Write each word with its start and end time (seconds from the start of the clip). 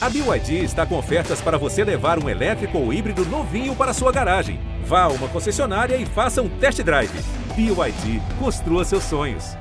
A 0.00 0.08
BYD 0.08 0.62
está 0.62 0.86
com 0.86 0.96
ofertas 0.96 1.40
para 1.40 1.58
você 1.58 1.82
levar 1.82 2.22
um 2.22 2.28
elétrico 2.28 2.78
ou 2.78 2.92
híbrido 2.92 3.24
novinho 3.24 3.74
para 3.74 3.92
sua 3.92 4.12
garagem. 4.12 4.60
Vá 4.84 5.02
a 5.02 5.08
uma 5.08 5.28
concessionária 5.28 5.96
e 5.96 6.06
faça 6.06 6.40
um 6.40 6.48
test 6.60 6.80
drive. 6.84 7.10
BYD, 7.56 8.20
construa 8.38 8.84
seus 8.84 9.02
sonhos. 9.02 9.56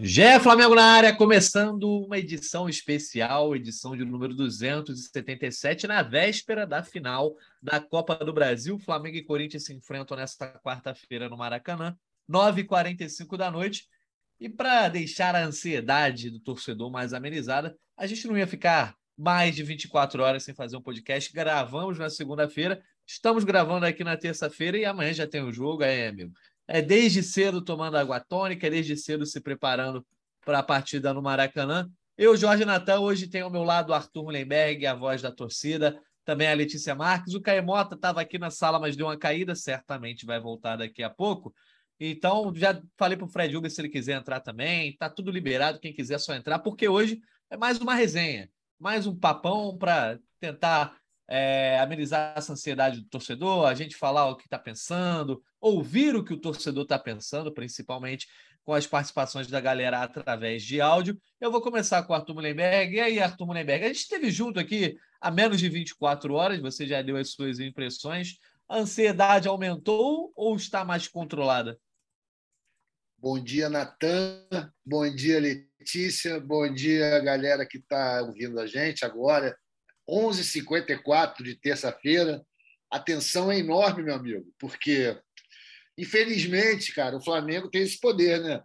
Gé 0.00 0.40
Flamengo 0.40 0.74
na 0.74 0.82
área, 0.82 1.14
começando 1.14 1.84
uma 1.84 2.18
edição 2.18 2.68
especial, 2.68 3.54
edição 3.54 3.96
de 3.96 4.04
número 4.04 4.34
277, 4.34 5.86
na 5.86 6.02
véspera 6.02 6.66
da 6.66 6.82
final 6.82 7.36
da 7.62 7.78
Copa 7.78 8.16
do 8.16 8.32
Brasil. 8.32 8.80
Flamengo 8.80 9.16
e 9.16 9.22
Corinthians 9.22 9.66
se 9.66 9.72
enfrentam 9.72 10.16
nesta 10.16 10.58
quarta-feira 10.58 11.28
no 11.28 11.36
Maracanã, 11.36 11.96
9h45 12.28 13.36
da 13.36 13.48
noite. 13.48 13.84
E 14.38 14.48
para 14.48 14.88
deixar 14.88 15.34
a 15.34 15.44
ansiedade 15.44 16.30
do 16.30 16.38
torcedor 16.38 16.90
mais 16.90 17.12
amenizada, 17.12 17.76
a 17.96 18.06
gente 18.06 18.26
não 18.26 18.36
ia 18.36 18.46
ficar 18.46 18.94
mais 19.16 19.54
de 19.54 19.62
24 19.62 20.22
horas 20.22 20.42
sem 20.42 20.54
fazer 20.54 20.76
um 20.76 20.82
podcast. 20.82 21.32
Gravamos 21.32 21.98
na 21.98 22.10
segunda-feira, 22.10 22.82
estamos 23.06 23.44
gravando 23.44 23.86
aqui 23.86 24.04
na 24.04 24.16
terça-feira 24.16 24.76
e 24.76 24.84
amanhã 24.84 25.12
já 25.14 25.26
tem 25.26 25.42
o 25.42 25.52
jogo, 25.52 25.82
aí, 25.82 26.06
amigo. 26.06 26.32
É 26.68 26.82
desde 26.82 27.22
cedo 27.22 27.62
tomando 27.62 27.96
água 27.96 28.20
tônica, 28.20 28.66
é 28.66 28.70
desde 28.70 28.96
cedo 28.96 29.24
se 29.24 29.40
preparando 29.40 30.06
para 30.44 30.58
a 30.58 30.62
partida 30.62 31.14
no 31.14 31.22
Maracanã. 31.22 31.88
Eu, 32.18 32.36
Jorge 32.36 32.64
Natan, 32.64 33.00
hoje 33.00 33.28
tenho 33.28 33.46
ao 33.46 33.50
meu 33.50 33.62
lado 33.62 33.90
o 33.90 33.94
Arthur 33.94 34.24
Mullenberg, 34.24 34.86
a 34.86 34.94
voz 34.94 35.22
da 35.22 35.30
torcida, 35.30 36.00
também 36.24 36.48
a 36.48 36.54
Letícia 36.54 36.94
Marques. 36.94 37.34
O 37.34 37.40
Caemota 37.40 37.94
estava 37.94 38.20
aqui 38.20 38.38
na 38.38 38.50
sala, 38.50 38.78
mas 38.78 38.96
deu 38.96 39.06
uma 39.06 39.16
caída, 39.16 39.54
certamente 39.54 40.26
vai 40.26 40.40
voltar 40.40 40.76
daqui 40.76 41.02
a 41.02 41.08
pouco. 41.08 41.54
Então, 41.98 42.52
já 42.54 42.80
falei 42.96 43.16
para 43.16 43.26
o 43.26 43.28
Fred 43.28 43.56
Uber 43.56 43.70
se 43.70 43.80
ele 43.80 43.88
quiser 43.88 44.18
entrar 44.18 44.40
também. 44.40 44.90
Está 44.90 45.08
tudo 45.08 45.30
liberado, 45.30 45.80
quem 45.80 45.92
quiser 45.92 46.18
só 46.18 46.34
entrar, 46.34 46.58
porque 46.58 46.88
hoje 46.88 47.20
é 47.50 47.56
mais 47.56 47.78
uma 47.78 47.94
resenha, 47.94 48.50
mais 48.78 49.06
um 49.06 49.16
papão 49.16 49.76
para 49.78 50.18
tentar 50.38 50.96
é, 51.28 51.78
amenizar 51.80 52.34
essa 52.36 52.52
ansiedade 52.52 53.00
do 53.00 53.08
torcedor, 53.08 53.66
a 53.66 53.74
gente 53.74 53.96
falar 53.96 54.28
o 54.28 54.36
que 54.36 54.44
está 54.44 54.58
pensando, 54.58 55.42
ouvir 55.60 56.14
o 56.14 56.24
que 56.24 56.34
o 56.34 56.40
torcedor 56.40 56.84
está 56.84 56.98
pensando, 56.98 57.52
principalmente 57.52 58.26
com 58.64 58.74
as 58.74 58.86
participações 58.86 59.46
da 59.46 59.60
galera 59.60 60.02
através 60.02 60.62
de 60.64 60.80
áudio. 60.80 61.16
Eu 61.40 61.52
vou 61.52 61.60
começar 61.60 62.02
com 62.02 62.12
o 62.12 62.16
Arthur 62.16 62.34
Mullenberg. 62.34 62.96
E 62.96 63.00
aí, 63.00 63.20
Arthur 63.20 63.46
Mullenberg, 63.46 63.84
a 63.84 63.88
gente 63.88 64.00
esteve 64.00 64.28
junto 64.30 64.58
aqui 64.58 64.96
há 65.20 65.30
menos 65.30 65.60
de 65.60 65.68
24 65.68 66.34
horas, 66.34 66.60
você 66.60 66.84
já 66.84 67.00
deu 67.00 67.16
as 67.16 67.30
suas 67.30 67.60
impressões. 67.60 68.38
A 68.68 68.78
ansiedade 68.78 69.46
aumentou 69.46 70.32
ou 70.34 70.56
está 70.56 70.84
mais 70.84 71.06
controlada? 71.06 71.78
Bom 73.18 73.42
dia, 73.42 73.70
Natan. 73.70 74.46
Bom 74.84 75.08
dia, 75.14 75.40
Letícia. 75.40 76.38
Bom 76.38 76.72
dia, 76.72 77.18
galera 77.20 77.64
que 77.64 77.78
está 77.78 78.20
ouvindo 78.20 78.60
a 78.60 78.66
gente 78.66 79.06
agora. 79.06 79.56
11h54 80.08 81.42
de 81.42 81.54
terça-feira. 81.54 82.44
A 82.90 83.00
tensão 83.00 83.50
é 83.50 83.58
enorme, 83.58 84.02
meu 84.02 84.14
amigo, 84.14 84.52
porque, 84.58 85.18
infelizmente, 85.96 86.94
cara, 86.94 87.16
o 87.16 87.24
Flamengo 87.24 87.70
tem 87.70 87.82
esse 87.82 87.98
poder, 87.98 88.38
né? 88.40 88.62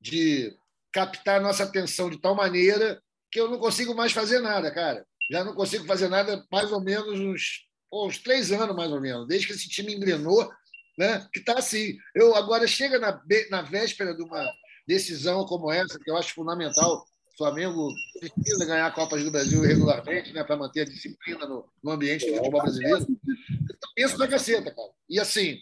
De 0.00 0.52
captar 0.92 1.40
nossa 1.40 1.62
atenção 1.62 2.10
de 2.10 2.20
tal 2.20 2.34
maneira 2.34 3.00
que 3.30 3.40
eu 3.40 3.48
não 3.48 3.58
consigo 3.58 3.94
mais 3.94 4.12
fazer 4.12 4.40
nada, 4.40 4.70
cara. 4.74 5.06
Já 5.30 5.44
não 5.44 5.54
consigo 5.54 5.86
fazer 5.86 6.08
nada 6.08 6.44
mais 6.50 6.72
ou 6.72 6.82
menos 6.82 7.20
uns, 7.20 7.68
uns 7.90 8.18
três 8.18 8.50
anos, 8.50 8.74
mais 8.74 8.90
ou 8.90 9.00
menos, 9.00 9.28
desde 9.28 9.46
que 9.46 9.52
esse 9.52 9.68
time 9.68 9.94
engrenou 9.94 10.50
né? 10.98 11.26
que 11.32 11.40
está 11.40 11.58
assim. 11.58 11.96
Eu 12.14 12.34
agora 12.34 12.66
chega 12.66 12.98
na, 12.98 13.20
na 13.50 13.62
véspera 13.62 14.14
de 14.14 14.22
uma 14.22 14.46
decisão 14.86 15.46
como 15.46 15.70
essa, 15.70 15.98
que 15.98 16.10
eu 16.10 16.16
acho 16.16 16.34
fundamental. 16.34 17.06
O 17.32 17.36
Flamengo 17.36 17.88
precisa 18.20 18.66
ganhar 18.66 18.86
a 18.86 18.90
Copa 18.90 19.18
do 19.18 19.30
Brasil 19.30 19.62
regularmente, 19.62 20.32
né, 20.32 20.42
para 20.44 20.56
manter 20.56 20.82
a 20.82 20.84
disciplina 20.84 21.46
no, 21.46 21.66
no 21.82 21.92
ambiente 21.92 22.26
do 22.26 22.36
futebol 22.36 22.62
brasileiro. 22.62 23.06
Então, 23.08 23.90
penso 23.94 24.18
na 24.18 24.28
caceta, 24.28 24.74
cara. 24.74 24.90
E 25.08 25.18
assim, 25.18 25.58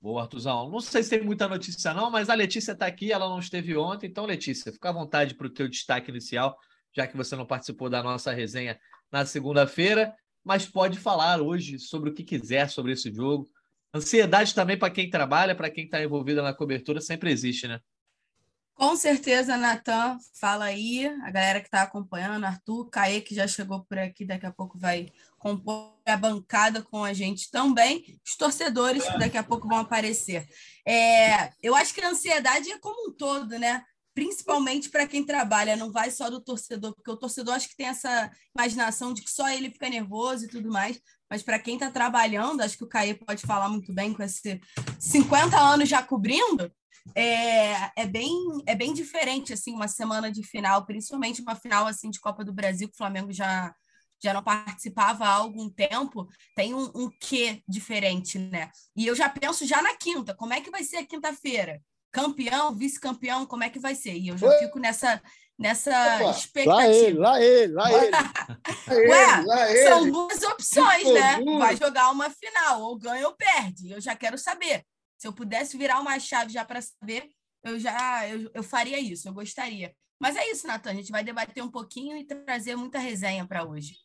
Boa, 0.01 0.23
Artuzão. 0.23 0.69
Não 0.69 0.81
sei 0.81 1.01
se 1.01 1.11
tem 1.11 1.23
muita 1.23 1.47
notícia, 1.47 1.93
não, 1.93 2.11
mas 2.11 2.29
a 2.29 2.33
Letícia 2.33 2.73
está 2.73 2.85
aqui, 2.85 3.13
ela 3.13 3.29
não 3.29 3.39
esteve 3.39 3.77
ontem. 3.77 4.07
Então, 4.07 4.25
Letícia, 4.25 4.73
fica 4.73 4.89
à 4.89 4.93
vontade 4.93 5.35
para 5.35 5.47
o 5.47 5.53
teu 5.53 5.69
destaque 5.69 6.11
inicial, 6.11 6.57
já 6.93 7.07
que 7.07 7.15
você 7.15 7.33
não 7.33 7.45
participou 7.45 7.89
da 7.89 8.03
nossa 8.03 8.33
resenha 8.33 8.77
na 9.09 9.25
segunda-feira, 9.25 10.13
mas 10.43 10.65
pode 10.65 10.99
falar 10.99 11.41
hoje 11.41 11.79
sobre 11.79 12.09
o 12.09 12.13
que 12.13 12.25
quiser 12.25 12.69
sobre 12.69 12.91
esse 12.91 13.09
jogo 13.09 13.49
Ansiedade 13.93 14.53
também 14.53 14.77
para 14.77 14.91
quem 14.91 15.09
trabalha, 15.09 15.55
para 15.55 15.69
quem 15.69 15.85
está 15.85 16.01
envolvido 16.01 16.41
na 16.41 16.53
cobertura, 16.53 17.01
sempre 17.01 17.31
existe, 17.31 17.67
né? 17.67 17.79
Com 18.79 18.95
certeza, 18.95 19.57
Natan, 19.57 20.17
fala 20.39 20.63
aí, 20.63 21.05
a 21.05 21.29
galera 21.29 21.59
que 21.59 21.67
está 21.67 21.81
acompanhando, 21.81 22.45
Arthur, 22.45 22.89
Caê, 22.89 23.19
que 23.19 23.35
já 23.35 23.45
chegou 23.45 23.83
por 23.83 23.99
aqui, 23.99 24.23
daqui 24.23 24.45
a 24.45 24.53
pouco 24.53 24.79
vai 24.79 25.07
compor 25.37 25.93
a 26.05 26.15
bancada 26.15 26.81
com 26.81 27.03
a 27.03 27.11
gente 27.11 27.51
também, 27.51 28.17
os 28.25 28.37
torcedores 28.37 29.03
que 29.05 29.17
daqui 29.17 29.37
a 29.37 29.43
pouco 29.43 29.67
vão 29.67 29.79
aparecer. 29.79 30.47
É, 30.87 31.51
eu 31.61 31.75
acho 31.75 31.93
que 31.93 31.99
a 31.99 32.07
ansiedade 32.07 32.71
é 32.71 32.79
como 32.79 33.09
um 33.09 33.13
todo, 33.13 33.59
né? 33.59 33.83
Principalmente 34.13 34.89
para 34.89 35.05
quem 35.05 35.25
trabalha, 35.25 35.75
não 35.75 35.91
vai 35.91 36.09
só 36.09 36.29
do 36.29 36.39
torcedor, 36.39 36.95
porque 36.95 37.11
o 37.11 37.17
torcedor 37.17 37.55
acho 37.55 37.67
que 37.67 37.75
tem 37.75 37.87
essa 37.87 38.31
imaginação 38.57 39.13
de 39.13 39.21
que 39.21 39.29
só 39.29 39.49
ele 39.49 39.71
fica 39.71 39.89
nervoso 39.89 40.45
e 40.45 40.47
tudo 40.47 40.69
mais, 40.69 41.01
mas 41.29 41.43
para 41.43 41.59
quem 41.59 41.75
está 41.75 41.91
trabalhando, 41.91 42.61
acho 42.61 42.77
que 42.77 42.83
o 42.83 42.89
Caê 42.89 43.13
pode 43.13 43.45
falar 43.45 43.69
muito 43.69 43.93
bem 43.93 44.13
com 44.13 44.23
esse 44.23 44.59
50 44.99 45.57
anos 45.57 45.87
já 45.87 46.01
cobrindo, 46.01 46.71
é, 47.15 48.01
é, 48.01 48.05
bem, 48.05 48.63
é 48.65 48.75
bem 48.75 48.93
diferente, 48.93 49.53
assim, 49.53 49.73
uma 49.73 49.87
semana 49.87 50.31
de 50.31 50.43
final, 50.43 50.85
principalmente 50.85 51.41
uma 51.41 51.55
final, 51.55 51.87
assim, 51.87 52.09
de 52.09 52.19
Copa 52.19 52.43
do 52.43 52.53
Brasil, 52.53 52.87
que 52.87 52.93
o 52.95 52.97
Flamengo 52.97 53.31
já, 53.31 53.73
já 54.21 54.33
não 54.33 54.43
participava 54.43 55.25
há 55.25 55.33
algum 55.33 55.69
tempo, 55.69 56.27
tem 56.55 56.73
um, 56.73 56.91
um 56.95 57.09
quê 57.19 57.61
diferente, 57.67 58.37
né? 58.37 58.69
E 58.95 59.05
eu 59.05 59.15
já 59.15 59.29
penso 59.29 59.65
já 59.65 59.81
na 59.81 59.95
quinta, 59.95 60.35
como 60.35 60.53
é 60.53 60.61
que 60.61 60.71
vai 60.71 60.83
ser 60.83 60.97
a 60.97 61.05
quinta-feira? 61.05 61.81
Campeão, 62.11 62.75
vice-campeão, 62.75 63.45
como 63.45 63.63
é 63.63 63.69
que 63.69 63.79
vai 63.79 63.95
ser? 63.95 64.17
E 64.17 64.29
eu 64.29 64.37
já 64.37 64.51
fico 64.59 64.79
nessa 64.79 65.21
nessa 65.59 65.91
Opa, 66.21 66.31
expectativa. 66.31 66.73
Lá 66.73 66.87
ele, 66.89 67.17
lá 67.17 67.41
ele, 67.41 67.73
lá 67.73 67.91
ele. 67.91 68.11
Ué, 69.09 69.41
lá 69.45 69.71
ele. 69.71 69.89
são 69.89 70.09
duas 70.09 70.41
opções, 70.41 71.13
né? 71.13 71.39
Vai 71.57 71.75
jogar 71.75 72.09
uma 72.11 72.29
final, 72.29 72.81
ou 72.81 72.97
ganha 72.97 73.27
ou 73.27 73.35
perde. 73.35 73.91
Eu 73.91 73.99
já 73.99 74.15
quero 74.15 74.37
saber. 74.37 74.85
Se 75.17 75.27
eu 75.27 75.33
pudesse 75.33 75.77
virar 75.77 75.99
uma 75.99 76.17
chave 76.17 76.53
já 76.53 76.63
para 76.63 76.81
saber, 76.81 77.29
eu 77.61 77.77
já 77.77 78.25
eu, 78.29 78.49
eu 78.53 78.63
faria 78.63 78.97
isso, 78.97 79.27
eu 79.27 79.33
gostaria. 79.33 79.93
Mas 80.17 80.37
é 80.37 80.49
isso, 80.49 80.65
Natan. 80.65 80.91
A 80.91 80.95
gente 80.95 81.11
vai 81.11 81.23
debater 81.23 81.61
um 81.61 81.69
pouquinho 81.69 82.17
e 82.17 82.23
trazer 82.23 82.75
muita 82.77 82.99
resenha 82.99 83.45
para 83.45 83.65
hoje. 83.65 83.95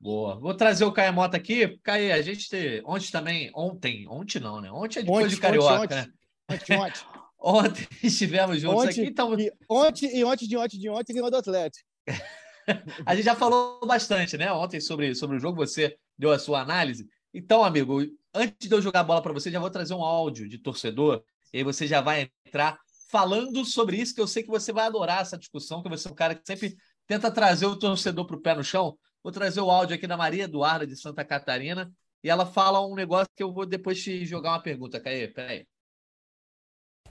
Boa. 0.00 0.38
Vou 0.38 0.54
trazer 0.54 0.84
o 0.84 0.92
Caio 0.92 1.12
Mota 1.12 1.36
aqui. 1.36 1.78
Caio, 1.82 2.14
a 2.14 2.22
gente 2.22 2.48
ontem 2.84 3.10
também, 3.10 3.50
ontem, 3.54 4.06
ontem 4.08 4.40
não, 4.40 4.60
né? 4.60 4.70
Ontem 4.70 5.00
é 5.00 5.02
depois 5.02 5.26
ontem, 5.26 5.34
de 5.34 5.40
Carioca, 5.40 5.82
ontem, 5.82 5.94
né? 5.94 6.12
Ontem, 6.50 6.78
ontem. 6.78 7.13
Ontem 7.44 7.86
estivemos 8.02 8.58
juntos 8.58 8.84
ontem, 8.84 9.02
aqui. 9.02 9.10
Então... 9.10 9.38
E 9.38 9.52
ontem, 9.68 10.18
e 10.18 10.24
ontem, 10.24 10.48
de 10.48 10.56
ontem, 10.56 10.78
de 10.78 10.88
ontem, 10.88 11.12
ganhou 11.12 11.30
do 11.30 11.36
Atlético. 11.36 11.86
a 13.04 13.14
gente 13.14 13.26
já 13.26 13.36
falou 13.36 13.78
bastante, 13.86 14.38
né? 14.38 14.50
Ontem 14.50 14.80
sobre, 14.80 15.14
sobre 15.14 15.36
o 15.36 15.40
jogo, 15.40 15.56
você 15.56 15.94
deu 16.18 16.32
a 16.32 16.38
sua 16.38 16.62
análise. 16.62 17.06
Então, 17.34 17.62
amigo, 17.62 18.00
antes 18.32 18.66
de 18.66 18.74
eu 18.74 18.80
jogar 18.80 19.00
a 19.00 19.04
bola 19.04 19.20
para 19.20 19.34
você, 19.34 19.50
já 19.50 19.60
vou 19.60 19.68
trazer 19.68 19.92
um 19.92 20.02
áudio 20.02 20.48
de 20.48 20.56
torcedor. 20.56 21.22
E 21.52 21.58
aí 21.58 21.64
você 21.64 21.86
já 21.86 22.00
vai 22.00 22.30
entrar 22.46 22.78
falando 23.10 23.62
sobre 23.66 23.98
isso, 23.98 24.14
que 24.14 24.22
eu 24.22 24.26
sei 24.26 24.42
que 24.42 24.48
você 24.48 24.72
vai 24.72 24.86
adorar 24.86 25.20
essa 25.20 25.36
discussão, 25.36 25.82
que 25.82 25.88
você 25.90 26.08
é 26.08 26.10
um 26.10 26.14
cara 26.14 26.34
que 26.34 26.42
sempre 26.46 26.74
tenta 27.06 27.30
trazer 27.30 27.66
o 27.66 27.76
torcedor 27.76 28.26
para 28.26 28.36
o 28.36 28.40
pé 28.40 28.54
no 28.54 28.64
chão. 28.64 28.96
Vou 29.22 29.30
trazer 29.30 29.60
o 29.60 29.70
áudio 29.70 29.96
aqui 29.96 30.06
da 30.06 30.16
Maria 30.16 30.44
Eduarda, 30.44 30.86
de 30.86 30.96
Santa 30.96 31.22
Catarina, 31.24 31.92
e 32.22 32.30
ela 32.30 32.46
fala 32.46 32.84
um 32.84 32.94
negócio 32.94 33.28
que 33.36 33.42
eu 33.42 33.52
vou 33.52 33.66
depois 33.66 34.02
te 34.02 34.24
jogar 34.24 34.52
uma 34.52 34.62
pergunta. 34.62 34.98
Caê, 34.98 35.28
peraí 35.28 35.66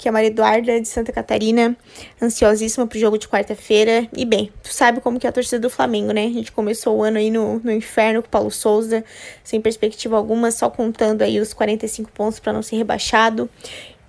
que 0.04 0.08
é 0.08 0.10
a 0.10 0.12
Maria 0.12 0.28
Eduarda 0.28 0.82
de 0.82 0.88
Santa 0.88 1.14
Catarina, 1.14 1.78
ansiosíssima 2.22 2.86
pro 2.86 3.00
jogo 3.00 3.18
de 3.18 3.26
quarta-feira. 3.26 4.06
E 4.14 4.26
bem, 4.26 4.52
tu 4.62 4.68
sabe 4.68 5.00
como 5.00 5.18
que 5.18 5.26
é 5.26 5.30
a 5.30 5.34
torcida 5.34 5.60
do 5.60 5.70
Flamengo, 5.70 6.12
né? 6.12 6.26
A 6.26 6.30
gente 6.30 6.52
começou 6.52 6.98
o 6.98 7.04
ano 7.04 7.18
aí 7.18 7.32
no, 7.32 7.60
no 7.60 7.72
inferno 7.72 8.22
com 8.22 8.28
o 8.28 8.30
Paulo 8.30 8.52
Souza, 8.52 9.06
sem 9.46 9.62
perspectiva 9.62 10.18
alguma, 10.18 10.52
só 10.52 10.70
contando 10.70 11.22
aí 11.22 11.40
os 11.40 11.54
45 11.54 12.12
pontos 12.12 12.38
para 12.38 12.52
não 12.52 12.62
ser 12.62 12.76
rebaixado. 12.76 13.50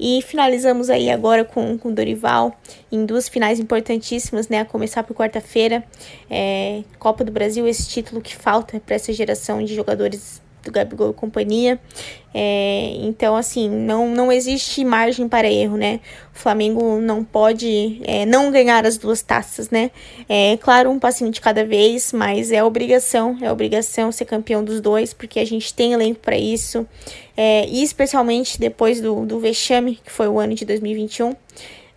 E 0.00 0.20
finalizamos 0.22 0.90
aí 0.90 1.08
agora 1.08 1.44
com 1.44 1.78
o 1.80 1.92
Dorival 1.92 2.58
em 2.90 3.06
duas 3.06 3.28
finais 3.28 3.60
importantíssimas, 3.60 4.48
né? 4.48 4.60
A 4.60 4.64
começar 4.64 5.04
por 5.04 5.14
quarta-feira, 5.14 5.84
é, 6.28 6.82
Copa 6.98 7.22
do 7.22 7.30
Brasil, 7.30 7.68
esse 7.68 7.86
título 7.86 8.20
que 8.20 8.34
falta 8.34 8.80
para 8.80 8.96
essa 8.96 9.12
geração 9.12 9.62
de 9.62 9.72
jogadores 9.72 10.42
do 10.64 10.72
Gabigol 10.72 11.10
e 11.10 11.14
companhia. 11.14 11.78
É, 12.32 12.96
então, 13.00 13.36
assim, 13.36 13.70
não, 13.70 14.08
não 14.08 14.32
existe 14.32 14.84
margem 14.84 15.28
para 15.28 15.48
erro, 15.48 15.76
né? 15.76 16.00
O 16.34 16.38
Flamengo 16.38 17.00
não 17.00 17.22
pode 17.22 18.00
é, 18.04 18.26
não 18.26 18.50
ganhar 18.50 18.84
as 18.84 18.98
duas 18.98 19.22
taças, 19.22 19.70
né? 19.70 19.92
É 20.28 20.56
claro, 20.56 20.90
um 20.90 20.98
passinho 20.98 21.30
de 21.30 21.40
cada 21.40 21.64
vez, 21.64 22.12
mas 22.12 22.50
é 22.50 22.64
obrigação, 22.64 23.38
é 23.40 23.52
obrigação 23.52 24.10
ser 24.10 24.24
campeão 24.24 24.64
dos 24.64 24.80
dois, 24.80 25.14
porque 25.14 25.38
a 25.38 25.44
gente 25.44 25.72
tem 25.72 25.92
elenco 25.92 26.20
para 26.20 26.36
isso. 26.36 26.86
É, 27.36 27.66
e 27.68 27.82
especialmente 27.82 28.58
depois 28.58 29.00
do, 29.00 29.24
do 29.24 29.38
vexame, 29.38 30.00
que 30.04 30.10
foi 30.10 30.26
o 30.26 30.40
ano 30.40 30.54
de 30.54 30.64
2021. 30.64 31.36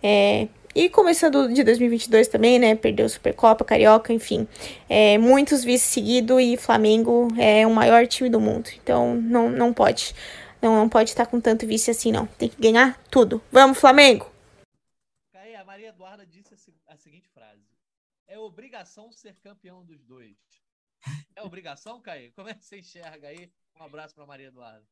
É, 0.00 0.46
e 0.78 0.88
começando 0.88 1.52
de 1.52 1.64
2022 1.64 2.28
também, 2.28 2.56
né? 2.56 2.76
Perdeu 2.76 3.08
Supercopa, 3.08 3.64
Carioca, 3.64 4.12
enfim. 4.12 4.46
É, 4.88 5.18
muitos 5.18 5.64
vices 5.64 5.88
seguidos 5.88 6.40
e 6.40 6.56
Flamengo 6.56 7.26
é 7.36 7.66
o 7.66 7.74
maior 7.74 8.06
time 8.06 8.30
do 8.30 8.38
mundo. 8.38 8.70
Então 8.80 9.16
não, 9.16 9.50
não 9.50 9.74
pode. 9.74 10.14
Não, 10.62 10.76
não 10.76 10.88
pode 10.88 11.10
estar 11.10 11.26
com 11.26 11.40
tanto 11.40 11.66
vice 11.66 11.90
assim, 11.90 12.12
não. 12.12 12.28
Tem 12.28 12.48
que 12.48 12.62
ganhar 12.62 12.96
tudo. 13.10 13.42
Vamos, 13.50 13.76
Flamengo! 13.76 14.30
Caí, 15.32 15.56
a 15.56 15.64
Maria 15.64 15.88
Eduarda 15.88 16.24
disse 16.24 16.54
a 16.86 16.96
seguinte 16.96 17.28
frase: 17.28 17.66
É 18.28 18.38
obrigação 18.38 19.10
ser 19.10 19.34
campeão 19.42 19.84
dos 19.84 20.04
dois. 20.04 20.36
É 21.34 21.42
obrigação, 21.42 22.00
Caí? 22.00 22.30
Como 22.36 22.48
é 22.48 22.54
que 22.54 22.64
você 22.64 22.78
enxerga 22.78 23.26
aí? 23.26 23.50
Um 23.80 23.82
abraço 23.82 24.14
para 24.14 24.26
Maria 24.26 24.46
Eduarda. 24.46 24.86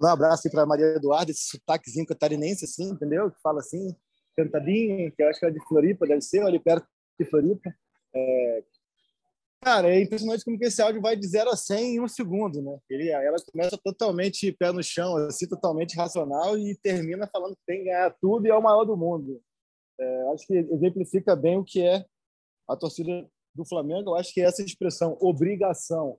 Um 0.00 0.06
abraço 0.06 0.48
para 0.50 0.64
Maria 0.64 0.94
Eduarda, 0.94 1.32
esse 1.32 1.48
sotaquezinho 1.48 2.06
catarinense, 2.06 2.64
assim, 2.64 2.90
entendeu? 2.90 3.30
Que 3.32 3.40
fala 3.40 3.58
assim, 3.58 3.96
Cantadinha, 4.38 5.10
que 5.10 5.20
eu 5.20 5.28
acho 5.28 5.40
que 5.40 5.46
é 5.46 5.50
de 5.50 5.60
Floripa, 5.66 6.06
deve 6.06 6.20
ser, 6.20 6.42
ali 6.42 6.60
perto 6.60 6.86
de 7.18 7.26
Floripa. 7.28 7.74
É... 8.14 8.64
Cara, 9.60 9.92
é 9.92 10.00
impressionante 10.00 10.44
como 10.44 10.56
que 10.56 10.66
esse 10.66 10.80
áudio 10.80 11.02
vai 11.02 11.16
de 11.16 11.26
0 11.26 11.50
a 11.50 11.56
100 11.56 11.96
em 11.96 12.00
um 12.00 12.06
segundo, 12.06 12.62
né? 12.62 12.78
Ele, 12.88 13.08
ela 13.08 13.36
começa 13.50 13.76
totalmente 13.76 14.52
pé 14.52 14.70
no 14.70 14.82
chão, 14.82 15.16
assim, 15.16 15.48
totalmente 15.48 15.96
racional 15.96 16.56
e 16.56 16.76
termina 16.76 17.26
falando 17.26 17.56
que 17.56 17.62
tem 17.66 17.78
que 17.78 17.84
ganhar 17.86 18.14
tudo 18.20 18.46
e 18.46 18.50
é 18.50 18.54
o 18.54 18.62
maior 18.62 18.84
do 18.84 18.96
mundo. 18.96 19.42
É, 19.98 20.32
acho 20.32 20.46
que 20.46 20.54
exemplifica 20.54 21.34
bem 21.34 21.58
o 21.58 21.64
que 21.64 21.82
é 21.82 22.04
a 22.68 22.76
torcida 22.76 23.28
do 23.52 23.66
Flamengo. 23.66 24.10
Eu 24.10 24.14
acho 24.14 24.32
que 24.32 24.40
essa 24.40 24.62
expressão 24.62 25.18
obrigação, 25.20 26.16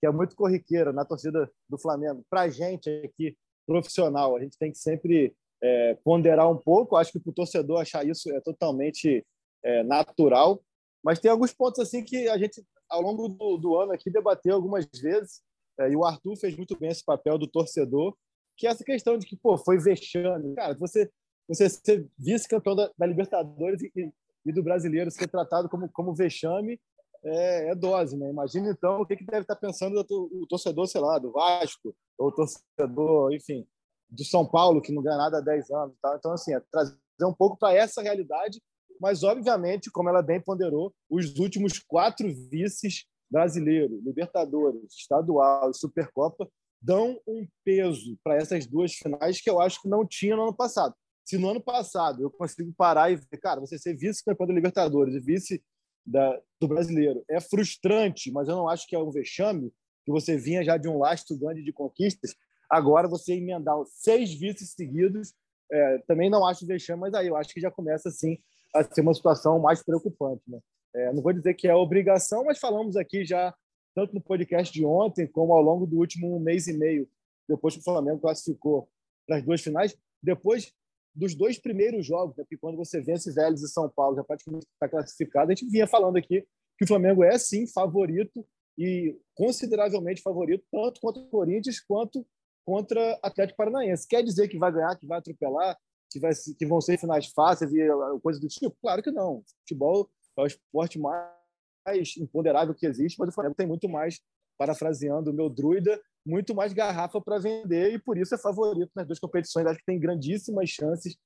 que 0.00 0.06
é 0.06 0.10
muito 0.10 0.34
corriqueira 0.34 0.90
na 0.90 1.04
torcida 1.04 1.50
do 1.68 1.78
Flamengo, 1.78 2.24
para 2.30 2.42
a 2.42 2.48
gente 2.48 2.88
aqui, 3.04 3.36
profissional, 3.66 4.34
a 4.34 4.40
gente 4.40 4.56
tem 4.56 4.72
que 4.72 4.78
sempre 4.78 5.36
é, 5.62 5.94
ponderar 6.04 6.50
um 6.50 6.56
pouco. 6.56 6.96
Acho 6.96 7.12
que 7.12 7.20
para 7.20 7.30
o 7.30 7.34
torcedor 7.34 7.80
achar 7.80 8.06
isso 8.06 8.30
é 8.30 8.40
totalmente 8.40 9.24
é, 9.64 9.82
natural. 9.82 10.62
Mas 11.02 11.18
tem 11.18 11.30
alguns 11.30 11.52
pontos 11.52 11.80
assim 11.80 12.04
que 12.04 12.28
a 12.28 12.36
gente, 12.38 12.62
ao 12.88 13.00
longo 13.00 13.28
do, 13.28 13.56
do 13.56 13.76
ano 13.76 13.92
aqui, 13.92 14.10
debateu 14.10 14.54
algumas 14.54 14.86
vezes. 15.00 15.42
É, 15.78 15.90
e 15.90 15.96
o 15.96 16.04
Arthur 16.04 16.36
fez 16.36 16.56
muito 16.56 16.76
bem 16.78 16.90
esse 16.90 17.04
papel 17.04 17.38
do 17.38 17.46
torcedor, 17.46 18.16
que 18.56 18.66
é 18.66 18.70
essa 18.70 18.84
questão 18.84 19.16
de 19.16 19.26
que 19.26 19.36
pô, 19.36 19.56
foi 19.56 19.78
vexame. 19.78 20.54
Cara, 20.56 20.74
você, 20.74 21.08
você 21.48 21.68
ser 21.68 22.06
vice-campeão 22.18 22.74
da, 22.74 22.90
da, 22.98 23.06
Libertadores 23.06 23.80
e, 23.82 24.12
e, 24.44 24.52
do 24.52 24.62
brasileiro 24.62 25.10
ser 25.10 25.28
tratado 25.28 25.68
como, 25.68 25.88
como 25.90 26.14
vexame 26.14 26.80
é, 27.24 27.70
é, 27.70 27.74
dose, 27.74 28.16
né? 28.16 28.28
Imagina 28.28 28.70
então 28.70 29.00
o 29.00 29.06
que, 29.06 29.16
que 29.16 29.24
deve 29.24 29.42
estar 29.42 29.56
pensando 29.56 30.04
o 30.10 30.46
torcedor, 30.48 30.86
sei 30.88 31.00
lá, 31.00 31.18
do 31.18 31.30
Vasco, 31.30 31.94
ou 32.18 32.32
torcedor, 32.32 33.32
enfim, 33.32 33.66
do 34.10 34.24
São 34.24 34.46
Paulo, 34.46 34.80
que 34.80 34.92
não 34.92 35.02
ganha 35.02 35.16
nada 35.16 35.38
há 35.38 35.40
10 35.40 35.70
anos. 35.70 35.96
Tá? 36.00 36.16
Então, 36.18 36.32
assim, 36.32 36.54
é 36.54 36.60
trazer 36.70 36.96
um 37.22 37.34
pouco 37.34 37.58
para 37.58 37.74
essa 37.74 38.02
realidade, 38.02 38.60
mas, 39.00 39.22
obviamente, 39.22 39.90
como 39.90 40.08
ela 40.08 40.22
bem 40.22 40.40
ponderou, 40.40 40.92
os 41.08 41.36
últimos 41.36 41.78
quatro 41.78 42.28
vices 42.50 43.04
brasileiro, 43.30 44.00
Libertadores, 44.04 44.82
Estadual 44.96 45.70
e 45.70 45.74
Supercopa 45.74 46.48
dão 46.80 47.20
um 47.26 47.46
peso 47.64 48.16
para 48.22 48.36
essas 48.36 48.66
duas 48.66 48.94
finais 48.94 49.40
que 49.40 49.50
eu 49.50 49.60
acho 49.60 49.82
que 49.82 49.88
não 49.88 50.06
tinha 50.06 50.36
no 50.36 50.42
ano 50.42 50.54
passado. 50.54 50.94
Se 51.24 51.36
no 51.36 51.50
ano 51.50 51.60
passado 51.60 52.22
eu 52.22 52.30
consigo 52.30 52.72
parar 52.76 53.10
e 53.10 53.16
ver, 53.16 53.38
cara, 53.40 53.60
você 53.60 53.78
ser 53.78 53.94
vice-campeão 53.94 54.46
da 54.46 54.54
Libertadores 54.54 55.14
e 55.14 55.20
vice 55.20 55.62
da, 56.06 56.40
do 56.60 56.66
brasileiro 56.66 57.22
é 57.28 57.40
frustrante, 57.40 58.30
mas 58.32 58.48
eu 58.48 58.56
não 58.56 58.68
acho 58.68 58.86
que 58.86 58.96
é 58.96 58.98
um 58.98 59.10
vexame, 59.10 59.72
que 60.04 60.10
você 60.10 60.38
vinha 60.38 60.64
já 60.64 60.78
de 60.78 60.88
um 60.88 60.98
lastro 60.98 61.36
grande 61.36 61.62
de 61.62 61.72
conquistas, 61.72 62.34
Agora, 62.70 63.08
você 63.08 63.34
emendar 63.34 63.76
seis 63.86 64.32
vices 64.32 64.72
seguidos, 64.72 65.34
é, 65.70 65.98
também 66.06 66.30
não 66.30 66.46
acho 66.46 66.66
vexame, 66.66 67.00
mas 67.00 67.14
aí 67.14 67.28
eu 67.28 67.36
acho 67.36 67.52
que 67.52 67.60
já 67.60 67.70
começa, 67.70 68.08
assim, 68.08 68.38
a 68.74 68.82
ser 68.82 69.00
uma 69.00 69.14
situação 69.14 69.58
mais 69.58 69.82
preocupante. 69.82 70.42
Né? 70.46 70.58
É, 70.94 71.12
não 71.12 71.22
vou 71.22 71.32
dizer 71.32 71.54
que 71.54 71.68
é 71.68 71.74
obrigação, 71.74 72.44
mas 72.44 72.58
falamos 72.58 72.96
aqui 72.96 73.24
já, 73.24 73.54
tanto 73.94 74.14
no 74.14 74.20
podcast 74.20 74.72
de 74.72 74.84
ontem, 74.84 75.26
como 75.26 75.54
ao 75.54 75.62
longo 75.62 75.86
do 75.86 75.96
último 75.96 76.38
mês 76.40 76.66
e 76.66 76.76
meio, 76.76 77.08
depois 77.48 77.74
que 77.74 77.80
o 77.80 77.84
Flamengo 77.84 78.20
classificou 78.20 78.88
para 79.26 79.38
as 79.38 79.44
duas 79.44 79.60
finais, 79.60 79.96
depois 80.22 80.72
dos 81.14 81.34
dois 81.34 81.58
primeiros 81.58 82.06
jogos, 82.06 82.36
né, 82.36 82.44
que 82.48 82.56
quando 82.56 82.76
você 82.76 83.00
vence 83.00 83.32
Vélez 83.32 83.62
e 83.62 83.68
São 83.68 83.88
Paulo, 83.88 84.16
já 84.16 84.22
praticamente 84.22 84.66
está 84.66 84.88
classificado, 84.88 85.50
a 85.50 85.54
gente 85.54 85.68
vinha 85.68 85.86
falando 85.86 86.16
aqui 86.16 86.46
que 86.76 86.84
o 86.84 86.86
Flamengo 86.86 87.24
é, 87.24 87.36
sim, 87.38 87.66
favorito 87.66 88.46
e 88.78 89.18
consideravelmente 89.34 90.22
favorito, 90.22 90.64
tanto 90.70 91.00
contra 91.00 91.20
o 91.20 91.26
Corinthians 91.26 91.80
quanto 91.80 92.24
contra 92.68 93.18
Atlético 93.22 93.56
Paranaense. 93.56 94.06
Quer 94.06 94.22
dizer 94.22 94.46
que 94.46 94.58
vai 94.58 94.70
ganhar, 94.70 94.94
que 94.94 95.06
vai 95.06 95.18
atropelar, 95.18 95.74
que, 96.10 96.20
vai, 96.20 96.32
que 96.34 96.66
vão 96.66 96.82
ser 96.82 96.98
finais 96.98 97.28
fáceis 97.28 97.72
e 97.72 97.78
coisa 98.22 98.38
do 98.38 98.46
tipo? 98.46 98.76
Claro 98.82 99.02
que 99.02 99.10
não. 99.10 99.42
Futebol 99.60 100.10
é 100.36 100.42
o 100.42 100.46
esporte 100.46 100.98
mais 100.98 102.14
imponderável 102.18 102.74
que 102.74 102.84
existe, 102.86 103.18
mas 103.18 103.30
o 103.30 103.32
Flamengo 103.32 103.54
tem 103.54 103.66
muito 103.66 103.88
mais, 103.88 104.20
parafraseando 104.58 105.30
o 105.30 105.34
meu 105.34 105.48
druida, 105.48 105.98
muito 106.26 106.54
mais 106.54 106.74
garrafa 106.74 107.18
para 107.22 107.38
vender 107.38 107.94
e 107.94 107.98
por 107.98 108.18
isso 108.18 108.34
é 108.34 108.38
favorito 108.38 108.92
nas 108.94 109.06
duas 109.06 109.18
competições. 109.18 109.64
Acho 109.64 109.78
que 109.78 109.86
tem 109.86 109.98
grandíssimas 109.98 110.68
chances 110.68 111.16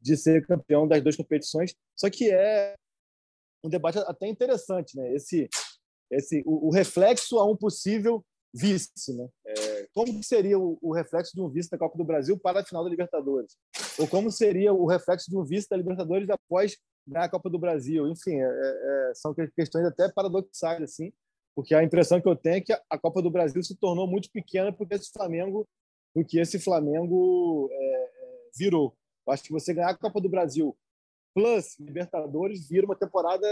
de 0.00 0.16
ser 0.16 0.46
campeão 0.46 0.86
das 0.86 1.02
duas 1.02 1.16
competições. 1.16 1.74
Só 1.96 2.08
que 2.08 2.30
é 2.30 2.76
um 3.64 3.68
debate 3.68 3.98
até 3.98 4.28
interessante, 4.28 4.96
né? 4.96 5.12
Esse, 5.12 5.48
esse, 6.12 6.44
o, 6.46 6.68
o 6.68 6.70
reflexo 6.70 7.40
a 7.40 7.44
um 7.44 7.56
possível 7.56 8.24
vice, 8.52 9.14
né? 9.16 9.28
É, 9.46 9.88
como 9.94 10.22
seria 10.22 10.58
o, 10.58 10.78
o, 10.82 10.92
reflexo 10.92 11.32
de 11.34 11.40
um 11.40 11.48
vice 11.48 11.70
da 11.70 11.78
Copa 11.78 11.96
do 11.96 12.04
Brasil 12.04 12.38
para 12.38 12.60
a 12.60 12.64
final 12.64 12.84
da 12.84 12.90
Libertadores? 12.90 13.56
Ou 13.98 14.06
como 14.06 14.30
seria 14.30 14.72
o 14.72 14.86
reflexo 14.86 15.30
de 15.30 15.36
um 15.36 15.44
vice 15.44 15.68
da 15.68 15.76
Libertadores 15.76 16.28
após 16.28 16.76
ganhar 17.06 17.24
a 17.24 17.30
Copa 17.30 17.48
do 17.48 17.58
Brasil? 17.58 18.06
Enfim, 18.08 18.36
é, 18.36 18.44
é, 18.44 19.12
são 19.14 19.34
questões 19.34 19.86
até 19.86 20.10
paradoxais, 20.10 20.82
assim, 20.82 21.12
porque 21.54 21.74
a 21.74 21.82
impressão 21.82 22.20
que 22.20 22.28
eu 22.28 22.36
tenho 22.36 22.56
é 22.56 22.60
que 22.60 22.72
a 22.72 22.98
Copa 22.98 23.22
do 23.22 23.30
Brasil 23.30 23.62
se 23.62 23.74
tornou 23.76 24.06
muito 24.06 24.30
pequena 24.30 24.72
porque 24.72 24.94
esse 24.94 25.10
Flamengo, 25.10 25.66
porque 26.14 26.38
esse 26.38 26.58
Flamengo 26.58 27.68
é, 27.72 27.74
é, 27.74 28.50
virou. 28.56 28.94
Eu 29.26 29.32
acho 29.32 29.44
que 29.44 29.52
você 29.52 29.72
ganhar 29.72 29.90
a 29.90 29.96
Copa 29.96 30.20
do 30.20 30.28
Brasil 30.28 30.76
plus 31.34 31.78
Libertadores 31.78 32.68
vira 32.68 32.84
uma 32.84 32.96
temporada 32.96 33.46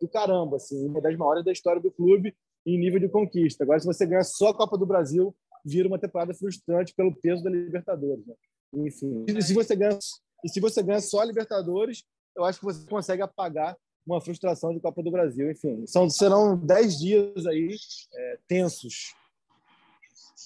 do 0.00 0.08
caramba, 0.08 0.56
assim, 0.56 0.86
uma 0.86 1.00
das 1.02 1.14
maiores 1.14 1.44
da 1.44 1.52
história 1.52 1.80
do 1.80 1.92
clube 1.92 2.34
em 2.66 2.78
nível 2.78 3.00
de 3.00 3.08
conquista. 3.08 3.64
Agora, 3.64 3.80
se 3.80 3.86
você 3.86 4.06
ganhar 4.06 4.24
só 4.24 4.48
a 4.48 4.56
Copa 4.56 4.76
do 4.76 4.86
Brasil, 4.86 5.34
vira 5.64 5.88
uma 5.88 5.98
temporada 5.98 6.34
frustrante 6.34 6.94
pelo 6.94 7.14
peso 7.14 7.42
da 7.42 7.50
Libertadores. 7.50 8.26
Né? 8.26 8.34
Enfim, 8.72 9.24
e 9.26 9.42
se 9.42 9.52
você 9.52 9.74
ganha 9.74 9.98
e 10.42 10.48
se 10.48 10.60
você 10.60 10.82
ganha 10.82 11.00
só 11.00 11.20
a 11.20 11.24
Libertadores, 11.24 12.04
eu 12.34 12.44
acho 12.44 12.58
que 12.58 12.64
você 12.64 12.86
consegue 12.86 13.22
apagar 13.22 13.76
uma 14.06 14.20
frustração 14.20 14.72
de 14.72 14.80
Copa 14.80 15.02
do 15.02 15.10
Brasil. 15.10 15.50
Enfim, 15.50 15.86
são, 15.86 16.08
serão 16.08 16.56
dez 16.56 16.98
dias 16.98 17.46
aí 17.46 17.76
é, 18.14 18.38
tensos. 18.48 19.14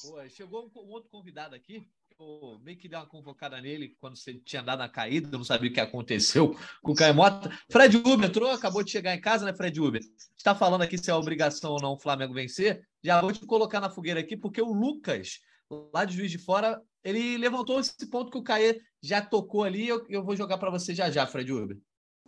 Boa, 0.05 0.29
chegou 0.29 0.71
um 0.77 0.91
outro 0.91 1.09
convidado 1.11 1.55
aqui 1.55 1.87
eu 2.19 2.61
meio 2.63 2.79
que 2.79 2.89
dei 2.89 2.99
uma 2.99 3.07
convocada 3.07 3.61
nele 3.61 3.97
quando 4.01 4.17
você 4.17 4.35
tinha 4.35 4.63
dado 4.63 4.83
a 4.83 4.89
caída, 4.89 5.29
não 5.37 5.45
sabia 5.45 5.71
o 5.71 5.73
que 5.73 5.81
aconteceu 5.81 6.57
com 6.83 6.93
o 6.93 6.95
Caio 6.95 7.15
Mota. 7.15 7.51
Fred 7.71 7.97
Uber 7.97 8.29
entrou, 8.29 8.51
acabou 8.51 8.83
de 8.85 8.91
chegar 8.91 9.15
em 9.15 9.21
casa, 9.21 9.45
né, 9.45 9.53
Fred 9.53 9.81
Uber? 9.81 10.01
Está 10.37 10.55
falando 10.55 10.83
aqui 10.83 10.97
se 10.97 11.11
é 11.11 11.15
obrigação 11.15 11.73
ou 11.73 11.81
não 11.81 11.95
o 11.95 11.99
Flamengo 11.99 12.33
vencer. 12.33 12.87
Já 13.03 13.21
vou 13.21 13.33
te 13.33 13.45
colocar 13.45 13.81
na 13.81 13.91
fogueira 13.91 14.21
aqui, 14.21 14.37
porque 14.37 14.63
o 14.63 14.73
Lucas, 14.73 15.41
lá 15.93 16.05
de 16.05 16.17
Juiz 16.17 16.31
de 16.31 16.39
Fora, 16.39 16.81
ele 17.03 17.37
levantou 17.37 17.81
esse 17.81 18.09
ponto 18.09 18.31
que 18.31 18.39
o 18.39 18.43
Caio 18.43 18.81
já 19.03 19.21
tocou 19.21 19.65
ali. 19.65 19.89
Eu, 19.89 20.05
eu 20.09 20.25
vou 20.25 20.37
jogar 20.37 20.59
para 20.59 20.71
você 20.71 20.95
já 20.95 21.11
já, 21.11 21.27
Fred 21.27 21.53
Uber. 21.53 21.77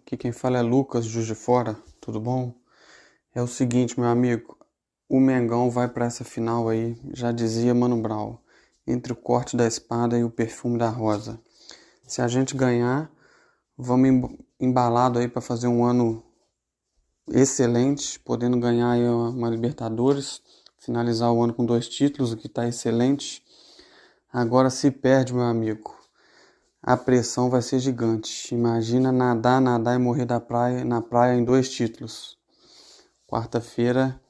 Aqui 0.01 0.17
quem 0.17 0.33
fala 0.33 0.59
é 0.59 0.63
Lucas, 0.63 1.05
Juiz 1.05 1.27
de 1.27 1.35
Fora, 1.35 1.75
tudo 2.01 2.21
bom? 2.21 2.55
É 3.35 3.43
o 3.43 3.47
seguinte, 3.47 3.99
meu 3.99 4.09
amigo, 4.09 4.59
o 5.09 5.21
Mengão 5.21 5.71
vai 5.71 5.89
para 5.89 6.07
essa 6.07 6.25
final 6.25 6.69
aí, 6.69 6.97
já 7.13 7.31
dizia 7.31 7.75
Mano 7.75 8.01
Brown 8.01 8.39
entre 8.87 9.13
o 9.13 9.17
corte 9.17 9.57
da 9.57 9.67
espada 9.67 10.19
e 10.19 10.25
o 10.25 10.31
perfume 10.31 10.79
da 10.79 10.89
rosa. 10.89 11.41
Se 12.07 12.23
a 12.23 12.29
gente 12.29 12.57
ganhar, 12.57 13.11
vamos 13.77 14.31
embalado 14.61 15.19
aí 15.19 15.29
para 15.29 15.43
fazer 15.43 15.67
um 15.67 15.85
ano 15.85 16.23
excelente, 17.29 18.21
podendo 18.21 18.59
ganhar 18.59 18.97
uma 18.97 19.51
Libertadores, 19.51 20.41
finalizar 20.79 21.33
o 21.33 21.43
ano 21.43 21.53
com 21.53 21.65
dois 21.67 21.89
títulos, 21.89 22.33
o 22.33 22.37
que 22.37 22.47
está 22.47 22.69
excelente. 22.69 23.43
Agora 24.33 24.71
se 24.71 24.91
perde, 24.91 25.35
meu 25.35 25.43
amigo. 25.43 25.97
a 26.87 26.97
pressão 26.97 27.51
vai 27.51 27.61
ser 27.63 27.81
gigante. 27.81 28.55
Imagina 28.55 29.11
nadar, 29.11 29.61
nadar 29.61 29.97
e 29.97 29.99
morrer 29.99 30.25
da 30.25 30.39
praia, 30.39 30.85
na 30.85 31.03
praia 31.03 31.37
em 31.37 31.45
dois 31.45 31.69
títulos. 31.69 32.39
Quarta-feira, 33.27 34.21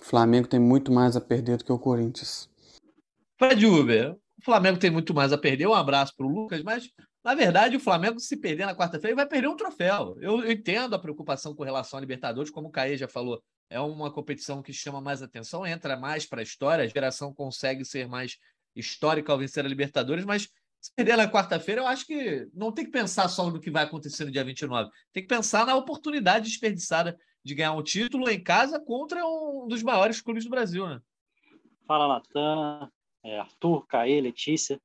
Flamengo 0.00 0.48
tem 0.48 0.58
muito 0.58 0.90
mais 0.90 1.14
a 1.14 1.20
perder 1.20 1.58
do 1.58 1.64
que 1.64 1.72
o 1.72 1.78
Corinthians. 1.78 2.48
Fred 3.38 3.66
Uber, 3.66 4.12
o 4.12 4.44
Flamengo 4.44 4.78
tem 4.78 4.90
muito 4.90 5.12
mais 5.14 5.32
a 5.32 5.38
perder. 5.38 5.66
Um 5.66 5.74
abraço 5.74 6.14
para 6.16 6.26
o 6.26 6.28
Lucas, 6.28 6.62
mas 6.62 6.88
na 7.22 7.34
verdade 7.34 7.76
o 7.76 7.80
Flamengo, 7.80 8.20
se 8.20 8.36
perder 8.36 8.66
na 8.66 8.74
quarta-feira, 8.74 9.16
vai 9.16 9.26
perder 9.26 9.48
um 9.48 9.56
troféu. 9.56 10.16
Eu, 10.20 10.50
entendo 10.50 10.94
a 10.94 10.98
preocupação 10.98 11.54
com 11.54 11.64
relação 11.64 11.98
à 11.98 12.00
Libertadores, 12.00 12.50
como 12.50 12.68
o 12.68 12.70
Caê 12.70 12.96
já 12.96 13.08
falou, 13.08 13.42
é 13.70 13.80
uma 13.80 14.12
competição 14.12 14.62
que 14.62 14.72
chama 14.72 15.00
mais 15.00 15.22
atenção, 15.22 15.66
entra 15.66 15.96
mais 15.96 16.26
para 16.26 16.40
a 16.40 16.42
história, 16.42 16.84
a 16.84 16.86
geração 16.86 17.32
consegue 17.32 17.84
ser 17.84 18.06
mais 18.06 18.36
histórica 18.76 19.32
ao 19.32 19.38
vencer 19.38 19.64
a 19.64 19.68
Libertadores, 19.68 20.24
mas 20.24 20.48
se 20.80 20.92
perder 20.94 21.16
na 21.16 21.30
quarta-feira, 21.30 21.80
eu 21.80 21.86
acho 21.86 22.06
que 22.06 22.46
não 22.52 22.70
tem 22.70 22.84
que 22.84 22.90
pensar 22.90 23.26
só 23.28 23.48
no 23.48 23.58
que 23.58 23.70
vai 23.70 23.84
acontecer 23.84 24.26
no 24.26 24.30
dia 24.30 24.44
29. 24.44 24.90
Tem 25.14 25.22
que 25.22 25.28
pensar 25.28 25.64
na 25.64 25.74
oportunidade 25.74 26.46
desperdiçada 26.46 27.16
de 27.42 27.54
ganhar 27.54 27.72
um 27.72 27.82
título 27.82 28.28
em 28.28 28.42
casa 28.42 28.78
contra 28.78 29.24
um 29.24 29.66
dos 29.66 29.82
maiores 29.82 30.20
clubes 30.20 30.44
do 30.44 30.50
Brasil, 30.50 30.86
né? 30.86 31.00
Fala, 31.86 32.06
Natan, 32.06 32.90
é, 33.24 33.38
Arthur, 33.38 33.86
Caê, 33.86 34.20
Letícia. 34.20 34.80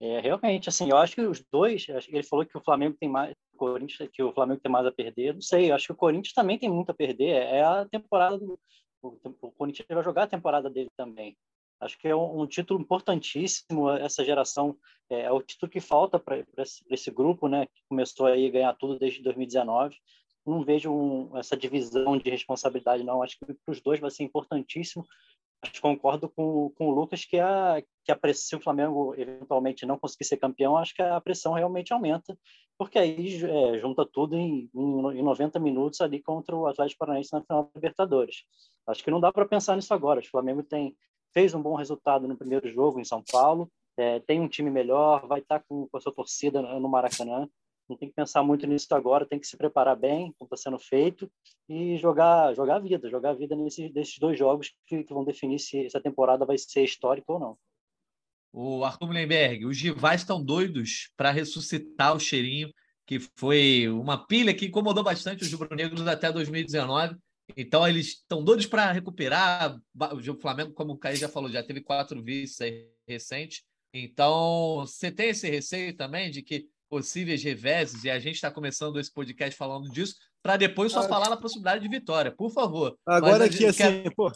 É, 0.00 0.20
realmente, 0.20 0.68
assim, 0.68 0.90
eu 0.90 0.96
acho 0.98 1.14
que 1.14 1.22
os 1.22 1.42
dois, 1.50 1.86
ele 2.08 2.22
falou 2.22 2.44
que 2.44 2.56
o 2.56 2.62
Flamengo 2.62 2.96
tem 3.00 3.08
mais, 3.08 3.34
o 3.54 3.56
Corinthians, 3.56 4.10
que 4.12 4.22
o 4.22 4.32
Flamengo 4.32 4.60
tem 4.60 4.70
mais 4.70 4.86
a 4.86 4.92
perder. 4.92 5.34
Não 5.34 5.40
sei, 5.40 5.70
eu 5.70 5.74
acho 5.74 5.86
que 5.86 5.92
o 5.92 5.96
Corinthians 5.96 6.34
também 6.34 6.58
tem 6.58 6.68
muito 6.68 6.90
a 6.90 6.94
perder. 6.94 7.30
É 7.30 7.62
a 7.62 7.86
temporada 7.86 8.36
do 8.36 8.58
o, 9.06 9.18
o 9.42 9.52
Corinthians 9.52 9.86
vai 9.88 10.02
jogar 10.02 10.24
a 10.24 10.28
temporada 10.28 10.68
dele 10.68 10.90
também. 10.96 11.36
Acho 11.80 11.98
que 11.98 12.08
é 12.08 12.16
um, 12.16 12.42
um 12.42 12.46
título 12.46 12.80
importantíssimo. 12.80 13.90
Essa 13.90 14.24
geração 14.24 14.76
é, 15.10 15.22
é 15.22 15.32
o 15.32 15.42
título 15.42 15.70
que 15.70 15.80
falta 15.80 16.18
para 16.18 16.42
esse, 16.58 16.82
esse, 16.88 17.10
grupo, 17.10 17.48
né? 17.48 17.66
Que 17.66 17.82
começou 17.88 18.26
aí 18.26 18.46
a 18.46 18.50
ganhar 18.50 18.74
tudo 18.74 18.98
desde 18.98 19.22
2019. 19.22 19.96
Não 20.44 20.64
vejo 20.64 20.92
um, 20.92 21.36
essa 21.36 21.56
divisão 21.56 22.16
de 22.16 22.30
responsabilidade, 22.30 23.04
não. 23.04 23.22
Acho 23.22 23.36
que 23.38 23.44
para 23.52 23.72
os 23.72 23.80
dois 23.80 24.00
vai 24.00 24.10
ser 24.10 24.24
importantíssimo. 24.24 25.04
Concordo 25.80 26.28
com, 26.28 26.70
com 26.76 26.88
o 26.88 26.94
Lucas 26.94 27.24
que 27.24 27.38
a 27.38 27.82
que 28.06 28.12
a 28.12 28.16
pressão, 28.16 28.44
se 28.46 28.56
o 28.56 28.60
Flamengo 28.60 29.14
eventualmente 29.18 29.84
não 29.84 29.98
conseguir 29.98 30.24
ser 30.24 30.36
campeão, 30.36 30.76
acho 30.76 30.94
que 30.94 31.02
a 31.02 31.20
pressão 31.20 31.54
realmente 31.54 31.92
aumenta, 31.92 32.38
porque 32.78 33.00
aí 33.00 33.42
é, 33.44 33.78
junta 33.78 34.06
tudo 34.06 34.36
em, 34.36 34.70
em, 34.72 35.18
em 35.18 35.22
90 35.22 35.58
minutos 35.58 36.00
ali 36.00 36.22
contra 36.22 36.54
o 36.54 36.68
Atlético 36.68 37.00
Paranaense 37.00 37.32
na 37.32 37.42
final 37.42 37.64
da 37.64 37.70
Libertadores. 37.74 38.44
Acho 38.86 39.02
que 39.02 39.10
não 39.10 39.18
dá 39.18 39.32
para 39.32 39.44
pensar 39.44 39.74
nisso 39.74 39.92
agora. 39.92 40.20
O 40.20 40.28
Flamengo 40.28 40.62
tem 40.62 40.96
fez 41.34 41.52
um 41.52 41.60
bom 41.60 41.74
resultado 41.74 42.28
no 42.28 42.36
primeiro 42.36 42.66
jogo 42.70 43.00
em 43.00 43.04
São 43.04 43.22
Paulo, 43.30 43.70
é, 43.96 44.20
tem 44.20 44.40
um 44.40 44.48
time 44.48 44.70
melhor, 44.70 45.26
vai 45.26 45.40
estar 45.40 45.62
com, 45.68 45.88
com 45.88 45.96
a 45.96 46.00
sua 46.00 46.14
torcida 46.14 46.62
no 46.62 46.88
Maracanã. 46.88 47.48
Não 47.88 47.96
tem 47.96 48.08
que 48.08 48.14
pensar 48.14 48.42
muito 48.42 48.66
nisso 48.66 48.92
agora, 48.92 49.26
tem 49.26 49.38
que 49.38 49.46
se 49.46 49.56
preparar 49.56 49.96
bem, 49.96 50.34
como 50.38 50.46
está 50.52 50.56
sendo 50.56 50.78
feito, 50.78 51.30
e 51.68 51.96
jogar, 51.98 52.54
jogar 52.54 52.76
a 52.76 52.80
vida, 52.80 53.08
jogar 53.08 53.30
a 53.30 53.34
vida 53.34 53.54
nesses, 53.54 53.92
nesses 53.92 54.18
dois 54.18 54.38
jogos 54.38 54.74
que, 54.86 55.04
que 55.04 55.14
vão 55.14 55.24
definir 55.24 55.58
se 55.58 55.86
essa 55.86 56.00
temporada 56.00 56.44
vai 56.44 56.58
ser 56.58 56.82
histórica 56.82 57.32
ou 57.32 57.38
não. 57.38 57.58
O 58.52 58.84
Arthur 58.84 59.06
Mullenberg, 59.06 59.66
os 59.66 59.80
rivais 59.80 60.22
estão 60.22 60.42
doidos 60.42 61.10
para 61.16 61.30
ressuscitar 61.30 62.16
o 62.16 62.20
cheirinho, 62.20 62.72
que 63.06 63.20
foi 63.36 63.88
uma 63.88 64.26
pilha 64.26 64.54
que 64.54 64.66
incomodou 64.66 65.04
bastante 65.04 65.44
os 65.44 65.52
rubro-negros 65.52 66.06
até 66.08 66.32
2019. 66.32 67.16
Então, 67.56 67.86
eles 67.86 68.08
estão 68.08 68.42
doidos 68.42 68.66
para 68.66 68.90
recuperar. 68.90 69.78
O 69.94 70.40
Flamengo, 70.40 70.72
como 70.72 70.94
o 70.94 70.98
Caio 70.98 71.16
já 71.16 71.28
falou, 71.28 71.50
já 71.50 71.62
teve 71.62 71.80
quatro 71.80 72.20
vices 72.22 72.58
recentes. 73.06 73.62
Então, 73.94 74.78
você 74.80 75.12
tem 75.12 75.28
esse 75.28 75.48
receio 75.48 75.96
também 75.96 76.30
de 76.30 76.42
que 76.42 76.68
possíveis 76.88 77.42
reveses, 77.42 78.04
e 78.04 78.10
a 78.10 78.18
gente 78.18 78.36
está 78.36 78.50
começando 78.50 78.98
esse 78.98 79.12
podcast 79.12 79.56
falando 79.56 79.90
disso, 79.90 80.16
para 80.42 80.56
depois 80.56 80.92
só 80.92 81.00
ah, 81.00 81.08
falar 81.08 81.28
na 81.28 81.36
possibilidade 81.36 81.82
de 81.82 81.88
vitória, 81.88 82.30
por 82.30 82.50
favor. 82.50 82.96
Agora 83.06 83.48
que 83.48 83.66
assim, 83.66 84.02
quer... 84.02 84.14
pô, 84.14 84.30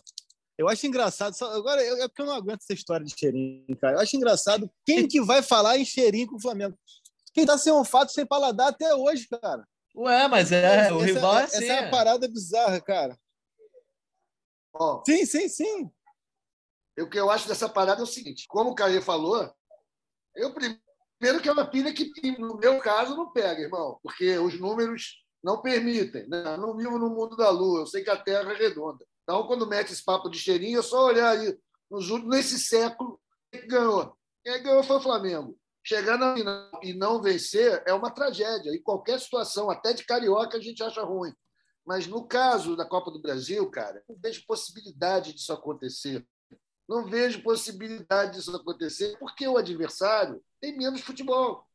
eu 0.58 0.68
acho 0.68 0.86
engraçado, 0.86 1.34
só, 1.34 1.52
agora 1.54 1.82
é 1.82 2.08
porque 2.08 2.22
eu 2.22 2.26
não 2.26 2.34
aguento 2.34 2.60
essa 2.60 2.74
história 2.74 3.06
de 3.06 3.14
cheirinho, 3.18 3.76
cara. 3.80 3.96
Eu 3.96 4.00
acho 4.00 4.16
engraçado 4.16 4.70
quem 4.84 5.08
que 5.08 5.20
vai 5.22 5.42
falar 5.42 5.78
em 5.78 5.84
cheirinho 5.84 6.26
com 6.26 6.36
o 6.36 6.40
Flamengo. 6.40 6.78
Quem 7.32 7.46
tá 7.46 7.56
sem 7.56 7.72
um 7.72 7.84
fato 7.84 8.12
sem 8.12 8.26
paladar 8.26 8.68
até 8.68 8.94
hoje, 8.94 9.26
cara. 9.28 9.66
Ué, 9.96 10.28
mas 10.28 10.52
é, 10.52 10.62
essa, 10.62 10.94
o 10.94 11.00
rival 11.00 11.38
é 11.38 11.44
assim. 11.44 11.64
Essa 11.64 11.72
é 11.72 11.80
uma 11.80 11.90
parada 11.90 12.28
bizarra, 12.28 12.80
cara. 12.80 13.18
Oh, 14.74 15.02
sim, 15.06 15.24
sim, 15.24 15.48
sim. 15.48 15.90
O 16.98 17.08
que 17.08 17.18
eu 17.18 17.30
acho 17.30 17.48
dessa 17.48 17.68
parada 17.68 18.00
é 18.00 18.04
o 18.04 18.06
seguinte: 18.06 18.46
como 18.48 18.70
o 18.70 18.74
Caio 18.74 19.00
falou, 19.00 19.52
eu 20.34 20.52
primeiro 20.52 20.80
que 21.20 21.48
é 21.48 21.52
uma 21.52 21.66
pilha 21.66 21.92
que, 21.92 22.10
no 22.38 22.56
meu 22.56 22.78
caso, 22.78 23.14
não 23.14 23.30
pega, 23.30 23.60
irmão, 23.60 23.98
porque 24.02 24.38
os 24.38 24.58
números 24.58 25.22
não 25.42 25.60
permitem. 25.60 26.26
Né? 26.28 26.42
Eu 26.46 26.58
não 26.58 26.76
vivo 26.76 26.98
no 26.98 27.10
mundo 27.10 27.36
da 27.36 27.50
lua, 27.50 27.80
eu 27.80 27.86
sei 27.86 28.02
que 28.02 28.10
a 28.10 28.16
Terra 28.16 28.52
é 28.52 28.56
redonda. 28.56 29.04
Então, 29.22 29.46
quando 29.46 29.66
mete 29.66 29.92
esse 29.92 30.04
papo 30.04 30.30
de 30.30 30.38
cheirinho, 30.38 30.80
é 30.80 30.82
só 30.82 31.04
olhar 31.06 31.30
aí, 31.30 31.56
nos 31.90 32.08
nesse 32.24 32.58
século, 32.58 33.20
quem 33.52 33.66
ganhou? 33.66 34.16
Quem 34.42 34.62
ganhou 34.62 34.82
foi 34.82 34.96
o 34.96 35.00
Flamengo. 35.00 35.56
Chegar 35.82 36.18
na 36.18 36.34
final 36.34 36.80
e 36.82 36.92
não 36.94 37.20
vencer 37.20 37.82
é 37.86 37.92
uma 37.92 38.10
tragédia. 38.10 38.70
E 38.70 38.80
qualquer 38.80 39.20
situação, 39.20 39.70
até 39.70 39.92
de 39.92 40.04
carioca, 40.04 40.56
a 40.56 40.60
gente 40.60 40.82
acha 40.82 41.02
ruim. 41.02 41.32
Mas 41.84 42.06
no 42.06 42.26
caso 42.26 42.76
da 42.76 42.84
Copa 42.84 43.10
do 43.10 43.20
Brasil, 43.20 43.68
cara, 43.70 44.02
não 44.08 44.16
vejo 44.16 44.44
possibilidade 44.46 45.32
disso 45.32 45.52
acontecer. 45.52 46.26
Não 46.88 47.06
vejo 47.06 47.42
possibilidade 47.42 48.36
disso 48.38 48.54
acontecer 48.54 49.16
porque 49.18 49.46
o 49.46 49.56
adversário 49.56 50.42
tem 50.60 50.76
menos 50.76 51.00
futebol. 51.00 51.66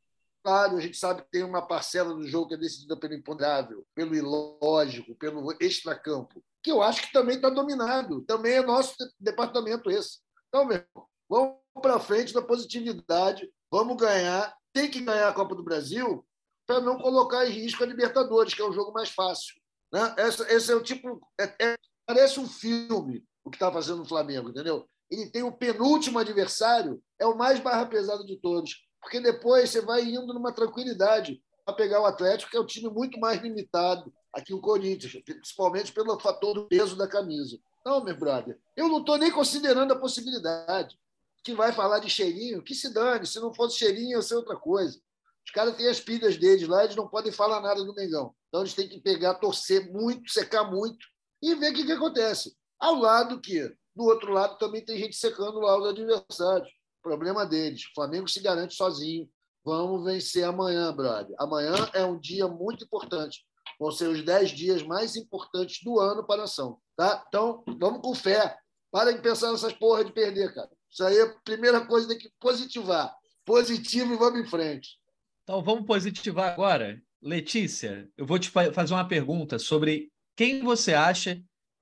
Claro, 0.44 0.78
a 0.78 0.80
gente 0.80 0.98
sabe 0.98 1.24
que 1.24 1.32
tem 1.32 1.44
uma 1.44 1.66
parcela 1.66 2.14
do 2.14 2.28
jogo 2.28 2.50
que 2.50 2.54
é 2.54 2.58
decidida 2.58 2.96
pelo 2.96 3.16
imponderável, 3.16 3.86
pelo 3.96 4.16
ilógico, 4.16 5.16
pelo 5.16 5.52
extracampo, 5.60 6.44
que 6.64 6.72
eu 6.72 6.84
acho 6.84 7.02
que 7.02 7.12
também 7.12 7.38
está 7.38 7.50
dominado. 7.50 8.22
Também 8.24 8.54
é 8.54 8.62
nosso 8.62 8.96
departamento 9.20 9.90
esse. 9.90 10.20
Então, 10.48 10.66
meu 10.66 10.78
irmão, 10.78 11.08
vamos 11.28 11.58
para 11.82 12.00
frente 12.00 12.34
da 12.34 12.42
positividade, 12.42 13.52
vamos 13.72 13.98
ganhar. 13.98 14.56
Tem 14.72 14.90
que 14.90 15.02
ganhar 15.02 15.30
a 15.30 15.34
Copa 15.34 15.56
do 15.56 15.64
Brasil 15.64 16.24
para 16.68 16.80
não 16.80 16.98
colocar 17.00 17.46
em 17.48 17.52
risco 17.52 17.84
a 17.84 17.88
Libertadores, 17.88 18.54
que 18.54 18.62
é 18.62 18.66
o 18.66 18.74
jogo 18.74 18.94
mais 18.94 19.10
fácil. 19.10 19.56
Né? 19.92 20.16
Esse, 20.20 20.44
esse 20.44 20.72
é 20.72 20.76
o 20.76 20.84
tipo. 20.84 21.28
É, 21.40 21.44
é, 21.60 21.76
parece 22.06 22.40
um 22.40 22.48
filme 22.48 23.26
o 23.46 23.52
que 23.52 23.58
está 23.58 23.72
fazendo 23.72 24.02
o 24.02 24.08
Flamengo, 24.08 24.50
entendeu? 24.50 24.90
Ele 25.10 25.30
tem 25.30 25.44
o 25.44 25.52
penúltimo 25.52 26.20
adversário, 26.20 27.02
é 27.20 27.26
o 27.26 27.38
mais 27.38 27.60
barra 27.60 27.86
pesado 27.86 28.26
de 28.26 28.38
todos, 28.38 28.86
porque 29.02 29.20
depois 29.20 29.70
você 29.70 29.82
vai 29.82 30.04
indo 30.04 30.34
numa 30.34 30.52
tranquilidade 30.52 31.42
para 31.64 31.76
pegar 31.76 32.02
o 32.02 32.06
Atlético, 32.06 32.52
que 32.52 32.58
é 32.58 32.62
um 32.62 32.66
time 32.66 32.90
muito 32.90 33.20
mais 33.20 33.42
limitado 33.42 34.12
aqui 34.34 34.54
o 34.54 34.62
Corinthians, 34.62 35.14
principalmente 35.24 35.94
pelo 35.94 36.20
fator 36.20 36.54
do 36.54 36.68
peso 36.68 36.96
da 36.96 37.08
camisa. 37.08 37.58
Não, 37.86 38.04
meu 38.04 38.18
brother, 38.18 38.60
eu 38.76 38.90
não 38.90 39.00
estou 39.00 39.18
nem 39.18 39.32
considerando 39.32 39.94
a 39.94 40.00
possibilidade 40.00 40.98
que 41.44 41.54
vai 41.54 41.72
falar 41.72 42.00
de 42.00 42.10
cheirinho, 42.10 42.64
que 42.64 42.74
se 42.74 42.92
dane, 42.92 43.28
se 43.28 43.40
não 43.40 43.54
fosse 43.54 43.78
cheirinho, 43.78 44.18
ia 44.18 44.22
ser 44.22 44.36
outra 44.36 44.56
coisa. 44.56 45.00
Os 45.46 45.52
caras 45.52 45.76
têm 45.78 45.88
as 45.88 46.00
pilhas 46.00 46.38
deles 46.38 46.68
lá, 46.68 46.84
eles 46.84 46.96
não 46.96 47.08
podem 47.08 47.32
falar 47.32 47.62
nada 47.62 47.84
do 47.84 47.94
Mengão. 47.94 48.34
Então 48.50 48.62
eles 48.62 48.74
têm 48.74 48.90
que 48.90 49.00
pegar, 49.00 49.36
torcer 49.36 49.92
muito, 49.92 50.32
secar 50.32 50.64
muito 50.64 51.06
e 51.42 51.54
ver 51.54 51.72
o 51.72 51.76
que, 51.76 51.86
que 51.86 51.92
acontece. 51.92 52.58
Ao 52.80 52.96
lado 52.96 53.40
que, 53.40 53.72
do 53.96 54.04
outro 54.04 54.32
lado, 54.32 54.58
também 54.58 54.84
tem 54.84 54.98
gente 54.98 55.16
secando 55.16 55.60
lá 55.60 55.78
os 55.80 55.88
adversários. 55.90 56.70
Problema 57.02 57.46
deles. 57.46 57.86
O 57.86 57.94
Flamengo 57.94 58.28
se 58.28 58.42
garante 58.42 58.76
sozinho. 58.76 59.30
Vamos 59.64 60.04
vencer 60.04 60.44
amanhã, 60.44 60.94
brother. 60.94 61.36
Amanhã 61.40 61.74
é 61.94 62.04
um 62.04 62.20
dia 62.20 62.48
muito 62.48 62.84
importante. 62.84 63.46
Vão 63.80 63.92
ser 63.92 64.08
os 64.08 64.24
dez 64.24 64.52
dias 64.52 64.84
mais 64.84 65.16
importantes 65.16 65.84
do 65.84 66.00
ano 66.00 66.26
para 66.26 66.36
a 66.36 66.44
nação. 66.44 66.80
Tá? 66.96 67.24
Então, 67.28 67.64
vamos 67.80 68.02
com 68.02 68.14
fé. 68.14 68.58
Para 68.92 69.12
de 69.12 69.22
pensar 69.22 69.52
nessas 69.52 69.74
porra 69.74 70.06
de 70.06 70.12
perder, 70.12 70.54
cara. 70.54 70.70
Isso 70.90 71.04
aí 71.04 71.18
é 71.18 71.24
a 71.24 71.34
primeira 71.44 71.86
coisa, 71.86 72.08
tem 72.08 72.18
que 72.18 72.32
positivar. 72.40 73.14
Positivo 73.44 74.14
e 74.14 74.18
vamos 74.18 74.40
em 74.40 74.46
frente. 74.46 74.98
Então 75.44 75.62
vamos 75.64 75.86
positivar 75.86 76.54
agora. 76.54 77.02
Letícia, 77.22 78.10
eu 78.18 78.26
vou 78.26 78.40
te 78.40 78.50
fazer 78.50 78.94
uma 78.94 79.08
pergunta 79.08 79.60
sobre 79.60 80.12
quem 80.36 80.64
você 80.64 80.94
acha 80.94 81.42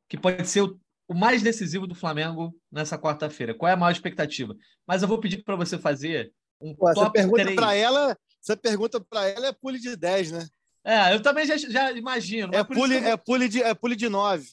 que 0.10 0.18
pode 0.18 0.48
ser 0.48 0.62
o 0.62 0.80
mais 1.12 1.42
decisivo 1.42 1.88
do 1.88 1.96
Flamengo 1.96 2.56
nessa 2.72 2.98
quarta-feira. 2.98 3.54
Qual 3.54 3.70
é 3.70 3.74
a 3.74 3.78
maior 3.78 3.92
expectativa? 3.92 4.56
Mas 4.88 5.02
eu 5.02 5.08
vou 5.08 5.20
pedir 5.20 5.44
para 5.44 5.56
você 5.56 5.78
fazer 5.78 6.32
um 6.62 6.76
Pô, 6.76 6.94
top 6.94 7.00
essa 7.00 7.12
pergunta 7.12 7.56
para 7.56 7.76
ela, 7.76 8.18
essa 8.42 8.56
pergunta 8.56 9.02
para 9.02 9.28
ela 9.28 9.48
é 9.48 9.54
pule 9.54 9.80
de 9.80 9.96
10, 9.96 10.32
né? 10.32 10.48
É, 10.86 11.14
eu 11.14 11.22
também 11.22 11.46
já, 11.46 11.58
já 11.58 11.92
imagino. 11.92 12.54
É 12.54 12.64
pule, 12.64 13.00
vou... 13.00 13.10
é, 13.10 13.18
pule 13.18 13.50
de, 13.50 13.62
é 13.62 13.74
pule 13.74 13.96
de 13.96 14.10
9. 14.10 14.48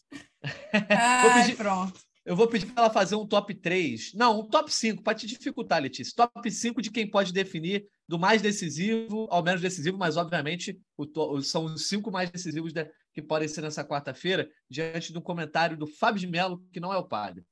Ai, 0.72 1.42
pedir... 1.42 1.56
pronto. 1.56 2.00
Eu 2.24 2.36
vou 2.36 2.46
pedir 2.46 2.66
para 2.66 2.84
ela 2.84 2.92
fazer 2.92 3.16
um 3.16 3.26
top 3.26 3.54
3. 3.54 4.12
Não, 4.14 4.40
um 4.40 4.46
top 4.46 4.72
5, 4.72 5.02
para 5.02 5.14
te 5.14 5.26
dificultar, 5.26 5.82
Letícia. 5.82 6.14
Top 6.14 6.48
5 6.48 6.80
de 6.80 6.90
quem 6.90 7.10
pode 7.10 7.32
definir 7.32 7.86
do 8.06 8.18
mais 8.18 8.42
decisivo 8.42 9.26
ao 9.30 9.42
menos 9.42 9.60
decisivo, 9.60 9.96
mas 9.96 10.16
obviamente 10.16 10.78
o, 10.96 11.40
são 11.40 11.64
os 11.64 11.88
cinco 11.88 12.10
mais 12.10 12.30
decisivos 12.30 12.72
de, 12.72 12.88
que 13.12 13.22
podem 13.22 13.48
ser 13.48 13.62
nessa 13.62 13.84
quarta-feira, 13.84 14.48
diante 14.68 15.12
do 15.12 15.20
comentário 15.20 15.76
do 15.76 15.86
Fábio 15.86 16.20
de 16.20 16.26
Mello, 16.26 16.62
que 16.72 16.80
não 16.80 16.92
é 16.92 16.96
o 16.96 17.04
padre. 17.04 17.44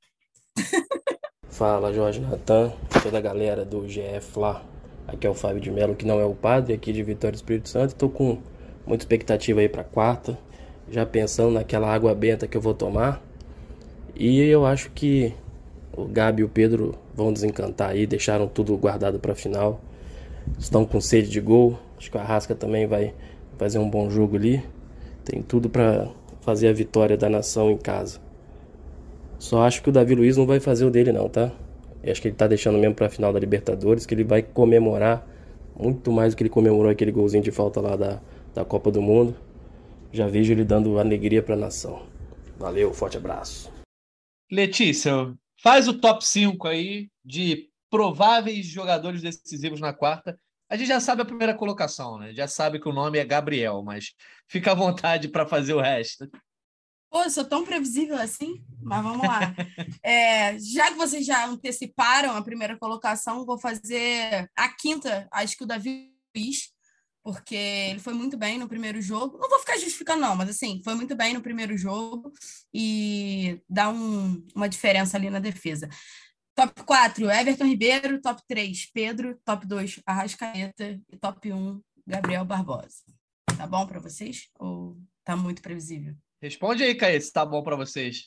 Fala, 1.49 1.93
Jorge 1.93 2.19
Natan, 2.19 2.71
toda 3.03 3.17
a 3.17 3.21
galera 3.21 3.65
do 3.65 3.81
GF 3.81 4.37
lá. 4.37 4.63
Aqui 5.07 5.25
é 5.25 5.29
o 5.29 5.33
Fábio 5.33 5.59
de 5.59 5.71
Mello, 5.71 5.95
que 5.95 6.05
não 6.05 6.19
é 6.19 6.25
o 6.25 6.35
padre, 6.35 6.73
aqui 6.73 6.93
de 6.93 7.01
Vitória 7.01 7.31
do 7.31 7.35
Espírito 7.35 7.67
Santo. 7.67 7.89
Estou 7.89 8.09
com 8.09 8.41
muita 8.85 9.03
expectativa 9.03 9.59
aí 9.59 9.67
para 9.67 9.83
quarta, 9.83 10.37
já 10.89 11.05
pensando 11.05 11.51
naquela 11.51 11.91
água 11.91 12.13
benta 12.13 12.47
que 12.47 12.55
eu 12.55 12.61
vou 12.61 12.73
tomar. 12.73 13.21
E 14.15 14.39
eu 14.39 14.65
acho 14.65 14.91
que 14.91 15.33
o 15.91 16.05
Gabi 16.05 16.41
e 16.41 16.45
o 16.45 16.49
Pedro 16.49 16.97
vão 17.13 17.33
desencantar 17.33 17.89
aí, 17.89 18.05
deixaram 18.05 18.47
tudo 18.47 18.77
guardado 18.77 19.19
para 19.19 19.35
final. 19.35 19.81
Estão 20.57 20.85
com 20.85 21.01
sede 21.01 21.29
de 21.29 21.41
gol. 21.41 21.77
Acho 21.97 22.09
que 22.09 22.17
o 22.17 22.19
Arrasca 22.19 22.55
também 22.55 22.87
vai 22.87 23.13
fazer 23.57 23.79
um 23.79 23.89
bom 23.89 24.09
jogo 24.09 24.35
ali. 24.35 24.63
Tem 25.29 25.43
tudo 25.43 25.69
para 25.69 26.09
fazer 26.41 26.69
a 26.69 26.73
vitória 26.73 27.15
da 27.15 27.29
nação 27.29 27.69
em 27.69 27.77
casa. 27.77 28.19
Só 29.37 29.61
acho 29.61 29.83
que 29.83 29.89
o 29.89 29.91
Davi 29.91 30.15
Luiz 30.15 30.35
não 30.35 30.47
vai 30.47 30.59
fazer 30.59 30.85
o 30.85 30.89
dele 30.89 31.11
não, 31.11 31.29
tá? 31.29 31.51
Eu 32.01 32.11
acho 32.11 32.19
que 32.19 32.29
ele 32.29 32.35
tá 32.35 32.47
deixando 32.47 32.79
mesmo 32.79 32.95
para 32.95 33.05
a 33.05 33.09
final 33.11 33.31
da 33.31 33.39
Libertadores, 33.39 34.07
que 34.07 34.15
ele 34.15 34.23
vai 34.23 34.41
comemorar 34.41 35.23
muito 35.77 36.11
mais 36.11 36.33
do 36.33 36.37
que 36.37 36.41
ele 36.41 36.49
comemorou 36.49 36.91
aquele 36.91 37.11
golzinho 37.11 37.43
de 37.43 37.51
falta 37.51 37.79
lá 37.79 37.95
da, 37.95 38.19
da 38.55 38.65
Copa 38.65 38.89
do 38.89 39.03
Mundo. 39.03 39.35
Já 40.11 40.27
vejo 40.27 40.51
ele 40.51 40.63
dando 40.63 40.97
alegria 40.97 41.43
para 41.43 41.53
a 41.53 41.59
nação. 41.59 42.01
Valeu, 42.57 42.91
forte 42.91 43.17
abraço. 43.17 43.71
Letícia, 44.51 45.31
faz 45.61 45.87
o 45.87 45.93
top 45.93 46.25
5 46.25 46.67
aí 46.67 47.07
de 47.23 47.69
prováveis 47.87 48.65
jogadores 48.65 49.21
decisivos 49.21 49.79
na 49.79 49.93
quarta. 49.93 50.39
A 50.69 50.77
gente 50.77 50.87
já 50.87 50.99
sabe 50.99 51.23
a 51.23 51.25
primeira 51.25 51.55
colocação, 51.55 52.19
né? 52.19 52.33
Já 52.33 52.47
sabe 52.47 52.79
que 52.79 52.87
o 52.87 52.93
nome 52.93 53.17
é 53.17 53.25
Gabriel, 53.25 53.81
mas 53.83 54.13
fica 54.47 54.71
à 54.71 54.75
vontade 54.75 55.27
para 55.27 55.47
fazer 55.47 55.73
o 55.73 55.81
resto. 55.81 56.29
Pô, 57.09 57.23
eu 57.23 57.29
sou 57.31 57.43
tão 57.43 57.65
previsível 57.65 58.15
assim, 58.17 58.63
mas 58.81 59.03
vamos 59.03 59.27
lá. 59.27 59.53
É, 60.03 60.57
já 60.59 60.91
que 60.91 60.97
vocês 60.97 61.25
já 61.25 61.45
anteciparam 61.47 62.35
a 62.35 62.41
primeira 62.43 62.77
colocação, 62.77 63.45
vou 63.45 63.57
fazer 63.57 64.49
a 64.55 64.69
quinta, 64.69 65.27
acho 65.31 65.57
que 65.57 65.63
o 65.63 65.67
Davi 65.67 66.13
Luiz, 66.35 66.71
porque 67.23 67.55
ele 67.55 67.99
foi 67.99 68.13
muito 68.13 68.37
bem 68.37 68.57
no 68.59 68.67
primeiro 68.67 69.01
jogo. 69.01 69.37
Não 69.39 69.49
vou 69.49 69.59
ficar 69.59 69.77
justificando, 69.77 70.21
não, 70.21 70.35
mas 70.35 70.49
assim, 70.49 70.81
foi 70.83 70.93
muito 70.93 71.15
bem 71.15 71.33
no 71.33 71.41
primeiro 71.41 71.75
jogo 71.77 72.31
e 72.73 73.59
dá 73.67 73.89
um, 73.89 74.45
uma 74.55 74.69
diferença 74.69 75.17
ali 75.17 75.29
na 75.29 75.39
defesa. 75.39 75.89
Top 76.59 76.83
4, 76.83 77.31
Everton 77.31 77.63
Ribeiro. 77.63 78.19
Top 78.19 78.41
3, 78.45 78.91
Pedro. 78.93 79.39
Top 79.45 79.65
2, 79.65 80.01
Arrascaeta. 80.05 80.99
E 81.09 81.15
top 81.17 81.53
1, 81.53 81.81
Gabriel 82.05 82.43
Barbosa. 82.43 82.97
Tá 83.57 83.65
bom 83.65 83.87
para 83.87 84.01
vocês? 84.01 84.49
Ou 84.59 84.97
tá 85.23 85.37
muito 85.37 85.61
previsível? 85.61 86.13
Responde 86.41 86.83
aí, 86.83 86.95
Caê, 86.95 87.21
se 87.21 87.31
tá 87.31 87.45
bom 87.45 87.63
para 87.63 87.77
vocês. 87.77 88.25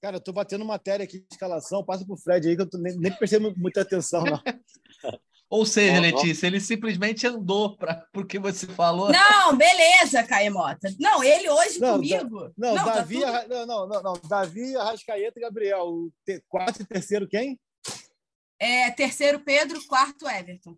Cara, 0.00 0.18
eu 0.18 0.20
tô 0.20 0.32
batendo 0.32 0.64
matéria 0.64 1.02
aqui 1.02 1.18
de 1.18 1.26
escalação, 1.32 1.84
passa 1.84 2.06
pro 2.06 2.16
Fred 2.16 2.48
aí, 2.48 2.54
que 2.54 2.62
eu 2.62 2.70
tô, 2.70 2.78
nem, 2.78 2.96
nem 2.96 3.12
prestei 3.12 3.40
muita 3.40 3.80
atenção, 3.80 4.22
não. 4.22 4.40
Ou 5.50 5.66
seja, 5.66 6.00
Letícia, 6.00 6.46
ele 6.46 6.60
simplesmente 6.60 7.26
andou 7.26 7.76
para 7.76 8.06
porque 8.12 8.38
você 8.38 8.66
falou. 8.66 9.10
Não, 9.10 9.56
beleza, 9.56 10.22
Caê 10.22 10.48
Mota. 10.48 10.92
Não, 10.98 11.22
ele 11.22 11.48
hoje 11.48 11.80
não, 11.80 11.94
comigo. 11.94 12.40
Da, 12.40 12.52
não, 12.56 12.74
não, 12.74 12.84
Davi, 12.84 13.20
tá 13.20 13.42
tudo... 13.42 13.66
não, 13.66 13.88
não, 13.88 14.02
não, 14.02 14.12
Davi, 14.28 14.76
Arrascaeta 14.76 15.38
e 15.38 15.42
Gabriel. 15.42 15.86
O 15.86 16.12
te, 16.24 16.42
quarto 16.48 16.82
e 16.82 16.84
terceiro 16.84 17.28
quem? 17.28 17.58
É, 18.58 18.90
terceiro 18.90 19.40
Pedro, 19.40 19.84
quarto 19.86 20.28
Everton. 20.28 20.76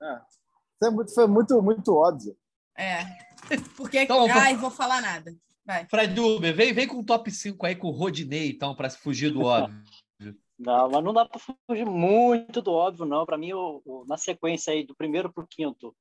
Ah, 0.00 0.24
isso 0.28 0.84
é 0.84 0.90
muito, 0.90 1.14
foi 1.14 1.26
muito, 1.26 1.62
muito 1.62 1.94
óbvio. 1.94 2.36
É. 2.76 3.00
Porque. 3.76 4.00
Então, 4.00 4.26
Ai, 4.30 4.56
vou 4.56 4.70
falar 4.70 5.00
nada. 5.00 5.34
Vai. 5.64 5.86
Fred 5.86 6.18
Uber, 6.20 6.54
vem, 6.54 6.72
vem 6.72 6.86
com 6.86 7.00
o 7.00 7.04
top 7.04 7.30
5 7.30 7.66
aí 7.66 7.74
com 7.74 7.88
o 7.88 7.92
Rodinei, 7.92 8.50
então, 8.50 8.74
para 8.74 8.88
fugir 8.88 9.30
do 9.32 9.42
óbvio. 9.42 9.82
Não, 10.58 10.88
mas 10.88 11.04
não 11.04 11.12
dá 11.12 11.26
para 11.26 11.38
fugir 11.68 11.84
muito 11.84 12.62
do 12.62 12.72
óbvio, 12.72 13.04
não. 13.04 13.26
Para 13.26 13.36
mim, 13.36 13.52
o, 13.52 13.82
o, 13.84 14.06
na 14.06 14.16
sequência 14.16 14.72
aí, 14.72 14.86
do 14.86 14.94
primeiro 14.94 15.30
para 15.30 15.44
o 15.44 15.46
quinto, 15.46 15.94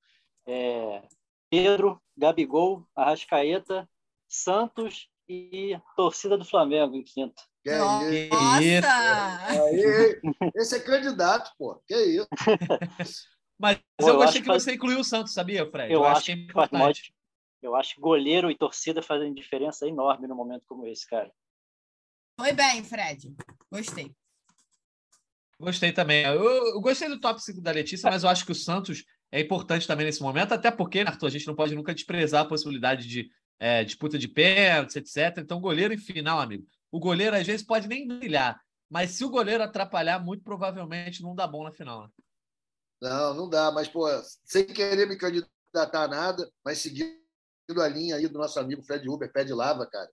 é 0.48 1.02
Pedro, 1.50 2.02
Gabigol, 2.16 2.88
Arrascaeta, 2.96 3.86
Santos 4.30 5.10
e 5.28 5.80
torcida 5.96 6.38
do 6.38 6.46
Flamengo 6.46 6.96
em 6.96 7.04
quinto. 7.04 7.42
Que 7.64 7.76
Nossa! 7.76 8.14
isso? 8.14 8.36
Aí, 8.36 10.22
esse 10.56 10.76
é 10.76 10.80
candidato, 10.80 11.52
pô. 11.58 11.82
Que 11.88 11.96
isso? 11.96 12.28
Mas 13.58 13.78
pô, 13.98 14.08
eu, 14.08 14.08
eu 14.10 14.16
gostei 14.18 14.42
que, 14.42 14.48
que 14.48 14.54
você 14.54 14.74
incluiu 14.74 15.00
o 15.00 15.04
Santos, 15.04 15.34
sabia, 15.34 15.70
Fred? 15.70 15.92
Eu, 15.92 16.02
eu 16.02 16.06
acho, 16.06 16.18
acho 16.18 16.26
que 16.26 16.32
é 16.32 16.36
importante. 16.36 17.16
Eu 17.62 17.76
acho 17.76 17.96
que 17.96 18.02
goleiro 18.02 18.52
e 18.52 18.58
torcida 18.58 19.02
fazem 19.02 19.34
diferença 19.34 19.88
enorme 19.88 20.28
num 20.28 20.36
momento 20.36 20.66
como 20.68 20.86
esse, 20.86 21.08
cara. 21.08 21.32
Foi 22.40 22.52
bem, 22.54 22.84
Fred. 22.84 23.34
Gostei. 23.72 24.14
Gostei 25.60 25.92
também. 25.92 26.26
Eu, 26.26 26.44
eu, 26.44 26.82
gostei 26.82 27.08
do 27.08 27.20
top 27.20 27.42
5 27.42 27.62
da 27.62 27.72
Letícia, 27.72 28.10
mas 28.12 28.24
eu 28.24 28.30
acho 28.30 28.46
que 28.46 28.52
o 28.52 28.56
Santos 28.56 29.06
é 29.32 29.40
importante 29.40 29.88
também 29.88 30.06
nesse 30.06 30.22
momento, 30.22 30.54
até 30.54 30.70
porque, 30.70 31.00
Arthur, 31.00 31.28
a 31.28 31.30
gente 31.30 31.48
não 31.48 31.56
pode 31.56 31.74
nunca 31.74 31.94
desprezar 31.94 32.44
a 32.44 32.48
possibilidade 32.48 33.08
de 33.08 33.30
é, 33.60 33.84
disputa 33.84 34.18
de 34.18 34.28
pênaltis, 34.28 34.96
etc. 34.96 35.40
Então, 35.40 35.62
goleiro 35.62 35.94
em 35.94 35.98
final, 35.98 36.40
amigo. 36.40 36.68
O 36.92 37.00
goleiro, 37.00 37.36
às 37.36 37.46
vezes, 37.46 37.66
pode 37.66 37.88
nem 37.88 38.08
brilhar, 38.08 38.62
mas 38.90 39.12
se 39.12 39.26
o 39.26 39.30
goleiro 39.30 39.64
atrapalhar, 39.64 40.20
muito 40.20 40.44
provavelmente 40.44 41.22
não 41.22 41.36
dá 41.36 41.48
bom 41.48 41.64
na 41.64 41.72
final. 41.72 42.04
Né? 42.04 42.10
Não, 43.02 43.34
não 43.34 43.50
dá, 43.50 43.72
mas, 43.72 43.88
pô, 43.88 44.08
sem 44.44 44.66
querer 44.66 45.08
me 45.08 45.18
candidatar 45.18 46.04
a 46.04 46.08
nada, 46.08 46.50
mas 46.64 46.80
seguindo 46.80 47.16
a 47.82 47.88
linha 47.88 48.16
aí 48.16 48.28
do 48.28 48.40
nosso 48.40 48.60
amigo 48.60 48.84
Fred 48.84 49.08
Uber, 49.10 49.32
pé 49.32 49.44
de 49.44 49.54
lava, 49.54 49.86
cara. 49.86 50.10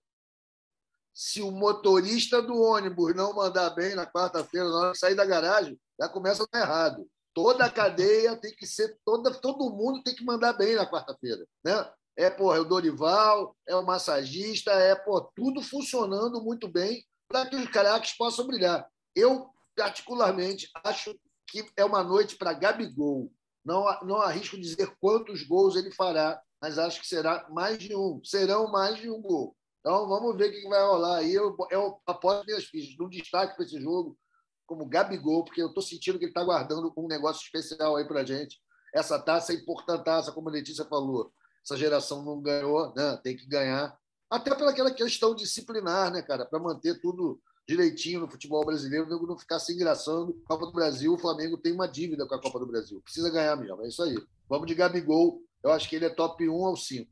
Se 1.13 1.41
o 1.41 1.51
motorista 1.51 2.41
do 2.41 2.59
ônibus 2.59 3.15
não 3.15 3.33
mandar 3.33 3.69
bem 3.69 3.93
na 3.93 4.05
quarta-feira, 4.05 4.67
na 4.67 4.75
hora 4.75 4.91
de 4.93 4.97
sair 4.97 5.15
da 5.15 5.25
garagem, 5.25 5.79
já 5.99 6.09
começa 6.09 6.45
errado. 6.53 7.07
Toda 7.33 7.65
a 7.65 7.71
cadeia 7.71 8.35
tem 8.35 8.53
que 8.55 8.65
ser, 8.65 8.97
toda, 9.05 9.31
todo 9.33 9.71
mundo 9.71 10.03
tem 10.03 10.15
que 10.15 10.25
mandar 10.25 10.53
bem 10.53 10.75
na 10.75 10.89
quarta-feira. 10.89 11.45
Né? 11.63 11.73
É, 12.15 12.29
porra, 12.29 12.57
é 12.57 12.59
o 12.59 12.65
Dorival, 12.65 13.55
é 13.67 13.75
o 13.75 13.85
massagista, 13.85 14.71
é 14.71 14.95
pô, 14.95 15.21
tudo 15.35 15.61
funcionando 15.61 16.41
muito 16.43 16.67
bem 16.67 17.03
para 17.27 17.47
que 17.47 17.55
os 17.55 17.67
craques 17.67 18.15
possam 18.15 18.45
brilhar. 18.45 18.87
Eu, 19.15 19.49
particularmente, 19.75 20.69
acho 20.83 21.15
que 21.47 21.65
é 21.75 21.83
uma 21.83 22.03
noite 22.03 22.35
para 22.35 22.53
Gabigol. 22.53 23.31
Não, 23.65 23.85
não 24.03 24.21
arrisco 24.21 24.59
dizer 24.59 24.95
quantos 24.99 25.43
gols 25.43 25.75
ele 25.75 25.91
fará, 25.91 26.41
mas 26.61 26.77
acho 26.77 27.01
que 27.01 27.07
será 27.07 27.47
mais 27.49 27.77
de 27.77 27.95
um. 27.95 28.21
Serão 28.23 28.71
mais 28.71 28.97
de 28.97 29.09
um 29.09 29.21
gol. 29.21 29.55
Então 29.79 30.07
vamos 30.07 30.37
ver 30.37 30.49
o 30.49 30.51
que 30.51 30.69
vai 30.69 30.81
rolar 30.81 31.17
aí. 31.17 31.33
Eu, 31.33 31.55
eu 31.71 31.99
aposto 32.05 32.45
minhas 32.45 32.65
fichas 32.65 32.99
um 32.99 33.09
destaque 33.09 33.55
para 33.55 33.65
esse 33.65 33.81
jogo, 33.81 34.17
como 34.65 34.87
Gabigol, 34.87 35.43
porque 35.43 35.61
eu 35.61 35.67
estou 35.67 35.83
sentindo 35.83 36.17
que 36.17 36.25
ele 36.25 36.31
está 36.31 36.43
guardando 36.43 36.93
um 36.95 37.07
negócio 37.07 37.43
especial 37.43 37.95
aí 37.95 38.07
para 38.07 38.25
gente. 38.25 38.61
Essa 38.93 39.19
taça 39.19 39.51
é 39.51 39.55
importantaça, 39.55 40.31
como 40.31 40.49
a 40.49 40.51
Letícia 40.51 40.85
falou. 40.85 41.33
Essa 41.63 41.77
geração 41.77 42.23
não 42.23 42.41
ganhou, 42.41 42.93
né? 42.95 43.17
tem 43.23 43.35
que 43.35 43.47
ganhar. 43.47 43.97
Até 44.29 44.53
pelaquela 44.53 44.91
questão 44.91 45.35
disciplinar, 45.35 46.11
né, 46.11 46.21
cara? 46.21 46.45
Para 46.45 46.59
manter 46.59 46.99
tudo 46.99 47.39
direitinho 47.67 48.19
no 48.19 48.27
futebol 48.27 48.65
brasileiro, 48.65 49.07
não 49.07 49.37
ficar 49.37 49.59
se 49.59 49.73
engraçando. 49.73 50.33
Copa 50.45 50.65
do 50.65 50.73
Brasil, 50.73 51.13
o 51.13 51.17
Flamengo 51.17 51.57
tem 51.57 51.71
uma 51.71 51.87
dívida 51.87 52.27
com 52.27 52.35
a 52.35 52.41
Copa 52.41 52.59
do 52.59 52.67
Brasil. 52.67 53.01
Precisa 53.01 53.29
ganhar 53.29 53.55
mesmo, 53.55 53.81
é 53.83 53.87
isso 53.87 54.03
aí. 54.03 54.15
Vamos 54.49 54.67
de 54.67 54.75
Gabigol. 54.75 55.41
Eu 55.63 55.71
acho 55.71 55.87
que 55.87 55.95
ele 55.95 56.05
é 56.05 56.09
top 56.09 56.47
1 56.47 56.53
ou 56.53 56.75
5. 56.75 57.09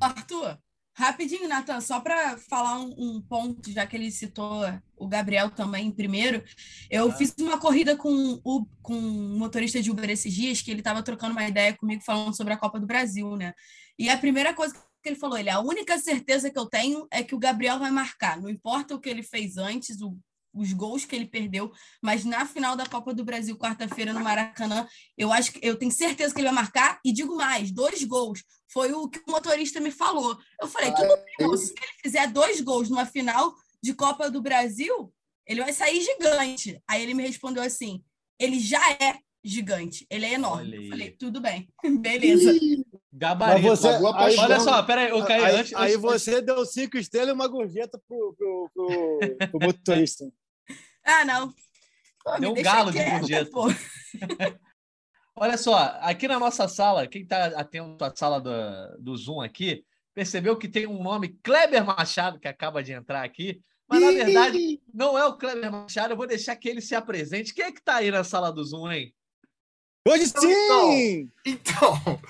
Arthur, 0.00 0.58
Rapidinho, 0.94 1.48
Nathan, 1.48 1.80
só 1.80 2.00
para 2.00 2.36
falar 2.36 2.78
um, 2.78 2.94
um, 2.98 3.20
ponto, 3.22 3.70
já 3.70 3.86
que 3.86 3.96
ele 3.96 4.10
citou 4.10 4.62
o 4.94 5.08
Gabriel 5.08 5.50
também 5.50 5.90
primeiro, 5.90 6.44
eu 6.90 7.08
ah. 7.08 7.12
fiz 7.12 7.34
uma 7.40 7.58
corrida 7.58 7.96
com, 7.96 8.40
o, 8.44 8.66
com 8.82 8.94
um 8.94 9.38
motorista 9.38 9.80
de 9.80 9.90
Uber 9.90 10.10
esses 10.10 10.32
dias, 10.32 10.60
que 10.60 10.70
ele 10.70 10.80
estava 10.80 11.02
trocando 11.02 11.32
uma 11.32 11.48
ideia 11.48 11.74
comigo 11.74 12.02
falando 12.04 12.36
sobre 12.36 12.52
a 12.52 12.58
Copa 12.58 12.78
do 12.78 12.86
Brasil, 12.86 13.36
né? 13.36 13.54
E 13.98 14.10
a 14.10 14.18
primeira 14.18 14.52
coisa 14.52 14.74
que 14.74 15.08
ele 15.08 15.16
falou, 15.16 15.38
ele, 15.38 15.48
a 15.48 15.60
única 15.60 15.98
certeza 15.98 16.50
que 16.50 16.58
eu 16.58 16.66
tenho 16.66 17.06
é 17.10 17.22
que 17.22 17.34
o 17.34 17.38
Gabriel 17.38 17.78
vai 17.78 17.90
marcar, 17.90 18.40
não 18.40 18.50
importa 18.50 18.94
o 18.94 19.00
que 19.00 19.08
ele 19.08 19.22
fez 19.22 19.56
antes, 19.56 20.00
o 20.02 20.16
os 20.54 20.72
gols 20.72 21.04
que 21.04 21.16
ele 21.16 21.26
perdeu, 21.26 21.72
mas 22.00 22.24
na 22.24 22.46
final 22.46 22.76
da 22.76 22.86
Copa 22.86 23.14
do 23.14 23.24
Brasil, 23.24 23.56
quarta-feira, 23.56 24.12
no 24.12 24.20
Maracanã, 24.20 24.86
eu 25.16 25.32
acho 25.32 25.52
que 25.52 25.66
eu 25.66 25.76
tenho 25.76 25.90
certeza 25.90 26.34
que 26.34 26.40
ele 26.40 26.48
vai 26.48 26.54
marcar, 26.54 27.00
e 27.04 27.12
digo 27.12 27.36
mais, 27.36 27.70
dois 27.70 28.04
gols. 28.04 28.42
Foi 28.72 28.92
o 28.92 29.08
que 29.08 29.18
o 29.26 29.30
motorista 29.30 29.80
me 29.80 29.90
falou. 29.90 30.38
Eu 30.60 30.68
falei, 30.68 30.92
tudo 30.92 31.08
bem, 31.08 31.56
se 31.56 31.72
ele 31.72 31.92
fizer 32.02 32.26
dois 32.28 32.60
gols 32.60 32.88
numa 32.88 33.06
final 33.06 33.54
de 33.82 33.94
Copa 33.94 34.30
do 34.30 34.40
Brasil, 34.40 35.12
ele 35.46 35.62
vai 35.62 35.72
sair 35.72 36.00
gigante. 36.00 36.80
Aí 36.88 37.02
ele 37.02 37.14
me 37.14 37.26
respondeu 37.26 37.62
assim: 37.62 38.02
ele 38.38 38.58
já 38.60 38.80
é 38.92 39.18
gigante, 39.44 40.06
ele 40.08 40.24
é 40.24 40.34
enorme. 40.34 40.84
Eu 40.84 40.88
falei, 40.88 41.10
tudo 41.10 41.40
bem, 41.40 41.68
beleza. 42.00 42.52
Gabarito. 43.12 43.68
Você, 43.68 43.88
aí, 43.88 44.36
olha 44.38 44.60
só, 44.60 44.82
peraí, 44.82 45.10
eu 45.10 45.24
caí 45.24 45.44
aí, 45.44 45.56
antes. 45.56 45.74
Aí 45.74 45.96
você 45.96 46.40
deu 46.40 46.64
cinco 46.64 46.96
estrelas 46.96 47.30
e 47.30 47.32
uma 47.32 47.46
gorjeta 47.46 48.00
pro, 48.08 48.34
pro, 48.36 48.70
pro, 48.72 49.18
pro 49.50 49.60
motorista. 49.60 50.24
Ah, 51.04 51.24
não. 51.24 51.52
Pô, 52.22 52.38
Deu 52.38 52.52
um 52.52 52.62
galo 52.62 52.90
de 52.90 53.02
gorjeta. 53.02 53.50
Olha 55.34 55.56
só, 55.56 55.76
aqui 56.02 56.28
na 56.28 56.38
nossa 56.38 56.68
sala, 56.68 57.06
quem 57.06 57.22
está 57.22 57.46
atento 57.58 58.04
à 58.04 58.14
sala 58.14 58.40
do, 58.40 58.50
do 58.98 59.16
Zoom 59.16 59.40
aqui, 59.40 59.84
percebeu 60.14 60.56
que 60.56 60.68
tem 60.68 60.86
um 60.86 61.02
nome 61.02 61.38
Kleber 61.42 61.84
Machado 61.84 62.38
que 62.38 62.46
acaba 62.46 62.82
de 62.82 62.92
entrar 62.92 63.24
aqui, 63.24 63.60
mas 63.88 64.00
na 64.00 64.12
verdade 64.12 64.80
não 64.92 65.18
é 65.18 65.24
o 65.26 65.36
Kleber 65.36 65.72
Machado. 65.72 66.12
Eu 66.12 66.16
vou 66.16 66.26
deixar 66.26 66.54
que 66.56 66.68
ele 66.68 66.80
se 66.80 66.94
apresente. 66.94 67.54
Quem 67.54 67.64
é 67.64 67.72
que 67.72 67.78
está 67.78 67.96
aí 67.96 68.10
na 68.10 68.22
sala 68.22 68.52
do 68.52 68.62
Zoom, 68.62 68.90
hein? 68.90 69.14
Hoje 70.06 70.26
sim! 70.26 71.30
Então, 71.46 72.20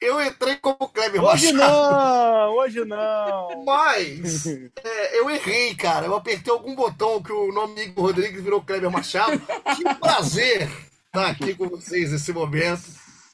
eu 0.00 0.20
entrei 0.22 0.56
como 0.56 0.76
Kleber 0.88 1.22
Hoje 1.22 1.52
Machado. 1.52 1.72
não! 1.72 2.56
Hoje 2.56 2.84
não! 2.84 3.64
Mas 3.64 4.46
é, 4.46 5.18
eu 5.18 5.28
errei, 5.30 5.74
cara. 5.74 6.06
Eu 6.06 6.14
apertei 6.14 6.52
algum 6.52 6.74
botão 6.74 7.22
que 7.22 7.32
o 7.32 7.52
nome 7.52 7.82
Igor 7.82 8.06
Rodrigues 8.06 8.42
virou 8.42 8.62
Kleber 8.62 8.90
Machado. 8.90 9.38
Que 9.76 9.94
prazer 10.00 10.68
estar 11.06 11.28
aqui 11.30 11.54
com 11.54 11.68
vocês 11.68 12.12
nesse 12.12 12.32
momento, 12.32 12.82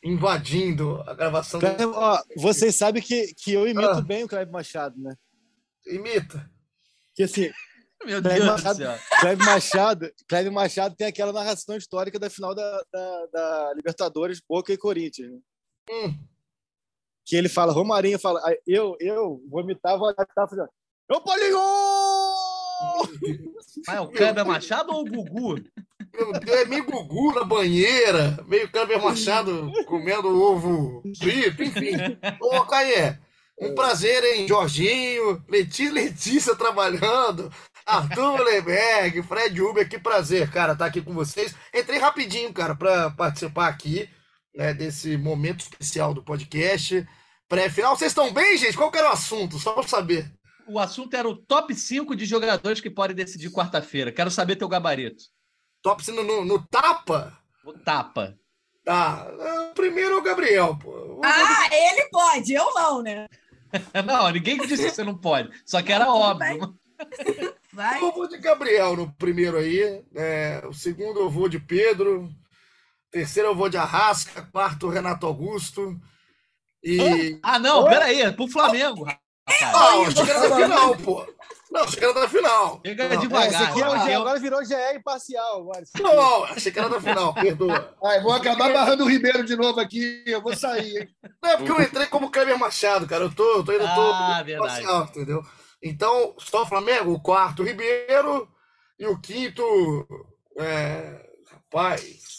invadindo 0.02 1.02
a 1.06 1.14
gravação. 1.14 1.60
do- 1.60 1.66
Kleber, 1.66 1.88
ó, 1.88 2.22
vocês 2.36 2.74
sabem 2.74 3.02
que, 3.02 3.32
que 3.34 3.52
eu 3.52 3.66
imito 3.66 3.88
Ah. 3.88 4.00
bem 4.00 4.24
o 4.24 4.28
Kleber 4.28 4.52
Machado, 4.52 4.98
né? 5.00 5.14
Imita. 5.86 6.50
Que 7.14 7.22
assim, 7.24 7.50
Meu 8.04 8.20
Kleber 8.20 8.42
Deus 8.42 8.44
do 8.44 8.52
Machado, 8.52 8.76
céu. 8.78 8.98
Kleber 9.20 9.46
Machado, 9.46 10.10
Kleber 10.28 10.52
Machado 10.52 10.94
tem 10.96 11.06
aquela 11.06 11.32
narração 11.32 11.76
histórica 11.76 12.18
da 12.18 12.28
final 12.28 12.54
da, 12.54 12.82
da, 12.92 13.26
da 13.32 13.72
Libertadores, 13.74 14.40
Boca 14.46 14.72
e 14.72 14.76
Corinthians. 14.76 15.30
né? 15.32 15.38
Hum. 15.90 16.14
Que 17.26 17.34
ele 17.36 17.48
fala, 17.48 17.72
Romarinho 17.72 18.18
fala, 18.18 18.40
"Ah, 18.44 18.56
eu, 18.66 18.96
eu 19.00 19.42
vou 19.50 19.60
imitar, 19.60 19.98
vou 19.98 20.08
imitar, 20.08 20.48
fazendo, 20.48 20.68
eu 21.08 21.20
Paulinho! 21.20 21.58
Mas 23.86 23.96
é 23.96 24.00
o 24.00 24.08
Kleber 24.08 24.46
Machado 24.46 24.92
ou 24.92 25.00
o 25.00 25.04
Gugu? 25.04 25.60
Meu 26.14 26.32
Deus, 26.32 26.60
é 26.60 26.64
meio 26.64 26.84
Gugu 26.84 27.34
na 27.34 27.44
banheira, 27.44 28.38
meio 28.46 28.70
Kleber 28.70 29.02
Machado 29.02 29.70
comendo 29.86 30.28
ovo 30.28 31.02
frito, 31.18 31.62
enfim. 31.62 31.96
Ô, 32.40 32.60
Caê, 32.64 33.18
um 33.60 33.74
prazer, 33.74 34.22
hein? 34.24 34.48
Jorginho, 34.48 35.42
Leti, 35.48 35.88
Letícia 35.90 36.54
trabalhando, 36.54 37.52
Arthur 37.84 38.40
Leberg, 38.40 39.22
Fred 39.22 39.60
Uber, 39.60 39.88
que 39.88 39.98
prazer, 39.98 40.50
cara, 40.50 40.72
estar 40.72 40.86
aqui 40.86 41.00
com 41.02 41.12
vocês. 41.12 41.54
Entrei 41.74 41.98
rapidinho, 41.98 42.52
cara, 42.52 42.74
para 42.74 43.10
participar 43.10 43.68
aqui 43.68 44.08
né, 44.56 44.72
desse 44.72 45.16
momento 45.18 45.60
especial 45.60 46.14
do 46.14 46.24
podcast. 46.24 47.06
Pré-final, 47.48 47.96
vocês 47.96 48.10
estão 48.10 48.32
bem, 48.32 48.56
gente? 48.56 48.76
Qual 48.76 48.90
que 48.90 48.98
era 48.98 49.10
o 49.10 49.12
assunto? 49.12 49.58
Só 49.58 49.74
pra 49.74 49.86
saber. 49.86 50.32
O 50.66 50.80
assunto 50.80 51.14
era 51.14 51.28
o 51.28 51.36
top 51.36 51.74
5 51.74 52.16
de 52.16 52.24
jogadores 52.24 52.80
que 52.80 52.90
podem 52.90 53.14
decidir 53.14 53.52
quarta-feira. 53.52 54.10
Quero 54.10 54.30
saber 54.30 54.56
teu 54.56 54.68
gabarito. 54.68 55.22
Top 55.82 56.02
no, 56.10 56.24
no, 56.24 56.44
no 56.44 56.66
tapa? 56.66 57.38
O 57.64 57.72
tapa. 57.72 58.36
Tá. 58.84 59.28
Ah, 59.28 59.72
Primeiro 59.74 60.14
é 60.14 60.16
o 60.16 60.22
Gabriel, 60.22 60.76
pô. 60.76 60.90
O 60.90 61.20
Ah, 61.22 61.68
ele 61.70 62.08
pode, 62.10 62.52
eu 62.52 62.72
não, 62.74 63.02
né? 63.02 63.26
Não, 64.06 64.30
ninguém 64.30 64.56
disse 64.58 64.84
que 64.84 64.90
você 64.90 65.04
não 65.04 65.18
pode. 65.18 65.50
Só 65.66 65.82
que 65.82 65.92
era 65.92 66.08
óbvio. 66.08 66.74
Vai. 67.72 68.00
Eu 68.00 68.12
vou 68.12 68.26
de 68.26 68.38
Gabriel 68.38 68.96
no 68.96 69.12
primeiro 69.14 69.58
aí. 69.58 70.02
É, 70.14 70.62
o 70.66 70.72
segundo 70.72 71.20
eu 71.20 71.28
vou 71.28 71.48
de 71.48 71.58
Pedro. 71.58 72.30
Terceiro 73.16 73.48
eu 73.48 73.54
vou 73.56 73.70
de 73.70 73.78
Arrasca. 73.78 74.42
Quarto, 74.52 74.90
Renato 74.90 75.24
Augusto. 75.26 75.98
E. 76.84 77.40
Ah, 77.42 77.58
não, 77.58 77.82
peraí, 77.84 78.20
é 78.20 78.30
pro 78.30 78.46
Flamengo. 78.46 79.06
Ah, 79.08 79.90
achei 80.06 80.22
que 80.22 80.30
era 80.30 80.48
da 80.50 80.56
final, 80.56 80.96
pô. 80.98 81.26
Não, 81.70 81.80
achei 81.84 81.98
que 81.98 82.04
era 82.04 82.12
da 82.12 82.28
final. 82.28 82.78
Chega 82.84 83.08
Não, 83.08 83.14
É, 83.14 83.16
devagar. 83.16 83.46
esse 83.48 83.62
aqui 83.62 83.80
é 83.80 83.86
o 83.86 83.90
rapaz. 83.90 84.04
G, 84.04 84.14
agora 84.14 84.38
virou 84.38 84.64
GE 84.66 84.74
imparcial. 84.96 85.60
Agora. 85.62 85.82
Não, 85.98 86.44
achei 86.44 86.70
que 86.70 86.78
era 86.78 86.90
da 86.90 87.00
final, 87.00 87.32
perdoa. 87.32 87.96
Ai, 88.04 88.20
vou 88.20 88.32
acabar 88.32 88.70
barrando 88.70 89.04
o 89.04 89.08
Ribeiro 89.08 89.42
de 89.46 89.56
novo 89.56 89.80
aqui. 89.80 90.22
Eu 90.26 90.42
vou 90.42 90.54
sair, 90.54 90.98
hein? 90.98 91.08
Não, 91.42 91.50
é 91.52 91.56
porque 91.56 91.72
eu 91.72 91.80
entrei 91.80 92.06
como 92.08 92.30
Kleber 92.30 92.58
Machado, 92.58 93.06
cara. 93.06 93.24
Eu 93.24 93.34
tô, 93.34 93.42
eu 93.60 93.64
tô 93.64 93.72
tô 93.78 93.82
Ah, 93.82 94.42
verdade. 94.44 94.58
parcial, 94.68 95.04
entendeu? 95.04 95.42
Então, 95.82 96.34
só 96.38 96.64
o 96.64 96.66
Flamengo, 96.66 97.12
o 97.14 97.20
quarto, 97.22 97.62
Ribeiro, 97.62 98.46
e 98.98 99.06
o 99.06 99.18
quinto. 99.18 99.64
É, 100.58 101.24
rapaz. 101.50 102.35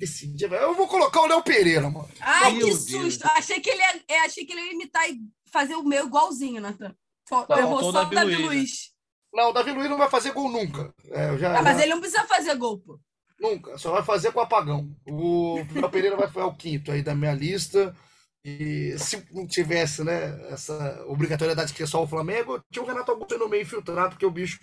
Decidi, 0.00 0.44
eu 0.44 0.74
vou 0.74 0.88
colocar 0.88 1.20
o 1.20 1.26
Léo 1.26 1.42
Pereira, 1.42 1.90
mano. 1.90 2.08
Ai, 2.20 2.52
Meu 2.54 2.66
que 2.68 2.72
Deus. 2.72 2.84
susto. 2.90 3.26
Achei 3.36 3.60
que, 3.60 3.68
ele 3.68 3.82
ia, 3.82 4.02
é, 4.08 4.20
achei 4.20 4.46
que 4.46 4.52
ele 4.54 4.62
ia 4.62 4.72
imitar 4.72 5.06
e 5.10 5.20
fazer 5.52 5.74
o 5.76 5.84
meu 5.84 6.06
igualzinho, 6.06 6.58
Nathan. 6.60 6.94
Fal- 7.28 7.46
Não, 7.48 7.58
Errou 7.58 7.70
faltou 7.72 7.88
o 7.90 7.92
só 7.92 7.98
o 8.00 8.02
Davi 8.04 8.14
Davi 8.14 8.26
Luiz, 8.36 8.40
né? 8.40 8.46
Luiz. 8.46 8.90
Não, 9.34 9.50
o 9.50 9.52
Davi 9.52 9.72
Luiz 9.72 9.90
não 9.90 9.98
vai 9.98 10.08
fazer 10.08 10.32
gol 10.32 10.50
nunca. 10.50 10.92
É, 11.10 11.28
eu 11.28 11.38
já, 11.38 11.58
Ah, 11.58 11.62
mas 11.62 11.76
já- 11.76 11.82
ele 11.84 11.92
não 11.94 12.00
precisa 12.00 12.24
fazer 12.26 12.54
gol, 12.56 12.78
pô. 12.80 12.98
Nunca, 13.38 13.76
só 13.76 13.92
vai 13.92 14.02
fazer 14.02 14.32
com 14.32 14.40
apagão. 14.40 14.90
O 15.06 15.56
Léo 15.74 15.90
Pereira 15.90 16.16
vai 16.16 16.28
foi 16.30 16.42
o 16.44 16.54
quinto 16.54 16.90
aí 16.90 17.02
da 17.02 17.14
minha 17.14 17.34
lista. 17.34 17.94
E 18.42 18.94
se 18.98 19.22
não 19.32 19.46
tivesse, 19.46 20.02
né, 20.02 20.50
essa 20.50 21.04
obrigatoriedade 21.08 21.74
que 21.74 21.82
é 21.82 21.86
só 21.86 22.02
o 22.02 22.06
Flamengo, 22.08 22.58
tinha 22.72 22.82
o 22.82 22.86
Renato 22.86 23.10
Augusto 23.12 23.36
no 23.36 23.48
meio 23.50 23.62
infiltrado, 23.62 24.10
porque 24.10 24.24
o 24.24 24.30
bicho 24.30 24.58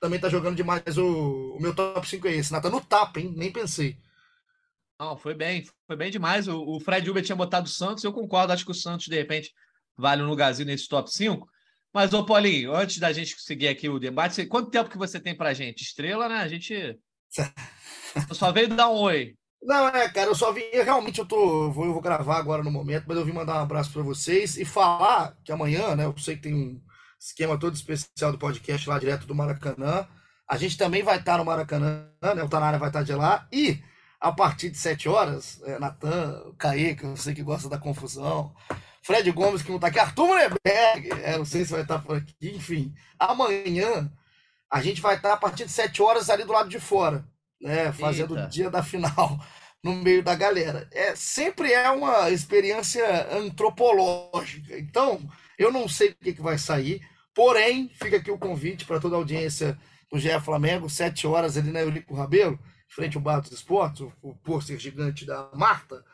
também 0.00 0.18
tá 0.18 0.28
jogando 0.28 0.56
demais. 0.56 0.98
O, 0.98 1.54
o 1.56 1.60
meu 1.62 1.72
top 1.74 2.08
5 2.08 2.26
é 2.26 2.34
esse. 2.34 2.50
Nata 2.50 2.68
no 2.68 2.80
tapa, 2.80 3.20
hein? 3.20 3.32
Nem 3.36 3.52
pensei. 3.52 3.96
Não, 5.00 5.16
foi 5.16 5.32
bem, 5.32 5.64
foi 5.86 5.96
bem 5.96 6.10
demais. 6.10 6.46
O, 6.46 6.60
o 6.60 6.78
Fred 6.78 7.08
Uber 7.08 7.24
tinha 7.24 7.34
botado 7.34 7.66
o 7.66 7.70
Santos, 7.70 8.04
eu 8.04 8.12
concordo, 8.12 8.52
acho 8.52 8.66
que 8.66 8.70
o 8.70 8.74
Santos, 8.74 9.06
de 9.06 9.16
repente, 9.16 9.50
vale 9.96 10.22
um 10.22 10.28
lugarzinho 10.28 10.66
nesse 10.66 10.86
top 10.86 11.10
5. 11.10 11.48
Mas, 11.90 12.12
ô 12.12 12.22
Paulinho, 12.22 12.74
antes 12.74 12.98
da 12.98 13.10
gente 13.10 13.34
seguir 13.40 13.68
aqui 13.68 13.88
o 13.88 13.98
debate, 13.98 14.44
quanto 14.44 14.70
tempo 14.70 14.90
que 14.90 14.98
você 14.98 15.18
tem 15.18 15.34
pra 15.34 15.54
gente? 15.54 15.82
Estrela, 15.82 16.28
né? 16.28 16.36
A 16.36 16.48
gente. 16.48 16.74
Eu 16.74 18.34
só 18.36 18.52
veio 18.52 18.68
dar 18.68 18.90
um 18.90 18.98
oi. 18.98 19.34
Não, 19.62 19.88
é, 19.88 20.06
cara, 20.10 20.28
eu 20.28 20.34
só 20.34 20.52
vim. 20.52 20.64
Realmente 20.70 21.18
eu 21.18 21.26
tô. 21.26 21.64
Eu 21.64 21.72
vou, 21.72 21.86
eu 21.86 21.92
vou 21.94 22.02
gravar 22.02 22.36
agora 22.36 22.62
no 22.62 22.70
momento, 22.70 23.06
mas 23.08 23.16
eu 23.16 23.24
vim 23.24 23.32
mandar 23.32 23.54
um 23.54 23.62
abraço 23.62 23.90
pra 23.90 24.02
vocês 24.02 24.58
e 24.58 24.66
falar 24.66 25.34
que 25.42 25.50
amanhã, 25.50 25.96
né? 25.96 26.04
Eu 26.04 26.14
sei 26.18 26.36
que 26.36 26.42
tem 26.42 26.54
um 26.54 26.78
esquema 27.18 27.58
todo 27.58 27.74
especial 27.74 28.32
do 28.32 28.38
podcast 28.38 28.86
lá 28.86 28.98
direto 28.98 29.26
do 29.26 29.34
Maracanã. 29.34 30.06
A 30.46 30.58
gente 30.58 30.76
também 30.76 31.02
vai 31.02 31.18
estar 31.18 31.38
no 31.38 31.44
Maracanã, 31.44 32.06
né? 32.22 32.42
O 32.42 32.48
Tanara 32.48 32.78
vai 32.78 32.90
estar 32.90 33.02
de 33.02 33.14
lá. 33.14 33.48
E 33.50 33.82
a 34.20 34.30
partir 34.30 34.70
de 34.70 34.76
7 34.76 35.08
horas, 35.08 35.60
é, 35.64 35.78
Natan, 35.78 36.52
Caê, 36.58 36.94
que 36.94 37.04
eu 37.04 37.16
sei 37.16 37.34
que 37.34 37.42
gosta 37.42 37.68
da 37.68 37.78
confusão, 37.78 38.54
Fred 39.02 39.30
Gomes, 39.32 39.62
que 39.62 39.72
não 39.72 39.78
tá 39.78 39.86
aqui, 39.86 39.98
Arthur 39.98 40.26
Mullenberg, 40.26 41.22
é, 41.22 41.38
não 41.38 41.44
sei 41.44 41.64
se 41.64 41.72
vai 41.72 41.82
estar 41.82 42.00
por 42.00 42.18
aqui, 42.18 42.54
enfim. 42.54 42.92
Amanhã 43.18 44.12
a 44.70 44.82
gente 44.82 45.00
vai 45.00 45.16
estar 45.16 45.32
a 45.32 45.36
partir 45.36 45.64
de 45.64 45.72
7 45.72 46.02
horas 46.02 46.28
ali 46.28 46.44
do 46.44 46.52
lado 46.52 46.68
de 46.68 46.78
fora, 46.78 47.24
né? 47.60 47.92
Fazendo 47.92 48.36
Eita. 48.36 48.46
o 48.46 48.48
dia 48.50 48.70
da 48.70 48.82
final 48.82 49.40
no 49.82 49.94
meio 49.96 50.22
da 50.22 50.34
galera. 50.34 50.86
É, 50.92 51.16
sempre 51.16 51.72
é 51.72 51.90
uma 51.90 52.30
experiência 52.30 53.34
antropológica. 53.34 54.78
Então, 54.78 55.18
eu 55.58 55.72
não 55.72 55.88
sei 55.88 56.10
o 56.10 56.14
que, 56.16 56.34
que 56.34 56.42
vai 56.42 56.58
sair, 56.58 57.00
porém, 57.34 57.90
fica 57.94 58.18
aqui 58.18 58.30
o 58.30 58.38
convite 58.38 58.84
para 58.84 59.00
toda 59.00 59.16
a 59.16 59.18
audiência 59.18 59.78
do 60.12 60.18
GE 60.18 60.38
Flamengo, 60.40 60.90
7 60.90 61.26
horas 61.26 61.56
ali 61.56 61.70
na 61.72 61.80
Eurico 61.80 62.14
Rabelo, 62.14 62.58
frente 62.90 63.16
ao 63.16 63.22
Bar 63.22 63.40
dos 63.40 63.52
Esportes, 63.52 64.02
o, 64.02 64.12
o 64.20 64.34
pôster 64.34 64.78
gigante 64.78 65.24
da 65.24 65.48
Marta. 65.54 66.04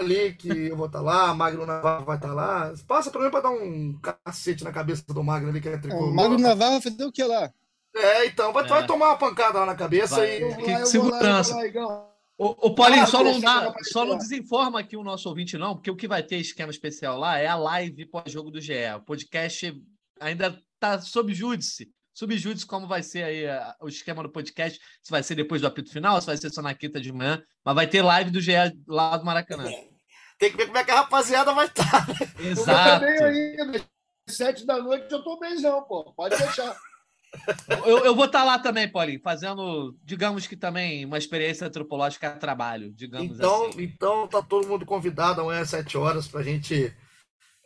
Ali 0.00 0.32
que 0.34 0.48
eu 0.68 0.76
vou 0.76 0.86
estar 0.86 1.02
lá, 1.02 1.34
Magno 1.34 1.66
Navarro 1.66 2.06
vai 2.06 2.16
estar 2.16 2.32
lá. 2.32 2.72
Passa 2.88 3.10
pra 3.10 3.20
mim 3.22 3.30
para 3.30 3.42
dar 3.42 3.50
um 3.50 3.98
cacete 4.24 4.64
na 4.64 4.72
cabeça 4.72 5.04
do 5.08 5.22
Magno 5.22 5.50
ali, 5.50 5.60
que 5.60 5.68
é 5.68 5.74
O 5.76 5.80
tricolor. 5.80 6.14
Magno 6.14 6.38
Navarro 6.38 6.72
vai 6.72 6.80
fazer 6.80 7.04
o 7.04 7.12
que 7.12 7.22
lá? 7.22 7.52
É, 7.94 8.24
então, 8.26 8.50
vai, 8.52 8.64
É. 8.64 8.68
vai 8.68 8.86
tomar 8.86 9.08
uma 9.08 9.18
pancada 9.18 9.58
lá 9.60 9.66
na 9.66 9.74
cabeça 9.74 10.16
Vai. 10.16 10.42
e. 10.42 10.56
Que 10.56 10.70
lá, 10.72 10.86
segurança. 10.86 11.54
lá. 11.54 12.10
Ô, 12.36 12.46
ô, 12.66 12.74
Paulinho, 12.74 13.02
Ah, 13.02 13.06
só 13.06 13.22
não 13.22 13.38
dá, 13.38 13.72
só 13.82 14.04
não 14.04 14.16
desinforma 14.16 14.80
aqui 14.80 14.96
o 14.96 15.04
nosso 15.04 15.28
ouvinte, 15.28 15.56
não, 15.56 15.74
porque 15.76 15.90
o 15.90 15.94
que 15.96 16.08
vai 16.08 16.20
ter 16.22 16.38
esquema 16.38 16.70
especial 16.70 17.16
lá 17.18 17.38
é 17.38 17.46
a 17.46 17.54
live 17.54 18.06
pós-jogo 18.06 18.50
do 18.50 18.60
GE. 18.60 18.72
O 18.96 19.00
podcast 19.02 19.80
ainda 20.18 20.60
está 20.74 21.00
sob 21.00 21.32
júdice. 21.34 21.92
Sob 22.14 22.36
júdice 22.38 22.64
como 22.64 22.86
vai 22.86 23.02
ser 23.02 23.24
aí 23.24 23.46
a- 23.46 23.74
o 23.82 23.88
esquema 23.88 24.22
do 24.22 24.30
podcast, 24.30 24.78
se 25.02 25.10
vai 25.10 25.22
ser 25.22 25.34
depois 25.34 25.60
do 25.60 25.66
apito 25.66 25.90
final, 25.92 26.18
se 26.20 26.26
vai 26.26 26.36
ser 26.36 26.50
só 26.50 26.62
na 26.62 26.72
quinta 26.74 27.00
de 27.00 27.12
manhã, 27.12 27.42
mas 27.64 27.74
vai 27.74 27.86
ter 27.88 28.02
live 28.02 28.30
do 28.30 28.40
GE 28.40 28.52
lá 28.86 29.16
do 29.16 29.24
Maracanã. 29.24 29.64
Tem 30.38 30.50
que 30.50 30.56
ver 30.56 30.66
como 30.66 30.78
é 30.78 30.84
que 30.84 30.90
a 30.90 30.96
rapaziada 30.96 31.52
vai 31.52 31.66
estar. 31.66 32.06
Eu 32.38 32.54
vou 32.54 32.64
Exato. 32.64 33.04
bem 33.04 33.18
ainda. 33.24 33.84
Sete 34.28 34.64
da 34.66 34.78
noite 34.82 35.12
eu 35.12 35.22
tô 35.22 35.38
benzão, 35.38 35.82
pô. 35.84 36.12
Pode 36.14 36.36
deixar. 36.38 36.74
Eu, 37.84 38.04
eu 38.04 38.14
vou 38.14 38.26
estar 38.26 38.44
lá 38.44 38.60
também, 38.60 38.88
Paulinho, 38.88 39.20
fazendo, 39.20 39.96
digamos 40.04 40.46
que 40.46 40.56
também 40.56 41.04
uma 41.04 41.18
experiência 41.18 41.66
antropológica 41.66 42.28
a 42.28 42.36
trabalho, 42.38 42.92
digamos 42.94 43.36
Então, 43.36 43.66
assim. 43.70 43.82
então 43.82 44.28
tá 44.28 44.40
todo 44.40 44.68
mundo 44.68 44.86
convidado 44.86 45.40
amanhã 45.40 45.62
às 45.62 45.70
7 45.70 45.98
horas 45.98 46.28
pra 46.28 46.44
gente 46.44 46.94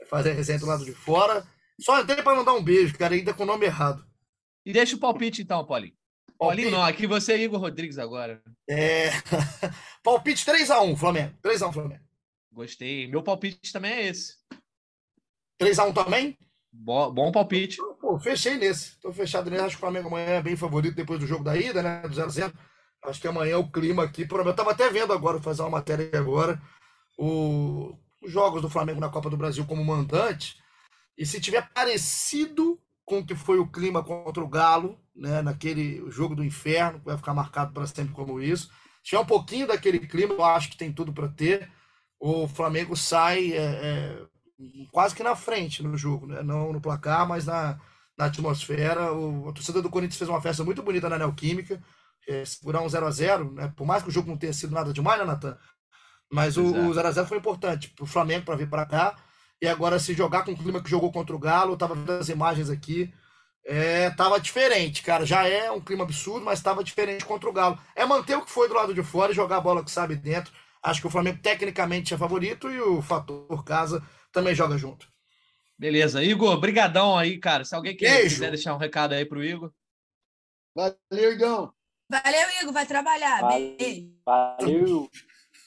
fazer 0.08 0.30
a 0.30 0.34
resenha 0.34 0.58
do 0.58 0.64
lado 0.64 0.86
de 0.86 0.92
fora. 0.92 1.46
Só 1.78 2.00
entrei 2.00 2.22
pra 2.22 2.34
mandar 2.34 2.54
um 2.54 2.62
beijo, 2.62 2.96
cara, 2.96 3.14
ainda 3.14 3.34
com 3.34 3.42
o 3.42 3.46
nome 3.46 3.66
errado. 3.66 4.02
E 4.68 4.72
deixa 4.72 4.94
o 4.96 4.98
palpite 4.98 5.40
então, 5.40 5.64
Paulinho. 5.64 5.94
Paulinho 6.38 6.70
não, 6.70 6.82
aqui 6.82 7.06
você 7.06 7.32
é 7.32 7.38
Igor 7.42 7.58
Rodrigues 7.58 7.96
agora. 7.98 8.42
É... 8.68 9.08
Palpite 10.04 10.44
3x1, 10.44 10.94
Flamengo. 10.94 11.34
3x1, 11.42 11.72
Flamengo. 11.72 12.04
Gostei. 12.52 13.06
Meu 13.08 13.22
palpite 13.22 13.72
também 13.72 13.92
é 13.92 14.06
esse. 14.08 14.34
3x1 15.58 15.94
também? 15.94 16.38
Bo- 16.70 17.10
bom 17.10 17.32
palpite. 17.32 17.78
Pô, 17.98 18.18
fechei 18.18 18.58
nesse. 18.58 19.00
Tô 19.00 19.10
fechado 19.10 19.50
nesse. 19.50 19.62
Acho 19.64 19.76
que 19.76 19.78
o 19.78 19.80
Flamengo 19.80 20.08
amanhã 20.08 20.26
é 20.26 20.42
bem 20.42 20.54
favorito 20.54 20.94
depois 20.94 21.18
do 21.18 21.26
jogo 21.26 21.42
da 21.42 21.56
ida, 21.56 21.82
né? 21.82 22.02
Do 22.02 22.10
0x0. 22.14 22.52
Acho 23.04 23.20
que 23.22 23.26
amanhã 23.28 23.58
o 23.58 23.70
clima 23.72 24.04
aqui. 24.04 24.26
Eu 24.30 24.54
tava 24.54 24.72
até 24.72 24.90
vendo 24.90 25.14
agora, 25.14 25.40
fazer 25.40 25.62
uma 25.62 25.70
matéria 25.70 26.06
aqui 26.06 26.16
agora. 26.16 26.60
o- 27.18 27.96
Os 28.22 28.30
jogos 28.30 28.60
do 28.60 28.68
Flamengo 28.68 29.00
na 29.00 29.08
Copa 29.08 29.30
do 29.30 29.36
Brasil 29.36 29.64
como 29.64 29.82
mandante. 29.84 30.56
E 31.16 31.24
se 31.24 31.40
tiver 31.40 31.68
parecido 31.72 32.78
com 33.08 33.24
que 33.24 33.34
foi 33.34 33.58
o 33.58 33.66
clima 33.66 34.04
contra 34.04 34.44
o 34.44 34.48
Galo, 34.48 34.98
né? 35.16 35.42
Naquele 35.42 36.08
jogo 36.10 36.34
do 36.34 36.44
inferno, 36.44 37.00
que 37.00 37.06
vai 37.06 37.16
ficar 37.16 37.34
marcado 37.34 37.72
para 37.72 37.86
sempre 37.86 38.14
como 38.14 38.40
isso. 38.40 38.70
tiver 39.02 39.18
um 39.18 39.26
pouquinho 39.26 39.66
daquele 39.66 39.98
clima, 40.00 40.34
eu 40.34 40.44
acho 40.44 40.70
que 40.70 40.76
tem 40.76 40.92
tudo 40.92 41.12
para 41.12 41.28
ter. 41.28 41.70
O 42.20 42.46
Flamengo 42.46 42.94
sai 42.94 43.52
é, 43.52 43.56
é, 43.56 44.26
quase 44.92 45.14
que 45.14 45.22
na 45.22 45.34
frente 45.34 45.82
no 45.82 45.96
jogo, 45.96 46.26
né? 46.26 46.42
não 46.42 46.72
no 46.72 46.80
placar, 46.80 47.26
mas 47.26 47.46
na, 47.46 47.80
na 48.16 48.26
atmosfera. 48.26 49.12
O, 49.12 49.48
a 49.48 49.52
torcida 49.52 49.80
do 49.80 49.90
Corinthians 49.90 50.18
fez 50.18 50.28
uma 50.28 50.42
festa 50.42 50.62
muito 50.62 50.82
bonita 50.82 51.08
na 51.08 51.18
Neoquímica, 51.18 51.82
é, 52.28 52.44
segurar 52.44 52.82
um 52.82 52.88
0 52.88 53.06
a 53.06 53.10
0 53.10 53.52
né? 53.52 53.72
por 53.74 53.86
mais 53.86 54.02
que 54.02 54.10
o 54.10 54.12
jogo 54.12 54.28
não 54.28 54.36
tenha 54.36 54.52
sido 54.52 54.74
nada 54.74 54.92
demais, 54.92 55.18
né, 55.18 55.24
Natan? 55.24 55.56
Mas 56.30 56.58
o, 56.58 56.62
o 56.62 56.90
0x0 56.90 57.24
foi 57.24 57.38
importante 57.38 57.88
para 57.88 58.04
o 58.04 58.06
Flamengo 58.06 58.44
para 58.44 58.56
vir 58.56 58.68
para 58.68 58.84
cá. 58.84 59.16
E 59.60 59.66
agora, 59.66 59.98
se 59.98 60.14
jogar 60.14 60.44
com 60.44 60.52
o 60.52 60.56
clima 60.56 60.82
que 60.82 60.90
jogou 60.90 61.10
contra 61.10 61.34
o 61.34 61.38
Galo, 61.38 61.72
eu 61.72 61.76
tava 61.76 61.94
vendo 61.94 62.12
as 62.12 62.28
imagens 62.28 62.70
aqui. 62.70 63.12
É, 63.64 64.08
tava 64.10 64.40
diferente, 64.40 65.02
cara. 65.02 65.26
Já 65.26 65.46
é 65.46 65.70
um 65.70 65.80
clima 65.80 66.04
absurdo, 66.04 66.44
mas 66.44 66.62
tava 66.62 66.84
diferente 66.84 67.24
contra 67.24 67.48
o 67.48 67.52
Galo. 67.52 67.78
É 67.94 68.06
manter 68.06 68.36
o 68.36 68.44
que 68.44 68.50
foi 68.50 68.68
do 68.68 68.74
lado 68.74 68.94
de 68.94 69.02
fora 69.02 69.32
e 69.32 69.34
jogar 69.34 69.56
a 69.56 69.60
bola 69.60 69.84
que 69.84 69.90
sabe 69.90 70.16
dentro. 70.16 70.52
Acho 70.82 71.00
que 71.00 71.06
o 71.06 71.10
Flamengo 71.10 71.40
tecnicamente 71.42 72.14
é 72.14 72.18
favorito 72.18 72.70
e 72.70 72.80
o 72.80 73.02
fator 73.02 73.64
casa 73.64 74.02
também 74.32 74.54
joga 74.54 74.78
junto. 74.78 75.08
Beleza. 75.76 76.22
Igor, 76.22 76.58
brigadão 76.58 77.16
aí, 77.16 77.38
cara. 77.38 77.64
Se 77.64 77.74
alguém 77.74 77.96
quer, 77.96 78.22
quiser 78.22 78.50
deixar 78.50 78.74
um 78.74 78.78
recado 78.78 79.12
aí 79.12 79.24
pro 79.24 79.44
Igor. 79.44 79.72
Valeu, 80.74 81.32
Igão. 81.32 81.72
Valeu, 82.10 82.48
Igor. 82.60 82.72
Vai 82.72 82.86
trabalhar. 82.86 83.40
Valeu. 83.40 83.76
Beijo. 83.76 84.14
Valeu. 84.24 85.10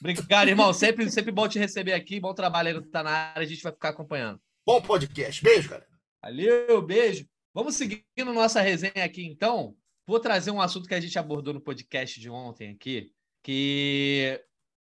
Obrigado, 0.01 0.47
irmão. 0.47 0.73
Sempre, 0.73 1.09
sempre 1.11 1.31
bom 1.31 1.47
te 1.47 1.59
receber 1.59 1.93
aqui. 1.93 2.19
Bom 2.19 2.33
trabalho 2.33 2.69
aí 2.69 2.73
no 2.73 2.81
Tá 2.81 3.03
Na 3.03 3.11
Área. 3.11 3.43
A 3.43 3.47
gente 3.47 3.61
vai 3.61 3.71
ficar 3.71 3.89
acompanhando. 3.89 4.41
Bom 4.65 4.81
podcast. 4.81 5.43
Beijo, 5.43 5.69
cara. 5.69 5.85
Valeu, 6.23 6.81
beijo. 6.81 7.27
Vamos 7.53 7.75
seguindo 7.75 8.33
nossa 8.33 8.61
resenha 8.61 9.05
aqui, 9.05 9.23
então. 9.23 9.75
Vou 10.07 10.19
trazer 10.19 10.49
um 10.49 10.59
assunto 10.59 10.87
que 10.87 10.95
a 10.95 10.99
gente 10.99 11.19
abordou 11.19 11.53
no 11.53 11.61
podcast 11.61 12.19
de 12.19 12.31
ontem 12.31 12.71
aqui, 12.71 13.11
que 13.43 14.41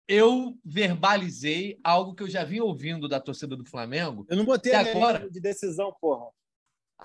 eu 0.06 0.54
verbalizei 0.62 1.80
algo 1.82 2.14
que 2.14 2.22
eu 2.22 2.28
já 2.28 2.44
vim 2.44 2.60
ouvindo 2.60 3.08
da 3.08 3.18
torcida 3.18 3.56
do 3.56 3.64
Flamengo. 3.64 4.26
Eu 4.28 4.36
não 4.36 4.44
botei 4.44 4.74
a 4.74 4.80
agora? 4.80 5.28
de 5.30 5.40
decisão, 5.40 5.90
porra. 5.98 6.30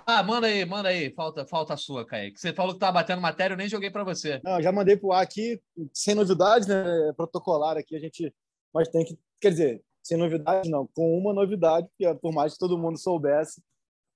Ah, 0.06 0.24
manda 0.24 0.48
aí, 0.48 0.66
manda 0.66 0.90
aí. 0.90 1.14
Falta, 1.14 1.46
falta 1.46 1.74
a 1.74 1.78
sua, 1.78 2.06
Kaique. 2.06 2.40
Você 2.40 2.52
falou 2.52 2.74
que 2.74 2.80
tava 2.80 2.94
batendo 2.94 3.22
matéria, 3.22 3.54
eu 3.54 3.58
nem 3.58 3.70
joguei 3.70 3.90
para 3.90 4.04
você. 4.04 4.42
Não, 4.44 4.62
já 4.62 4.72
mandei 4.72 4.98
pro 4.98 5.12
ar 5.12 5.22
aqui, 5.22 5.62
sem 5.94 6.16
novidades, 6.16 6.68
né? 6.68 7.10
É 7.10 7.14
Protocolar 7.14 7.78
aqui, 7.78 7.96
a 7.96 8.00
gente. 8.00 8.34
Mas 8.74 8.90
tem 8.90 9.06
que. 9.06 9.18
Quer 9.40 9.52
dizer, 9.52 9.84
sem 10.04 10.18
novidade, 10.18 10.70
não, 10.70 10.88
com 10.88 11.18
uma 11.18 11.34
novidade, 11.34 11.88
que 11.98 12.06
é, 12.06 12.14
por 12.14 12.34
mais 12.34 12.54
que 12.54 12.60
todo 12.60 12.78
mundo 12.78 12.98
soubesse, 12.98 13.62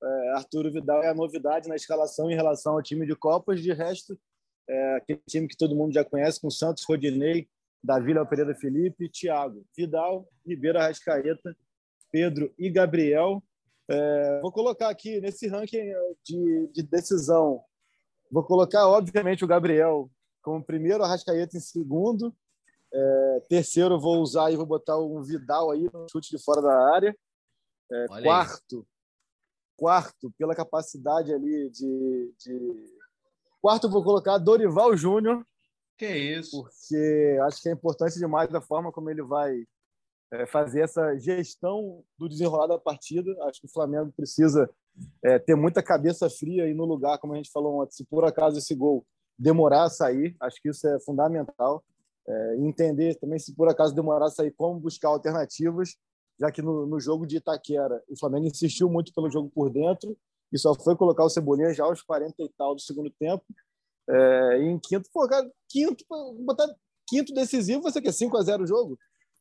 é, 0.03 0.29
Arturo 0.35 0.71
Vidal 0.71 1.01
é 1.03 1.09
a 1.09 1.13
novidade 1.13 1.69
na 1.69 1.75
escalação 1.75 2.29
em 2.29 2.35
relação 2.35 2.73
ao 2.73 2.83
time 2.83 3.05
de 3.05 3.15
Copas. 3.15 3.61
De 3.61 3.71
resto, 3.71 4.19
é 4.69 4.95
aquele 4.95 5.21
time 5.27 5.47
que 5.47 5.57
todo 5.57 5.75
mundo 5.75 5.93
já 5.93 6.03
conhece, 6.03 6.41
com 6.41 6.49
Santos, 6.49 6.83
Rodinei, 6.83 7.47
Davi, 7.83 8.13
Léo 8.13 8.27
Pereira 8.27 8.53
Felipe, 8.53 9.09
Thiago, 9.09 9.65
Vidal, 9.75 10.27
Ribeiro 10.45 10.77
Arrascaeta, 10.77 11.55
Pedro 12.11 12.53
e 12.57 12.69
Gabriel. 12.69 13.41
É, 13.89 14.39
vou 14.41 14.51
colocar 14.51 14.89
aqui 14.89 15.21
nesse 15.21 15.47
ranking 15.47 15.93
de, 16.23 16.67
de 16.73 16.83
decisão. 16.83 17.63
Vou 18.29 18.43
colocar, 18.43 18.87
obviamente, 18.87 19.45
o 19.45 19.47
Gabriel 19.47 20.09
como 20.41 20.63
primeiro, 20.63 21.03
Arrascaeta 21.03 21.57
em 21.57 21.61
segundo. 21.61 22.33
É, 22.93 23.43
terceiro, 23.49 23.99
vou 23.99 24.21
usar 24.21 24.51
e 24.51 24.55
vou 24.55 24.65
botar 24.65 24.97
um 24.97 25.21
Vidal 25.21 25.71
aí 25.71 25.89
no 25.93 26.07
chute 26.09 26.29
de 26.29 26.41
fora 26.41 26.61
da 26.61 26.93
área. 26.93 27.17
É, 27.91 28.05
aí. 28.11 28.23
quarto, 28.23 28.87
quarto, 29.75 30.33
pela 30.37 30.55
capacidade 30.55 31.33
ali 31.33 31.69
de, 31.69 32.33
de. 32.39 32.97
Quarto, 33.61 33.89
vou 33.89 34.03
colocar 34.03 34.37
Dorival 34.37 34.95
Júnior, 34.95 35.45
Que 35.97 36.07
isso? 36.15 36.61
porque 36.61 37.37
acho 37.43 37.61
que 37.61 37.69
é 37.69 37.73
importante 37.73 38.17
demais 38.17 38.53
a 38.53 38.61
forma 38.61 38.91
como 38.91 39.09
ele 39.09 39.23
vai 39.23 39.65
é, 40.31 40.45
fazer 40.45 40.81
essa 40.81 41.17
gestão 41.17 42.03
do 42.17 42.27
desenrolar 42.27 42.67
da 42.67 42.77
partida. 42.77 43.31
Acho 43.43 43.61
que 43.61 43.67
o 43.67 43.71
Flamengo 43.71 44.11
precisa 44.15 44.69
é, 45.23 45.39
ter 45.39 45.55
muita 45.55 45.81
cabeça 45.81 46.29
fria 46.29 46.65
aí 46.65 46.73
no 46.73 46.85
lugar, 46.85 47.17
como 47.19 47.33
a 47.33 47.37
gente 47.37 47.51
falou 47.51 47.81
ontem. 47.81 47.95
Se 47.95 48.05
por 48.05 48.25
acaso 48.25 48.57
esse 48.57 48.75
gol 48.75 49.05
demorar 49.37 49.83
a 49.83 49.89
sair, 49.89 50.35
acho 50.39 50.61
que 50.61 50.69
isso 50.69 50.87
é 50.87 50.99
fundamental. 50.99 51.83
É, 52.27 52.57
e 52.57 52.65
entender 52.65 53.15
também, 53.15 53.39
se 53.39 53.55
por 53.55 53.69
acaso 53.69 53.95
demorar 53.95 54.25
a 54.25 54.29
sair, 54.29 54.51
como 54.51 54.79
buscar 54.79 55.07
alternativas, 55.07 55.95
já 56.37 56.51
que 56.51 56.61
no, 56.61 56.85
no 56.85 56.99
jogo 56.99 57.25
de 57.25 57.37
Itaquera 57.37 58.03
o 58.09 58.19
Flamengo 58.19 58.47
insistiu 58.47 58.89
muito 58.89 59.13
pelo 59.13 59.29
jogo 59.29 59.49
por 59.49 59.69
dentro 59.69 60.17
e 60.51 60.57
só 60.57 60.73
foi 60.73 60.95
colocar 60.95 61.23
o 61.23 61.29
Cebolinha 61.29 61.73
já 61.73 61.85
aos 61.85 62.01
40 62.01 62.35
e 62.39 62.49
tal 62.57 62.75
do 62.75 62.81
segundo 62.81 63.09
tempo. 63.11 63.43
É, 64.09 64.61
e 64.61 64.65
em 64.65 64.79
quinto, 64.79 65.09
pô, 65.13 65.27
cara, 65.27 65.49
quinto, 65.69 66.03
botar 66.45 66.67
quinto 67.07 67.33
decisivo, 67.33 67.81
você 67.81 68.01
quer 68.01 68.13
5 68.13 68.37
a 68.37 68.41
0 68.41 68.63
o 68.63 68.67
jogo? 68.67 68.97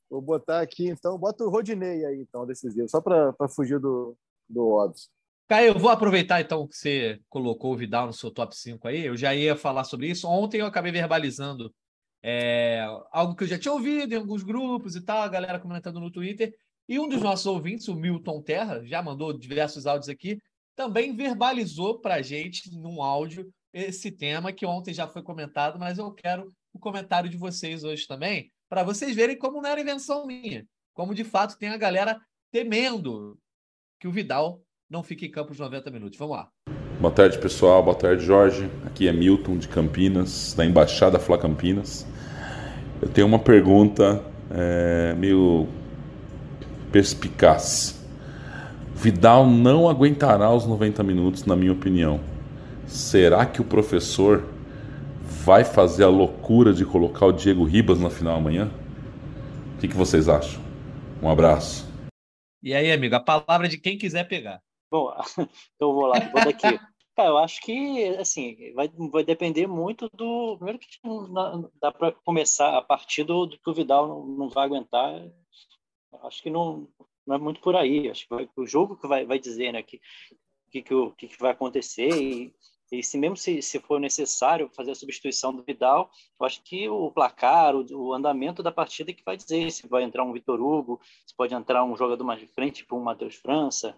Vou 0.09 0.21
botar 0.21 0.61
aqui, 0.61 0.89
então, 0.89 1.19
bota 1.19 1.45
o 1.45 1.51
Rodinei 1.51 2.05
aí, 2.05 2.21
então, 2.21 2.47
decisivo, 2.47 2.89
só 2.89 3.01
para 3.01 3.35
fugir 3.49 3.81
do, 3.81 4.17
do 4.49 4.69
óbvio. 4.69 5.03
Caio, 5.49 5.69
eu 5.69 5.79
vou 5.79 5.91
aproveitar 5.91 6.41
então 6.41 6.67
que 6.67 6.77
você 6.77 7.21
colocou 7.29 7.73
o 7.73 7.77
Vidal 7.77 8.07
no 8.07 8.13
seu 8.13 8.33
top 8.33 8.57
5 8.57 8.89
aí. 8.89 9.07
Eu 9.07 9.17
já 9.17 9.33
ia 9.33 9.55
falar 9.55 9.85
sobre 9.85 10.09
isso. 10.09 10.27
Ontem 10.27 10.61
eu 10.61 10.67
acabei 10.67 10.91
verbalizando 10.91 11.73
é, 12.21 12.85
algo 13.13 13.37
que 13.37 13.45
eu 13.45 13.49
já 13.49 13.57
tinha 13.57 13.73
ouvido 13.73 14.13
em 14.13 14.17
alguns 14.17 14.43
grupos 14.43 14.97
e 14.97 15.01
tal, 15.01 15.23
a 15.23 15.29
galera 15.29 15.61
comentando 15.61 16.01
no 16.01 16.11
Twitter. 16.11 16.53
E 16.89 16.99
um 16.99 17.09
dos 17.09 17.23
nossos 17.23 17.47
ouvintes, 17.47 17.87
o 17.87 17.95
Milton 17.95 18.43
Terra, 18.43 18.85
já 18.85 19.01
mandou 19.01 19.33
diversos 19.33 19.87
áudios 19.87 20.09
aqui, 20.09 20.41
também 20.75 21.15
verbalizou 21.15 22.01
para 22.01 22.17
a 22.17 22.23
gente 22.23 22.69
num 22.77 23.01
áudio 23.01 23.49
esse 23.73 24.11
tema 24.11 24.53
que 24.53 24.67
ontem 24.67 24.93
já 24.93 25.07
foi 25.07 25.23
comentado, 25.23 25.79
mas 25.79 25.99
eu 25.99 26.13
quero 26.13 26.53
o 26.73 26.79
comentário 26.79 27.31
de 27.31 27.37
vocês 27.37 27.85
hoje 27.85 28.07
também, 28.07 28.51
para 28.69 28.83
vocês 28.83 29.15
verem 29.15 29.39
como 29.39 29.61
não 29.61 29.71
era 29.71 29.81
invenção 29.81 30.27
minha, 30.27 30.67
como 30.95 31.15
de 31.15 31.25
fato 31.25 31.59
tem 31.59 31.69
a 31.69 31.77
galera 31.77 32.21
temendo 32.51 33.39
que 34.01 34.09
o 34.09 34.13
Vidal 34.13 34.61
não 34.89 35.03
fique 35.03 35.27
em 35.27 35.31
campo 35.31 35.53
os 35.53 35.59
90 35.59 35.91
minutos. 35.91 36.19
Vamos 36.19 36.37
lá. 36.37 36.49
Boa 37.01 37.13
tarde, 37.13 37.39
pessoal. 37.39 37.83
Boa 37.83 37.97
tarde, 37.97 38.25
Jorge. 38.25 38.71
Aqui 38.85 39.07
é 39.07 39.13
Milton 39.13 39.59
de 39.59 39.69
Campinas, 39.69 40.55
da 40.55 40.65
Embaixada 40.65 41.19
Fla 41.19 41.39
Campinas. 41.39 42.07
Eu 43.03 43.09
tenho 43.09 43.27
uma 43.27 43.39
pergunta 43.39 44.25
é, 44.51 45.15
meio 45.15 45.69
perspicaz. 46.91 48.03
Vidal 48.95 49.47
não 49.47 49.89
aguentará 49.89 50.51
os 50.51 50.67
90 50.67 51.03
minutos, 51.03 51.45
na 51.45 51.55
minha 51.55 51.73
opinião. 51.73 52.21
Será 52.87 53.45
que 53.45 53.61
o 53.61 53.65
professor 53.65 54.43
vai 55.27 55.65
fazer 55.65 56.05
a 56.05 56.09
loucura 56.09 56.73
de 56.73 56.85
colocar 56.85 57.27
o 57.27 57.33
Diego 57.33 57.65
Ribas 57.65 58.01
na 58.01 58.09
final 58.09 58.37
amanhã? 58.37 58.71
O 59.75 59.79
que, 59.79 59.89
que 59.89 59.97
vocês 59.97 60.29
acham? 60.29 60.63
Um 61.23 61.29
abraço. 61.29 61.87
E 62.63 62.73
aí, 62.75 62.91
amigo, 62.93 63.15
a 63.15 63.21
palavra 63.21 63.69
de 63.69 63.79
quem 63.79 63.99
quiser 63.99 64.29
pegar. 64.29 64.63
Bom, 64.91 65.13
então 65.37 65.49
eu 65.81 65.93
vou 65.93 66.07
lá, 66.07 66.19
vou 66.31 66.45
daqui. 66.45 66.79
Cara, 67.17 67.29
eu 67.31 67.39
acho 67.39 67.61
que, 67.63 68.09
assim, 68.19 68.73
vai, 68.75 68.89
vai 69.11 69.25
depender 69.25 69.67
muito 69.67 70.09
do. 70.15 70.57
Primeiro 70.57 70.79
que 70.79 70.87
não 71.03 71.33
dá, 71.33 71.69
dá 71.81 71.93
para 71.93 72.13
começar 72.25 72.77
a 72.77 72.83
partir 72.83 73.25
do, 73.25 73.47
do 73.47 73.59
que 73.59 73.71
o 73.71 73.75
Vidal 73.75 74.07
não, 74.07 74.27
não 74.27 74.49
vai 74.49 74.67
aguentar. 74.67 75.23
Acho 76.25 76.43
que 76.43 76.51
não, 76.51 76.89
não 77.27 77.37
é 77.37 77.39
muito 77.39 77.61
por 77.61 77.75
aí. 77.75 78.11
Acho 78.11 78.29
que 78.29 78.35
vai, 78.35 78.49
o 78.57 78.67
jogo 78.67 78.97
que 78.97 79.07
vai, 79.07 79.25
vai 79.25 79.39
dizer, 79.39 79.73
né, 79.73 79.83
que 79.83 80.01
que, 80.71 80.83
que, 80.83 80.95
o, 80.95 81.13
que, 81.13 81.29
que 81.29 81.39
vai 81.39 81.53
acontecer 81.53 82.09
e, 82.09 82.55
e 82.91 83.03
se 83.03 83.19
mesmo 83.19 83.37
se, 83.37 83.61
se 83.63 83.81
for 83.81 84.01
necessário 84.01 84.71
fazer 84.75 84.93
a 84.93 84.95
substituição 84.95 85.55
do 85.55 85.63
Vidal, 85.63 86.11
eu 86.39 86.47
acho 86.47 86.63
que 86.63 86.89
o 86.89 87.11
placar, 87.11 87.75
o, 87.75 87.85
o 87.93 88.13
andamento 88.13 88.63
da 88.63 88.71
partida 88.71 89.11
é 89.11 89.15
que 89.15 89.25
vai 89.25 89.37
dizer 89.37 89.71
se 89.71 89.89
vai 89.89 90.03
entrar 90.03 90.25
um 90.25 90.33
Vitor 90.33 90.61
Hugo, 90.61 91.01
se 91.27 91.35
pode 91.35 91.55
entrar 91.55 91.85
um 91.85 91.97
jogador 91.97 92.25
mais 92.25 92.41
de 92.41 92.47
frente, 92.47 92.77
tipo 92.77 92.97
um 92.97 93.03
Matheus 93.03 93.35
França, 93.35 93.97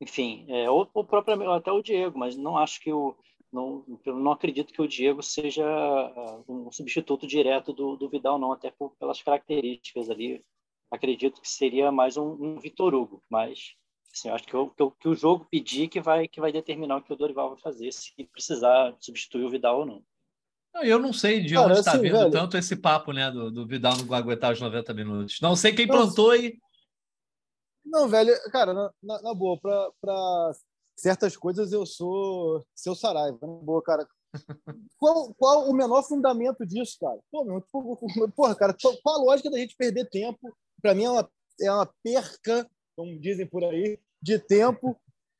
enfim, 0.00 0.44
é, 0.48 0.68
ou, 0.68 0.88
ou 0.92 1.04
próprio, 1.04 1.50
até 1.52 1.72
o 1.72 1.82
Diego, 1.82 2.18
mas 2.18 2.36
não 2.36 2.58
acho 2.58 2.80
que 2.80 2.92
o 2.92 3.16
não, 3.54 3.84
não 4.04 4.32
acredito 4.32 4.72
que 4.72 4.82
o 4.82 4.88
Diego 4.88 5.22
seja 5.22 5.64
uh, 5.64 6.44
um 6.48 6.72
substituto 6.72 7.24
direto 7.24 7.72
do, 7.72 7.96
do 7.96 8.08
Vidal, 8.08 8.36
não, 8.36 8.50
até 8.52 8.72
por, 8.72 8.96
pelas 8.96 9.22
características 9.22 10.10
ali. 10.10 10.44
Acredito 10.90 11.40
que 11.40 11.48
seria 11.48 11.92
mais 11.92 12.16
um, 12.16 12.32
um 12.32 12.58
Vitor 12.58 12.92
Hugo, 12.94 13.22
mas 13.30 13.76
assim, 14.14 14.28
eu 14.28 14.34
acho 14.34 14.44
que 14.44 14.56
o, 14.56 14.70
que, 14.70 14.82
o, 14.82 14.90
que 14.92 15.08
o 15.08 15.14
jogo 15.14 15.46
pedir 15.50 15.88
que 15.88 16.00
vai, 16.00 16.28
que 16.28 16.40
vai 16.40 16.52
determinar 16.52 16.96
o 16.96 17.02
que 17.02 17.12
o 17.12 17.16
Dorival 17.16 17.50
vai 17.50 17.60
fazer, 17.60 17.92
se 17.92 18.12
precisar 18.32 18.94
substituir 19.00 19.44
o 19.44 19.50
Vidal 19.50 19.80
ou 19.80 19.86
não. 19.86 20.02
Eu 20.82 20.98
não 20.98 21.12
sei 21.12 21.40
de 21.40 21.54
Cara, 21.54 21.68
onde 21.68 21.78
está 21.78 21.92
assim, 21.92 22.02
vindo 22.02 22.18
velho. 22.18 22.30
tanto 22.30 22.56
esse 22.56 22.74
papo, 22.74 23.12
né, 23.12 23.30
do, 23.30 23.50
do 23.50 23.66
Vidal 23.66 23.96
não 23.96 24.12
aguentar 24.14 24.52
os 24.52 24.60
90 24.60 24.94
minutos. 24.94 25.40
Não 25.40 25.54
sei 25.54 25.72
quem 25.72 25.86
plantou 25.86 26.34
e 26.34 26.58
Não, 27.84 28.08
velho, 28.08 28.32
cara, 28.50 28.72
na, 28.72 28.90
na, 29.02 29.22
na 29.22 29.34
boa, 29.34 29.58
pra 29.60 30.52
certas 30.96 31.36
coisas 31.36 31.72
eu 31.72 31.84
sou 31.84 32.64
seu 32.74 32.94
Saraiva, 32.94 33.38
na 33.40 33.46
boa, 33.46 33.82
cara. 33.82 34.06
Qual, 34.98 35.32
qual 35.34 35.70
o 35.70 35.72
menor 35.72 36.02
fundamento 36.02 36.66
disso, 36.66 36.96
cara? 36.98 37.20
Pô, 37.30 37.44
meu, 37.44 37.62
porra, 38.34 38.56
cara, 38.56 38.74
qual 39.02 39.14
a 39.14 39.24
lógica 39.24 39.48
da 39.48 39.58
gente 39.58 39.76
perder 39.76 40.08
tempo? 40.08 40.52
Pra 40.82 40.92
mim 40.92 41.04
é 41.04 41.10
uma, 41.10 41.30
é 41.60 41.70
uma 41.70 41.86
perca, 42.02 42.68
como 42.96 43.18
dizem 43.18 43.46
por 43.46 43.64
aí, 43.64 43.98
de 44.20 44.38
tempo. 44.38 44.96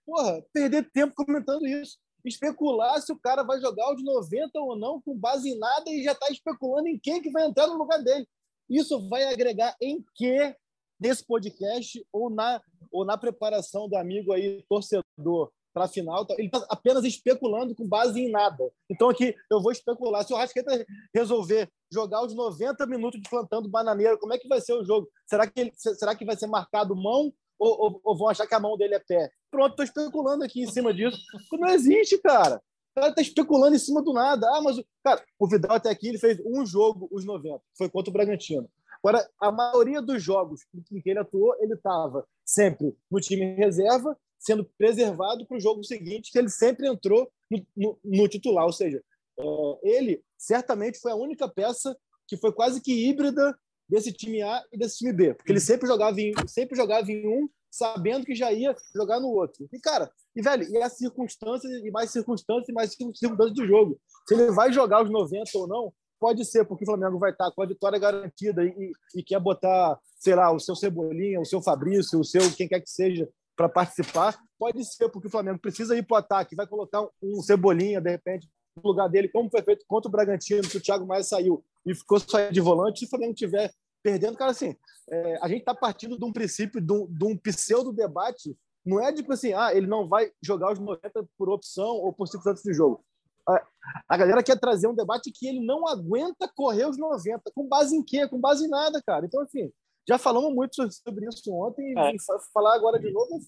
Porra, 0.06 0.44
perder 0.52 0.90
tempo 0.90 1.14
comentando 1.14 1.66
isso. 1.66 1.98
especular 2.24 3.00
se 3.00 3.12
o 3.12 3.18
cara 3.18 3.42
vai 3.42 3.60
jogar 3.60 3.90
o 3.90 3.96
de 3.96 4.02
90 4.02 4.58
ou 4.60 4.76
não, 4.76 5.00
com 5.00 5.16
base 5.16 5.50
em 5.50 5.58
nada, 5.58 5.90
e 5.90 6.02
já 6.02 6.12
está 6.12 6.30
especulando 6.30 6.88
em 6.88 6.98
quem 6.98 7.20
que 7.20 7.30
vai 7.30 7.46
entrar 7.46 7.66
no 7.66 7.78
lugar 7.78 8.02
dele. 8.02 8.26
Isso 8.68 9.08
vai 9.08 9.24
agregar 9.24 9.76
em 9.80 10.02
quê 10.14 10.56
nesse 10.98 11.24
podcast 11.24 12.04
ou 12.12 12.30
na, 12.30 12.62
ou 12.90 13.04
na 13.04 13.18
preparação 13.18 13.88
do 13.88 13.96
amigo 13.96 14.32
aí, 14.32 14.64
torcedor, 14.68 15.52
para 15.72 15.84
a 15.84 15.88
final? 15.88 16.26
Ele 16.30 16.46
está 16.46 16.64
apenas 16.70 17.04
especulando 17.04 17.74
com 17.74 17.86
base 17.86 18.20
em 18.20 18.30
nada. 18.30 18.72
Então, 18.88 19.10
aqui, 19.10 19.34
eu 19.50 19.60
vou 19.60 19.72
especular. 19.72 20.24
Se 20.24 20.32
o 20.32 20.36
Rasqueta 20.36 20.86
resolver 21.14 21.70
jogar 21.92 22.24
os 22.24 22.34
90 22.34 22.86
minutos 22.86 23.20
de 23.20 23.28
plantando 23.28 23.68
bananeiro, 23.68 24.18
como 24.18 24.32
é 24.32 24.38
que 24.38 24.48
vai 24.48 24.60
ser 24.60 24.72
o 24.72 24.84
jogo? 24.84 25.08
Será 25.26 25.46
que, 25.46 25.60
ele, 25.60 25.72
será 25.74 26.14
que 26.14 26.24
vai 26.24 26.36
ser 26.36 26.46
marcado 26.46 26.96
mão 26.96 27.32
ou, 27.58 27.80
ou, 27.80 28.00
ou, 28.04 28.16
vão 28.16 28.28
achar 28.28 28.46
que 28.46 28.54
a 28.54 28.60
mão 28.60 28.76
dele 28.76 28.94
é 28.94 28.98
pé? 28.98 29.30
Pronto, 29.50 29.70
estou 29.70 29.84
especulando 29.84 30.44
aqui 30.44 30.62
em 30.62 30.70
cima 30.70 30.92
disso. 30.92 31.18
Não 31.52 31.68
existe, 31.68 32.18
cara. 32.18 32.56
O 32.56 33.00
cara 33.00 33.08
está 33.08 33.22
especulando 33.22 33.74
em 33.74 33.78
cima 33.78 34.02
do 34.02 34.12
nada. 34.12 34.46
Ah, 34.54 34.62
mas, 34.62 34.80
cara, 35.02 35.24
o 35.38 35.48
Vidal 35.48 35.76
até 35.76 35.90
aqui 35.90 36.08
ele 36.08 36.18
fez 36.18 36.40
um 36.44 36.64
jogo, 36.64 37.08
os 37.10 37.24
90, 37.24 37.60
foi 37.76 37.88
contra 37.88 38.10
o 38.10 38.12
Bragantino. 38.12 38.68
Agora, 39.02 39.28
a 39.40 39.52
maioria 39.52 40.00
dos 40.00 40.22
jogos 40.22 40.62
em 40.74 41.00
que 41.00 41.10
ele 41.10 41.18
atuou, 41.18 41.54
ele 41.60 41.74
estava 41.74 42.26
sempre 42.44 42.96
no 43.10 43.20
time 43.20 43.54
reserva, 43.54 44.16
sendo 44.38 44.64
preservado 44.78 45.46
para 45.46 45.56
o 45.56 45.60
jogo 45.60 45.84
seguinte, 45.84 46.30
que 46.32 46.38
ele 46.38 46.48
sempre 46.48 46.88
entrou 46.88 47.30
no, 47.50 47.66
no, 47.76 47.98
no 48.02 48.28
titular. 48.28 48.64
Ou 48.64 48.72
seja, 48.72 49.02
é, 49.38 49.44
ele 49.82 50.22
certamente 50.38 50.98
foi 50.98 51.12
a 51.12 51.16
única 51.16 51.48
peça 51.48 51.96
que 52.26 52.36
foi 52.36 52.52
quase 52.52 52.80
que 52.80 53.08
híbrida 53.08 53.54
desse 53.88 54.12
time 54.12 54.42
A 54.42 54.62
e 54.73 54.79
desse 54.79 54.99
time 54.99 55.12
B, 55.12 55.35
porque 55.35 55.53
ele 55.53 55.61
sempre 55.61 55.87
jogava 55.87 56.20
em, 56.20 56.33
sempre 56.47 56.77
jogava 56.77 57.11
em 57.11 57.27
um, 57.27 57.49
sabendo 57.70 58.25
que 58.25 58.35
já 58.35 58.53
ia 58.53 58.75
jogar 58.94 59.20
no 59.20 59.29
outro. 59.29 59.68
E 59.73 59.81
cara, 59.81 60.11
e 60.35 60.42
velho, 60.42 60.64
e 60.70 60.77
as 60.83 60.97
circunstâncias 60.97 61.73
e 61.85 61.90
mais 61.90 62.11
circunstâncias 62.11 62.68
e 62.68 62.73
mais 62.73 62.90
circunstâncias 62.92 63.53
de 63.53 63.66
jogo. 63.66 63.99
Se 64.27 64.35
ele 64.35 64.51
vai 64.53 64.73
jogar 64.73 65.03
os 65.03 65.11
90 65.11 65.51
ou 65.55 65.66
não, 65.66 65.92
pode 66.18 66.44
ser 66.44 66.64
porque 66.64 66.85
o 66.85 66.87
Flamengo 66.87 67.18
vai 67.18 67.33
estar 67.33 67.51
com 67.51 67.62
a 67.62 67.66
vitória 67.66 67.99
garantida 67.99 68.64
e, 68.64 68.92
e 69.14 69.23
quer 69.23 69.40
botar, 69.40 69.99
sei 70.18 70.35
lá, 70.35 70.53
o 70.53 70.61
seu 70.61 70.75
Cebolinha, 70.75 71.40
o 71.40 71.44
seu 71.44 71.61
Fabrício, 71.61 72.18
o 72.18 72.25
seu 72.25 72.40
quem 72.55 72.68
quer 72.68 72.81
que 72.81 72.90
seja 72.90 73.29
para 73.57 73.68
participar. 73.68 74.38
Pode 74.59 74.85
ser 74.85 75.09
porque 75.11 75.29
o 75.29 75.31
Flamengo 75.31 75.59
precisa 75.59 75.97
ir 75.97 76.03
para 76.03 76.14
o 76.14 76.18
ataque, 76.18 76.57
vai 76.57 76.66
colocar 76.66 77.07
um 77.23 77.42
Cebolinha 77.42 78.01
de 78.01 78.11
repente 78.11 78.49
no 78.77 78.90
lugar 78.90 79.09
dele, 79.09 79.29
como 79.29 79.51
foi 79.51 79.62
feito 79.62 79.85
contra 79.87 80.09
o 80.09 80.12
Bragantino, 80.12 80.62
que 80.62 80.79
o 80.79 80.81
Thiago 80.81 81.07
Maia 81.07 81.23
saiu 81.23 81.64
e 81.87 81.94
ficou 81.94 82.18
só 82.18 82.49
de 82.51 82.61
volante, 82.61 83.01
se 83.01 83.07
o 83.07 83.09
Flamengo 83.09 83.35
tiver 83.35 83.70
perdendo, 84.03 84.37
cara, 84.37 84.51
assim, 84.51 84.77
é, 85.11 85.38
a 85.40 85.49
gente 85.49 85.61
está 85.61 85.75
partindo 85.75 86.18
de 86.18 86.25
um 86.25 86.33
princípio, 86.33 86.81
de 86.81 86.92
um, 86.92 87.07
de 87.07 87.25
um 87.25 87.37
pseudo-debate, 87.37 88.55
não 88.85 89.03
é 89.03 89.12
tipo 89.12 89.33
assim, 89.33 89.55
ah, 89.55 89.75
ele 89.75 89.87
não 89.87 90.07
vai 90.07 90.31
jogar 90.42 90.73
os 90.73 90.79
90 90.79 91.27
por 91.38 91.49
opção 91.49 91.87
ou 91.87 92.12
por 92.12 92.29
circunstâncias 92.29 92.64
de 92.64 92.75
jogo. 92.75 93.03
A, 93.49 93.66
a 94.09 94.16
galera 94.16 94.42
quer 94.42 94.59
trazer 94.59 94.88
um 94.88 94.94
debate 94.94 95.33
que 95.33 95.47
ele 95.47 95.61
não 95.61 95.88
aguenta 95.88 96.51
correr 96.55 96.87
os 96.87 96.99
90. 96.99 97.51
Com 97.55 97.66
base 97.66 97.97
em 97.97 98.03
quê? 98.03 98.29
Com 98.29 98.38
base 98.38 98.66
em 98.66 98.68
nada, 98.68 99.03
cara. 99.07 99.25
Então, 99.25 99.40
assim, 99.40 99.70
já 100.07 100.18
falamos 100.18 100.55
muito 100.55 100.75
sobre 100.75 101.27
isso 101.27 101.53
ontem 101.53 101.94
é. 101.99 102.14
e 102.14 102.16
falar 102.53 102.75
agora 102.75 102.99
de 102.99 103.11
novo 103.11 103.40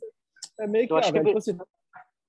é 0.59 0.67
meio 0.67 0.89
que, 0.89 0.95
ah, 0.95 1.01
que... 1.01 1.19
Então, 1.19 1.37
assim, 1.37 1.57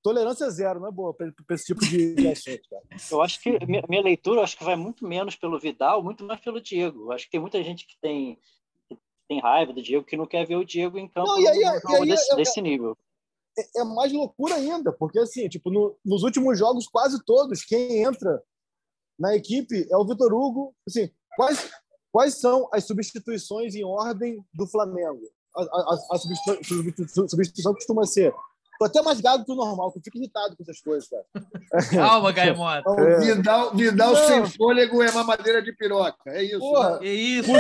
tolerância 0.08 0.50
zero, 0.50 0.80
não 0.80 0.88
é 0.88 0.92
boa 0.92 1.14
para 1.14 1.34
esse 1.52 1.66
tipo 1.66 1.82
de 1.82 2.28
assunto, 2.30 2.62
cara. 2.70 2.84
Eu 3.12 3.22
acho 3.22 3.42
que 3.42 3.66
minha, 3.66 3.84
minha 3.90 4.02
leitura 4.02 4.42
acho 4.42 4.58
que 4.58 4.64
vai 4.64 4.78
muito 4.78 5.06
menos 5.06 5.36
pelo 5.36 5.60
Vidal, 5.60 6.02
muito 6.02 6.24
mais 6.24 6.40
pelo 6.40 6.62
Diego. 6.62 7.04
Eu 7.04 7.12
acho 7.12 7.26
que 7.26 7.32
tem 7.32 7.42
muita 7.42 7.62
gente 7.62 7.86
que 7.86 8.00
tem, 8.00 8.40
que 8.88 8.98
tem 9.28 9.42
raiva 9.42 9.74
do 9.74 9.82
Diego, 9.82 10.06
que 10.06 10.16
não 10.16 10.26
quer 10.26 10.48
ver 10.48 10.56
o 10.56 10.64
Diego 10.64 10.98
em 10.98 11.10
campo 11.10 11.28
não, 11.28 11.42
e 11.42 11.48
aí, 11.50 11.60
e 11.60 11.66
aí, 11.66 12.08
desse, 12.08 12.36
desse, 12.38 12.62
nível. 12.62 12.98
É, 13.60 13.82
é, 13.82 13.84
mais 13.84 14.14
loucura 14.14 14.56
ainda, 14.56 14.94
porque 14.94 15.20
assim, 15.20 15.50
tipo, 15.50 15.70
no, 15.70 15.98
nos 16.06 16.24
últimos 16.24 16.58
jogos, 16.58 16.88
quase 16.88 17.22
todos, 17.26 17.66
quem 17.66 18.02
entra 18.02 18.42
na 19.20 19.36
equipe 19.36 19.86
é 19.92 19.98
o 19.98 20.06
Vitor 20.06 20.34
Hugo. 20.34 20.74
Assim, 20.88 21.10
quais, 21.36 21.70
quais 22.14 22.40
são 22.40 22.70
as 22.72 22.86
substituições 22.86 23.76
em 23.76 23.84
ordem 23.84 24.42
do 24.54 24.66
Flamengo? 24.68 25.22
A, 25.54 25.62
a, 25.64 25.98
a 26.14 26.18
substituição, 26.18 27.28
substituição 27.28 27.74
costuma 27.74 28.06
ser 28.06 28.34
Tô 28.80 28.86
até 28.86 29.02
mais 29.02 29.20
gago 29.20 29.44
que 29.44 29.52
o 29.52 29.56
normal, 29.56 29.92
que 29.92 30.00
eu 30.00 30.04
fico 30.04 30.18
irritado 30.18 30.56
com 30.56 30.64
essas 30.64 30.80
coisas, 30.80 31.10
cara. 31.10 31.26
Calma, 31.92 32.32
Gaimota. 32.32 32.90
É. 32.90 33.20
Vidal, 33.20 33.76
Vidal 33.76 34.16
sem 34.16 34.46
fôlego 34.46 35.02
é 35.02 35.12
mamadeira 35.12 35.62
de 35.62 35.74
piroca. 35.74 36.18
É 36.28 36.44
isso. 36.44 36.60
Porra? 36.60 37.00
É 37.02 37.14
isso. 37.14 37.52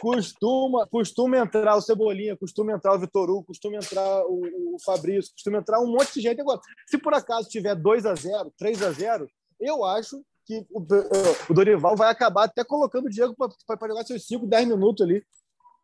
Costuma, 0.00 0.86
costuma 0.88 1.38
entrar 1.38 1.76
o 1.76 1.80
Cebolinha, 1.80 2.36
costuma 2.36 2.72
entrar 2.72 2.94
o 2.94 2.98
Vitor 2.98 3.30
Hugo, 3.30 3.44
costuma 3.44 3.76
entrar 3.76 4.26
o, 4.26 4.74
o 4.74 4.76
Fabrício, 4.84 5.32
costuma 5.32 5.58
entrar 5.58 5.78
um 5.78 5.86
monte 5.86 6.14
de 6.14 6.22
gente. 6.22 6.40
Agora, 6.40 6.60
se 6.88 6.98
por 6.98 7.14
acaso 7.14 7.48
tiver 7.48 7.76
2 7.76 8.06
a 8.06 8.14
0 8.14 8.52
3 8.58 8.82
a 8.82 8.90
0 8.90 9.28
eu 9.60 9.84
acho 9.84 10.20
que 10.44 10.66
o, 10.70 10.84
o 11.48 11.54
Dorival 11.54 11.94
vai 11.94 12.10
acabar 12.10 12.44
até 12.44 12.64
colocando 12.64 13.06
o 13.06 13.08
Diego 13.08 13.36
para 13.36 13.88
jogar 13.88 14.04
seus 14.04 14.26
5, 14.26 14.44
10 14.44 14.68
minutos 14.68 15.06
ali. 15.06 15.22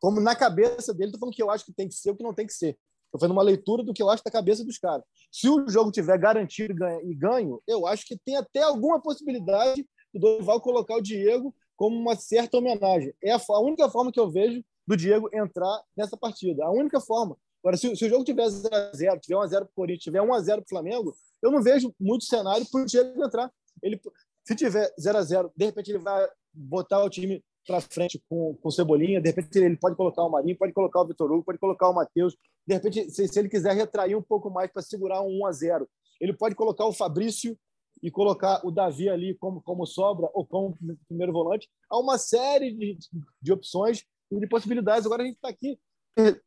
Como 0.00 0.20
na 0.20 0.34
cabeça 0.34 0.92
dele, 0.92 1.12
tô 1.12 1.18
falando 1.18 1.34
que 1.34 1.42
eu 1.42 1.50
acho 1.50 1.64
que 1.64 1.72
tem 1.72 1.88
que 1.88 1.94
ser 1.94 2.10
o 2.10 2.16
que 2.16 2.22
não 2.22 2.34
tem 2.34 2.46
que 2.46 2.52
ser. 2.52 2.76
Estou 3.08 3.20
fazendo 3.20 3.32
uma 3.32 3.42
leitura 3.42 3.82
do 3.82 3.94
que 3.94 4.02
eu 4.02 4.10
acho 4.10 4.22
da 4.22 4.30
cabeça 4.30 4.62
dos 4.62 4.78
caras. 4.78 5.02
Se 5.32 5.48
o 5.48 5.66
jogo 5.68 5.90
tiver 5.90 6.18
garantido 6.18 6.74
e 7.02 7.14
ganho, 7.14 7.60
eu 7.66 7.86
acho 7.86 8.04
que 8.06 8.18
tem 8.18 8.36
até 8.36 8.62
alguma 8.62 9.00
possibilidade 9.00 9.82
do 10.12 10.20
Dorival 10.20 10.60
colocar 10.60 10.94
o 10.94 11.02
Diego 11.02 11.54
como 11.74 11.96
uma 11.96 12.16
certa 12.16 12.58
homenagem. 12.58 13.14
É 13.22 13.32
a, 13.32 13.60
única 13.60 13.88
forma 13.88 14.12
que 14.12 14.20
eu 14.20 14.30
vejo 14.30 14.62
do 14.86 14.96
Diego 14.96 15.30
entrar 15.32 15.80
nessa 15.96 16.16
partida. 16.18 16.64
A 16.64 16.70
única 16.70 17.00
forma. 17.00 17.36
Agora, 17.62 17.76
se, 17.76 17.96
se 17.96 18.04
o 18.04 18.08
jogo 18.08 18.24
tiver 18.24 18.46
0x0, 18.46 19.20
tiver 19.20 19.36
1x0 19.36 19.50
para 19.50 19.62
o 19.62 19.68
Corinthians, 19.74 20.04
tiver 20.04 20.20
1x0 20.20 20.46
para 20.46 20.62
o 20.62 20.68
Flamengo, 20.68 21.14
eu 21.42 21.50
não 21.50 21.62
vejo 21.62 21.94
muito 21.98 22.24
cenário 22.24 22.66
para 22.70 22.82
o 22.82 22.84
Diego 22.84 23.24
entrar. 23.24 23.50
Ele, 23.82 23.98
se 24.44 24.54
tiver 24.54 24.92
0x0, 25.00 25.50
de 25.56 25.64
repente 25.64 25.90
ele 25.90 25.98
vai 25.98 26.28
botar 26.52 27.02
o 27.02 27.08
time 27.08 27.42
para 27.66 27.80
frente 27.80 28.22
com, 28.28 28.54
com 28.54 28.70
Cebolinha, 28.70 29.20
de 29.20 29.28
repente 29.28 29.58
ele 29.58 29.76
pode 29.76 29.96
colocar 29.96 30.22
o 30.22 30.30
Marinho, 30.30 30.56
pode 30.56 30.72
colocar 30.72 31.00
o 31.00 31.06
Vitor 31.06 31.30
Hugo, 31.30 31.44
pode 31.44 31.58
colocar 31.58 31.88
o 31.90 31.94
Matheus, 31.94 32.36
de 32.66 32.74
repente, 32.74 33.10
se, 33.10 33.28
se 33.28 33.38
ele 33.38 33.48
quiser 33.48 33.74
retrair 33.74 34.16
um 34.16 34.22
pouco 34.22 34.50
mais 34.50 34.70
para 34.70 34.82
segurar 34.82 35.22
um 35.22 35.40
1 35.42 35.46
a 35.46 35.52
0 35.52 35.88
ele 36.20 36.32
pode 36.32 36.54
colocar 36.54 36.86
o 36.86 36.92
Fabrício 36.92 37.56
e 38.02 38.10
colocar 38.10 38.60
o 38.64 38.70
Davi 38.70 39.08
ali 39.08 39.34
como, 39.34 39.60
como 39.62 39.86
sobra 39.86 40.28
ou 40.32 40.46
como 40.46 40.76
primeiro 41.06 41.32
volante. 41.32 41.68
Há 41.90 41.98
uma 41.98 42.18
série 42.18 42.72
de, 42.72 42.98
de 43.40 43.52
opções 43.52 44.04
e 44.30 44.38
de 44.38 44.46
possibilidades. 44.46 45.06
Agora 45.06 45.22
a 45.22 45.26
gente 45.26 45.36
está 45.36 45.48
aqui 45.48 45.78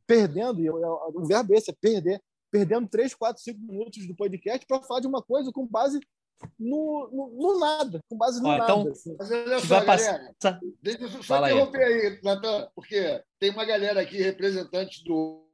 perdendo, 0.05 0.59
e 0.59 0.69
o 0.69 1.25
verbo 1.25 1.53
é 1.53 1.57
esse, 1.57 1.71
é 1.71 1.73
perder, 1.73 2.21
perdendo 2.51 2.89
3, 2.89 3.15
4, 3.15 3.41
5 3.41 3.59
minutos 3.59 4.05
do 4.05 4.15
podcast 4.15 4.65
para 4.65 4.83
falar 4.83 4.99
de 4.99 5.07
uma 5.07 5.21
coisa 5.21 5.51
com 5.51 5.65
base 5.65 5.99
no, 6.59 7.09
no, 7.11 7.37
no, 7.37 7.59
nada, 7.59 7.99
com 8.09 8.17
base 8.17 8.41
no 8.41 8.49
Ó, 8.49 8.55
então, 8.55 8.77
nada. 8.79 8.91
Assim. 8.91 9.15
Mas 9.17 9.31
olha 9.31 9.59
só, 9.59 9.85
galera, 9.85 9.85
passar... 9.85 10.59
deixa 10.81 11.03
eu 11.03 11.23
só 11.23 11.45
interromper 11.45 11.83
aí, 11.83 12.07
aí 12.07 12.19
Natan, 12.23 12.69
porque 12.75 13.23
tem 13.39 13.51
uma 13.51 13.65
galera 13.65 14.01
aqui, 14.01 14.17
representantes 14.21 15.03
do 15.03 15.47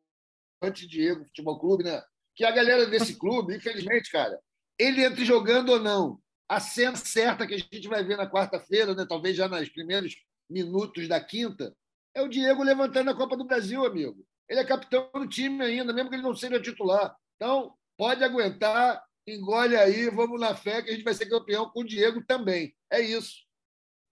Anti-Diego 0.62 1.26
Futebol 1.26 1.60
Clube, 1.60 1.84
né? 1.84 2.02
Que 2.36 2.46
a 2.46 2.52
galera 2.52 2.86
desse 2.86 3.16
clube, 3.16 3.56
infelizmente, 3.56 4.12
cara, 4.12 4.40
ele 4.78 5.04
entre 5.04 5.26
jogando 5.26 5.70
ou 5.70 5.80
não, 5.80 6.20
a 6.48 6.60
cena 6.60 6.96
certa 6.96 7.46
que 7.46 7.56
a 7.56 7.58
gente 7.58 7.88
vai 7.88 8.04
ver 8.04 8.18
na 8.18 8.30
quarta-feira, 8.30 8.94
né? 8.94 9.06
talvez 9.08 9.36
já 9.36 9.48
nos 9.48 9.70
primeiros 9.70 10.16
minutos 10.50 11.08
da 11.08 11.20
quinta, 11.20 11.76
é 12.16 12.22
o 12.22 12.28
Diego 12.28 12.64
levantando 12.64 13.12
a 13.12 13.16
Copa 13.16 13.36
do 13.36 13.46
Brasil, 13.46 13.86
amigo. 13.86 14.26
Ele 14.50 14.62
é 14.62 14.66
capitão 14.66 15.10
do 15.14 15.28
time 15.28 15.64
ainda, 15.64 15.92
mesmo 15.92 16.10
que 16.10 16.16
ele 16.16 16.24
não 16.24 16.34
seja 16.34 16.60
titular. 16.60 17.16
Então, 17.36 17.74
pode 17.98 18.24
aguentar, 18.24 19.04
engole 19.28 19.76
aí, 19.76 20.10
vamos 20.10 20.40
na 20.40 20.56
fé 20.56 20.82
que 20.82 20.90
a 20.90 20.94
gente 20.94 21.04
vai 21.04 21.14
ser 21.14 21.28
campeão 21.28 21.70
com 21.70 21.82
o 21.82 21.86
Diego 21.86 22.24
também. 22.26 22.74
É 22.90 23.02
isso. 23.02 23.48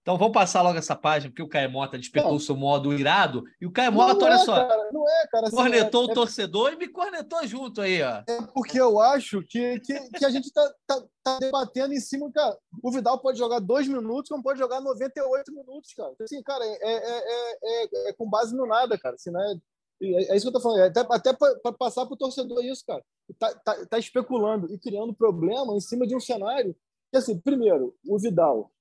Então 0.06 0.20
vamos 0.20 0.36
passar 0.36 0.62
logo 0.62 0.78
essa 0.78 0.96
página, 0.96 1.32
porque 1.32 1.42
o 1.42 1.50
Caio 1.50 1.72
Mota 1.72 1.98
despertou 1.98 2.36
o 2.36 2.40
seu 2.40 2.56
modo 2.56 2.94
irado. 2.94 3.44
E 3.60 3.66
o 3.66 3.72
Caio 3.72 3.92
Mota, 3.92 4.26
olha 4.26 4.36
é, 4.36 4.38
só, 4.38 4.68
cara, 4.68 4.92
não 4.92 5.10
é, 5.10 5.28
cara, 5.32 5.48
assim, 5.48 5.56
cornetou 5.56 6.04
é, 6.04 6.06
o 6.06 6.14
torcedor 6.14 6.74
e 6.74 6.76
me 6.76 6.88
cornetou 6.88 7.48
junto 7.48 7.82
aí, 7.82 8.04
ó. 8.04 8.22
É 8.28 8.42
porque 8.54 8.80
eu 8.80 9.00
acho 9.00 9.42
que, 9.50 9.80
que, 9.80 10.00
que 10.12 10.24
a 10.24 10.30
gente 10.30 10.54
tá, 10.54 10.74
tá, 10.86 11.04
tá, 11.24 11.40
debatendo 11.40 11.92
em 11.92 12.00
cima, 12.00 12.32
cara. 12.32 12.56
O 12.84 12.92
Vidal 12.92 13.18
pode 13.18 13.40
jogar 13.40 13.58
dois 13.58 13.88
minutos, 13.88 14.30
como 14.30 14.44
pode 14.44 14.60
jogar 14.60 14.80
98 14.80 15.52
minutos, 15.52 15.92
cara. 15.96 16.14
Assim, 16.22 16.44
cara, 16.44 16.64
é, 16.64 16.78
é, 16.84 17.58
é, 17.64 18.10
é 18.10 18.14
com 18.14 18.30
base 18.30 18.56
no 18.56 18.68
nada, 18.68 19.00
cara. 19.00 19.16
Assim, 19.16 19.32
né? 19.32 19.56
É 20.02 20.36
isso 20.36 20.46
que 20.46 20.50
eu 20.50 20.54
tô 20.54 20.62
falando. 20.62 20.82
Até, 20.82 21.06
até 21.10 21.34
para 21.34 21.74
passar 21.74 22.06
para 22.06 22.14
o 22.14 22.18
torcedor 22.18 22.64
isso, 22.64 22.84
cara. 22.86 23.04
Tá, 23.40 23.56
tá, 23.56 23.86
tá 23.86 24.00
especulando 24.00 24.72
e 24.72 24.78
criando 24.78 25.14
problema 25.14 25.76
em 25.76 25.80
cima 25.80 26.06
de 26.06 26.16
um 26.16 26.20
cenário 26.20 26.76
que, 27.12 27.18
assim, 27.18 27.40
primeiro, 27.40 27.96
o 28.08 28.20
Vidal 28.20 28.72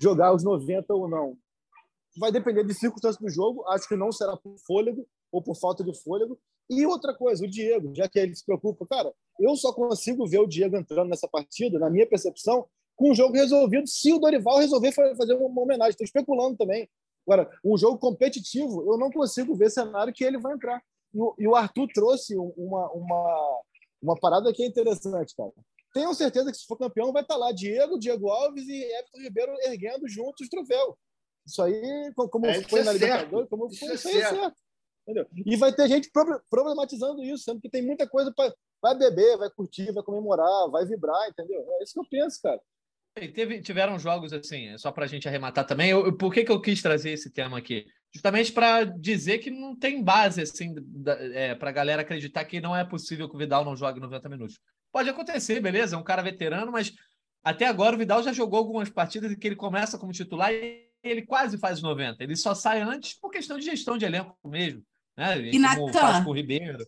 jogar 0.00 0.34
os 0.34 0.44
90 0.44 0.94
ou 0.94 1.08
não. 1.08 1.36
Vai 2.18 2.30
depender 2.30 2.64
de 2.64 2.74
circunstâncias 2.74 3.20
do 3.20 3.28
jogo. 3.28 3.66
Acho 3.68 3.88
que 3.88 3.96
não 3.96 4.12
será 4.12 4.36
por 4.36 4.56
fôlego 4.66 5.06
ou 5.32 5.42
por 5.42 5.56
falta 5.56 5.82
de 5.82 5.94
fôlego. 6.02 6.38
E 6.68 6.86
outra 6.86 7.12
coisa, 7.14 7.44
o 7.44 7.50
Diego, 7.50 7.92
já 7.94 8.08
que 8.08 8.18
ele 8.18 8.34
se 8.34 8.44
preocupa, 8.44 8.86
cara, 8.86 9.12
eu 9.40 9.56
só 9.56 9.72
consigo 9.72 10.26
ver 10.28 10.38
o 10.38 10.46
Diego 10.46 10.76
entrando 10.76 11.08
nessa 11.08 11.26
partida, 11.26 11.80
na 11.80 11.90
minha 11.90 12.06
percepção, 12.06 12.66
com 12.94 13.10
o 13.10 13.14
jogo 13.14 13.34
resolvido, 13.34 13.88
se 13.88 14.12
o 14.12 14.18
Dorival 14.18 14.58
resolver 14.58 14.92
fazer 14.92 15.34
uma 15.34 15.62
homenagem. 15.62 15.90
Estou 15.90 16.04
especulando 16.04 16.56
também. 16.56 16.88
Agora, 17.26 17.50
um 17.64 17.76
jogo 17.76 17.98
competitivo, 17.98 18.82
eu 18.90 18.98
não 18.98 19.10
consigo 19.10 19.54
ver 19.54 19.70
cenário 19.70 20.12
que 20.12 20.24
ele 20.24 20.38
vai 20.38 20.54
entrar. 20.54 20.82
E 21.38 21.46
o, 21.46 21.56
Arthur 21.56 21.88
trouxe 21.92 22.36
uma, 22.36 22.90
uma, 22.92 23.60
uma 24.02 24.16
parada 24.20 24.52
que 24.52 24.62
é 24.62 24.66
interessante, 24.66 25.34
cara. 25.36 25.52
tenham 25.92 26.14
certeza 26.14 26.50
que 26.50 26.56
se 26.56 26.66
for 26.66 26.76
campeão 26.78 27.12
vai 27.12 27.22
estar 27.22 27.36
lá 27.36 27.52
Diego, 27.52 27.98
Diego 27.98 28.28
Alves 28.30 28.66
e 28.68 28.82
Everton 28.82 29.18
Ribeiro 29.18 29.52
erguendo 29.62 30.08
juntos 30.08 30.46
o 30.46 30.50
troféu. 30.50 30.96
Isso 31.46 31.62
aí, 31.62 32.12
como 32.14 32.46
É, 32.46 32.62
foi 32.62 32.80
isso 32.80 32.84
na 32.84 32.90
é 32.90 32.94
Libertadores, 32.94 33.48
como 33.48 33.66
Isso 33.66 33.80
foi, 33.80 33.88
é 33.88 33.94
isso 33.94 34.08
é 34.08 34.12
certo. 34.12 34.34
certo. 34.36 34.56
Entendeu? 35.02 35.26
E 35.46 35.56
vai 35.56 35.74
ter 35.74 35.88
gente 35.88 36.10
proble- 36.12 36.40
problematizando 36.48 37.22
isso, 37.24 37.42
sendo 37.42 37.60
que 37.60 37.68
tem 37.70 37.82
muita 37.84 38.08
coisa 38.08 38.32
para. 38.32 38.54
Vai 38.82 38.96
beber, 38.96 39.36
vai 39.36 39.50
curtir, 39.50 39.92
vai 39.92 40.02
comemorar, 40.02 40.70
vai 40.70 40.86
vibrar, 40.86 41.28
entendeu? 41.28 41.66
É 41.80 41.82
isso 41.82 41.92
que 41.94 42.00
eu 42.00 42.06
penso, 42.08 42.40
cara. 42.40 42.60
Teve, 43.14 43.60
tiveram 43.60 43.98
jogos 43.98 44.32
assim, 44.32 44.76
só 44.78 44.92
para 44.92 45.04
a 45.04 45.08
gente 45.08 45.28
arrematar 45.28 45.66
também. 45.66 45.90
Eu, 45.90 46.06
eu- 46.06 46.16
por 46.16 46.32
que, 46.32 46.44
que 46.44 46.50
eu 46.52 46.60
quis 46.60 46.80
trazer 46.80 47.10
esse 47.10 47.30
tema 47.30 47.58
aqui? 47.58 47.84
Justamente 48.14 48.52
para 48.52 48.84
dizer 48.84 49.38
que 49.38 49.50
não 49.50 49.76
tem 49.76 50.02
base 50.02 50.42
assim, 50.42 50.74
para 51.58 51.70
a 51.70 51.72
galera 51.72 52.02
acreditar 52.02 52.44
que 52.44 52.60
não 52.60 52.74
é 52.74 52.84
possível 52.84 53.28
que 53.28 53.34
o 53.34 53.38
Vidal 53.38 53.64
não 53.64 53.76
jogue 53.76 54.00
90 54.00 54.28
minutos. 54.28 54.58
Pode 54.92 55.08
acontecer, 55.08 55.60
beleza? 55.60 55.96
É 55.96 55.98
um 55.98 56.02
cara 56.04 56.22
veterano, 56.22 56.72
mas 56.72 56.92
até 57.44 57.66
agora 57.66 57.94
o 57.94 57.98
Vidal 57.98 58.22
já 58.22 58.32
jogou 58.32 58.58
algumas 58.58 58.88
partidas 58.90 59.30
em 59.30 59.36
que 59.38 59.46
ele 59.46 59.56
começa 59.56 59.98
como 59.98 60.12
titular 60.12 60.52
e 60.52 60.88
ele 61.02 61.22
quase 61.22 61.58
faz 61.58 61.78
os 61.78 61.82
90. 61.82 62.22
Ele 62.22 62.36
só 62.36 62.54
sai 62.54 62.80
antes 62.80 63.14
por 63.14 63.30
questão 63.30 63.58
de 63.58 63.64
gestão 63.64 63.96
de 63.98 64.04
elenco 64.04 64.36
mesmo. 64.44 64.82
Né? 65.16 65.38
E, 65.40 65.50
como 65.52 65.86
Natan, 65.86 65.92
faz 66.00 66.24
com 66.24 66.30
o 66.30 66.34
Ribeiro. 66.34 66.84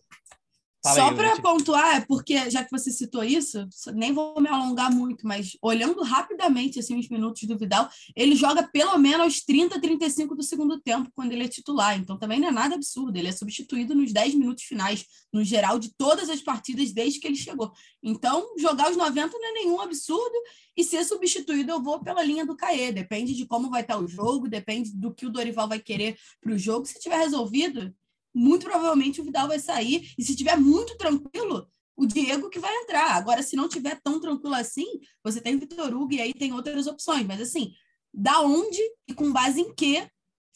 Fala 0.83 0.95
Só 0.95 1.13
para 1.13 1.41
pontuar, 1.41 1.95
é 1.95 2.01
porque 2.01 2.49
já 2.51 2.61
que 2.61 2.69
você 2.69 2.91
citou 2.91 3.23
isso, 3.23 3.65
nem 3.93 4.11
vou 4.11 4.41
me 4.41 4.49
alongar 4.49 4.93
muito, 4.93 5.25
mas 5.25 5.55
olhando 5.61 6.03
rapidamente 6.03 6.77
assim 6.77 6.99
os 6.99 7.07
minutos 7.07 7.43
do 7.43 7.57
Vidal, 7.57 7.89
ele 8.13 8.35
joga 8.35 8.63
pelo 8.63 8.97
menos 8.97 9.21
aos 9.21 9.41
30, 9.45 9.79
35 9.79 10.35
do 10.35 10.43
segundo 10.43 10.77
tempo 10.81 11.09
quando 11.15 11.31
ele 11.31 11.45
é 11.45 11.47
titular. 11.47 11.97
Então 11.97 12.19
também 12.19 12.37
não 12.37 12.49
é 12.49 12.51
nada 12.51 12.75
absurdo, 12.75 13.17
ele 13.17 13.29
é 13.29 13.31
substituído 13.31 13.95
nos 13.95 14.11
10 14.11 14.35
minutos 14.35 14.65
finais, 14.65 15.05
no 15.31 15.41
geral 15.41 15.79
de 15.79 15.95
todas 15.95 16.29
as 16.29 16.41
partidas 16.41 16.91
desde 16.91 17.17
que 17.17 17.27
ele 17.27 17.37
chegou. 17.37 17.71
Então, 18.03 18.45
jogar 18.57 18.91
os 18.91 18.97
90 18.97 19.37
não 19.37 19.49
é 19.49 19.51
nenhum 19.53 19.79
absurdo 19.79 20.35
e 20.75 20.83
ser 20.83 21.05
substituído 21.05 21.71
eu 21.71 21.81
vou 21.81 22.03
pela 22.03 22.21
linha 22.23 22.45
do 22.45 22.57
Caê, 22.57 22.91
depende 22.91 23.33
de 23.33 23.45
como 23.45 23.69
vai 23.69 23.83
estar 23.83 23.97
o 23.97 24.07
jogo, 24.07 24.49
depende 24.49 24.91
do 24.91 25.13
que 25.13 25.25
o 25.25 25.29
Dorival 25.29 25.69
vai 25.69 25.79
querer 25.79 26.17
para 26.41 26.51
o 26.51 26.57
jogo. 26.57 26.85
Se 26.85 26.99
tiver 26.99 27.19
resolvido, 27.19 27.95
muito 28.33 28.65
provavelmente 28.65 29.21
o 29.21 29.23
Vidal 29.23 29.47
vai 29.47 29.59
sair. 29.59 30.13
E 30.17 30.23
se 30.23 30.35
tiver 30.35 30.57
muito 30.57 30.97
tranquilo, 30.97 31.67
o 31.95 32.05
Diego 32.05 32.49
que 32.49 32.59
vai 32.59 32.73
entrar. 32.77 33.11
Agora, 33.11 33.43
se 33.43 33.55
não 33.55 33.69
tiver 33.69 33.99
tão 34.03 34.19
tranquilo 34.19 34.55
assim, 34.55 34.85
você 35.23 35.39
tem 35.39 35.55
o 35.55 35.59
Vitor 35.59 35.93
Hugo 35.93 36.13
e 36.13 36.21
aí 36.21 36.33
tem 36.33 36.53
outras 36.53 36.87
opções. 36.87 37.25
Mas 37.25 37.41
assim, 37.41 37.71
da 38.13 38.41
onde 38.41 38.79
e 39.07 39.13
com 39.13 39.31
base 39.31 39.61
em 39.61 39.73
que 39.73 40.07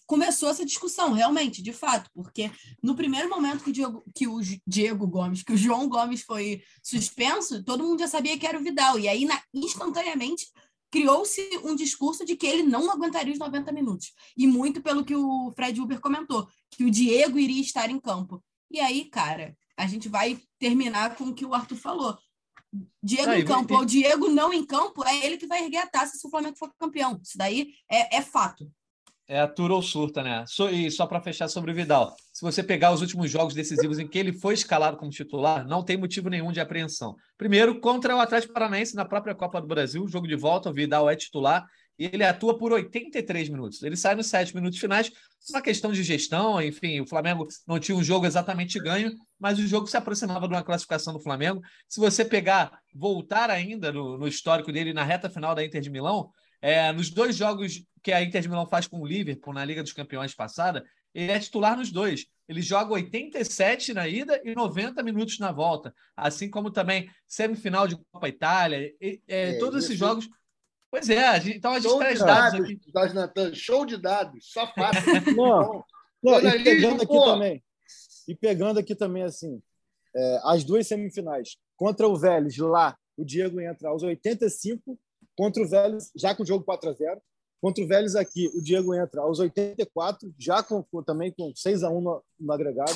começou 0.08 0.50
essa 0.50 0.66
discussão, 0.66 1.12
realmente, 1.12 1.62
de 1.62 1.74
fato, 1.74 2.10
porque 2.14 2.50
no 2.82 2.96
primeiro 2.96 3.30
momento 3.30 3.64
que 3.64 3.70
o 3.70 3.74
Diego, 3.74 4.04
que 4.16 4.28
o 4.28 4.40
Diego 4.66 5.06
Gomes, 5.06 5.44
que 5.44 5.52
o 5.52 5.58
João 5.58 5.90
Gomes 5.90 6.22
foi 6.22 6.62
suspenso, 6.82 7.62
todo 7.64 7.84
mundo 7.84 8.00
já 8.00 8.08
sabia 8.08 8.38
que 8.40 8.48
era 8.48 8.58
o 8.58 8.64
Vidal. 8.64 8.98
E 8.98 9.08
aí, 9.08 9.26
na- 9.26 9.44
instantaneamente, 9.54 10.48
criou-se 10.92 11.42
um 11.64 11.76
discurso 11.76 12.26
de 12.26 12.36
que 12.36 12.46
ele 12.48 12.64
não 12.64 12.90
aguentaria 12.92 13.34
os 13.34 13.40
90 13.40 13.72
minutos. 13.72 14.12
E 14.36 14.48
muito 14.48 14.82
pelo 14.82 15.04
que 15.04 15.16
o 15.16 15.52
Fred 15.56 15.80
Uber 15.82 16.00
comentou, 16.00 16.48
que 16.72 16.84
o 16.84 16.92
Diego 16.92 17.38
iria 17.40 17.62
estar 17.62 17.90
em 17.90 18.00
campo. 18.00 18.44
E 18.72 18.80
aí, 18.80 19.06
cara, 19.06 19.56
a 19.78 19.86
gente 19.88 20.10
vai 20.10 20.40
terminar 20.60 21.16
com 21.16 21.26
o 21.26 21.34
que 21.34 21.46
o 21.46 21.54
Arthur 21.54 21.78
falou. 21.78 22.18
Diego 23.02 23.32
e 23.32 23.42
em 23.42 23.46
campo 23.46 23.68
ter- 23.68 23.76
ou 23.76 23.86
Diego 23.86 24.28
não 24.30 24.52
em 24.52 24.66
campo, 24.66 25.04
é 25.06 25.26
ele 25.26 25.38
que 25.38 25.48
vai 25.48 25.64
erguer 25.64 25.78
a 25.78 25.88
taça 25.88 26.18
se 26.18 26.28
o 26.28 26.30
Flamengo 26.30 26.58
for 26.58 26.74
campeão. 26.78 27.20
Isso 27.24 27.38
daí 27.38 27.74
é, 27.90 28.18
é 28.18 28.22
fato. 28.22 28.70
É 29.30 29.42
a 29.42 29.48
Tura 29.48 29.74
ou 29.74 29.82
surta, 29.82 30.24
né? 30.24 30.46
Só- 30.48 30.70
E 30.70 30.90
só 30.90 31.06
para 31.06 31.20
fechar 31.22 31.50
sobre 31.50 31.72
o 31.72 31.76
Vidal. 31.76 32.16
Se 32.32 32.42
você 32.42 32.64
pegar 32.64 32.92
os 32.94 33.02
últimos 33.02 33.30
jogos 33.30 33.54
decisivos 33.54 34.00
em 34.00 34.08
que 34.08 34.18
ele 34.18 34.32
foi 34.32 34.54
escalado 34.54 34.96
como 34.96 35.12
titular, 35.12 35.68
não 35.68 35.84
tem 35.84 35.98
motivo 35.98 36.30
nenhum 36.30 36.52
de 36.52 36.62
apreensão. 36.62 37.14
Primeiro, 37.38 37.80
contra 37.82 38.16
o 38.16 38.20
Atlético 38.22 38.54
Paranaense 38.54 38.96
na 38.96 39.04
própria 39.04 39.36
Copa 39.36 39.60
do 39.60 39.68
Brasil, 39.68 40.08
jogo 40.08 40.28
de 40.28 40.36
volta, 40.36 40.70
o 40.70 40.74
Vidal 40.74 41.10
é 41.10 41.16
titular 41.16 41.66
e 42.00 42.06
ele 42.06 42.24
atua 42.24 42.58
por 42.58 42.72
83 42.72 43.50
minutos. 43.50 43.84
Ele 43.84 43.98
sai 43.98 44.16
nos 44.16 44.28
7 44.28 44.56
minutos 44.56 44.80
finais, 44.80 45.12
uma 45.50 45.62
questão 45.62 45.92
de 45.92 46.04
gestão, 46.04 46.62
enfim, 46.62 47.02
o 47.02 47.08
Flamengo 47.08 47.48
não 47.68 47.80
tinha 47.80 47.98
um 47.98 48.04
jogo 48.04 48.26
exatamente 48.26 48.80
ganho, 48.80 49.12
mas 49.40 49.60
o 49.60 49.68
jogo 49.68 49.88
se 49.88 49.98
aproximava 49.98 50.48
de 50.48 50.54
uma 50.54 50.64
classificação 50.64 51.14
do 51.14 51.20
Flamengo. 51.20 51.62
Se 51.88 52.00
você 52.00 52.24
pegar, 52.24 52.80
voltar 52.94 53.50
ainda 53.50 53.92
no, 53.92 54.18
no 54.18 54.28
histórico 54.28 54.72
dele 54.72 54.94
na 54.94 55.04
reta 55.04 55.30
final 55.30 55.54
da 55.56 55.66
Inter 55.66 55.82
de 55.82 55.90
Milão, 55.90 56.30
é, 56.62 56.92
nos 56.92 57.10
dois 57.10 57.36
jogos 57.36 57.84
que 58.04 58.12
a 58.12 58.22
Inter 58.24 58.42
de 58.42 58.50
Milão 58.50 58.66
faz 58.68 58.88
com 58.88 59.00
o 59.02 59.06
Liverpool 59.06 59.54
na 59.54 59.66
Liga 59.66 59.84
dos 59.84 59.94
Campeões 59.94 60.34
passada, 60.34 60.86
ele 61.14 61.32
é 61.32 61.40
titular 61.40 61.78
nos 61.78 61.92
dois. 61.92 62.26
Ele 62.48 62.62
joga 62.62 62.94
87 62.94 63.94
na 63.94 64.08
ida 64.08 64.40
e 64.44 64.54
90 64.56 65.02
minutos 65.04 65.40
na 65.40 65.52
volta. 65.52 65.94
Assim 66.16 66.50
como 66.50 66.72
também 66.72 67.10
semifinal 67.28 67.88
de 67.88 67.98
Copa 68.12 68.30
Itália. 68.30 68.94
e- 69.02 69.22
é, 69.28 69.50
É, 69.50 69.58
todos 69.60 69.84
esses 69.84 69.98
jogos. 69.98 70.30
Pois 70.90 71.10
é, 71.10 71.28
a 71.28 71.38
gente- 71.40 71.58
então 71.58 71.72
a 71.72 71.80
gente 71.80 71.90
Show 71.90 72.00
traz 72.00 72.20
de 72.20 72.26
dados 72.26 72.52
dados, 72.54 72.70
aqui. 73.10 73.14
Natan, 73.16 73.54
show 73.54 73.86
de 73.86 73.98
dados, 73.98 74.50
só 74.52 74.66
fácil. 74.74 75.02
Não, 76.24 76.42
não, 76.42 76.50
e 76.56 76.64
pegando 76.64 76.96
aqui 77.04 77.08
pô. 77.14 77.26
também, 77.26 77.64
e 78.28 78.36
pegando 78.36 78.80
aqui 78.80 78.96
também, 78.96 79.24
assim, 79.24 79.62
é, 80.16 80.40
as 80.46 80.64
duas 80.64 80.88
semifinais. 80.88 81.58
Contra 81.76 82.08
o 82.08 82.18
Vélez, 82.18 82.58
lá, 82.58 82.98
o 83.16 83.24
Diego 83.24 83.60
entra 83.62 83.90
aos 83.90 84.02
85, 84.02 84.98
contra 85.38 85.64
o 85.64 85.68
Vélez, 85.70 86.12
já 86.16 86.34
com 86.36 86.44
o 86.44 86.46
jogo 86.46 86.66
4 86.66 86.90
a 86.90 86.94
0 86.94 87.22
Contra 87.62 87.84
o 87.84 87.88
Vélez 87.88 88.16
aqui, 88.16 88.48
o 88.56 88.62
Diego 88.62 88.94
entra 88.94 89.22
aos 89.22 89.40
84, 89.40 90.32
já 90.38 90.62
com, 90.62 90.84
também 91.04 91.32
com 91.32 91.52
6 91.56 91.84
a 91.84 91.90
1 91.90 92.02
no, 92.02 92.24
no 92.40 92.54
agregado. 92.54 92.92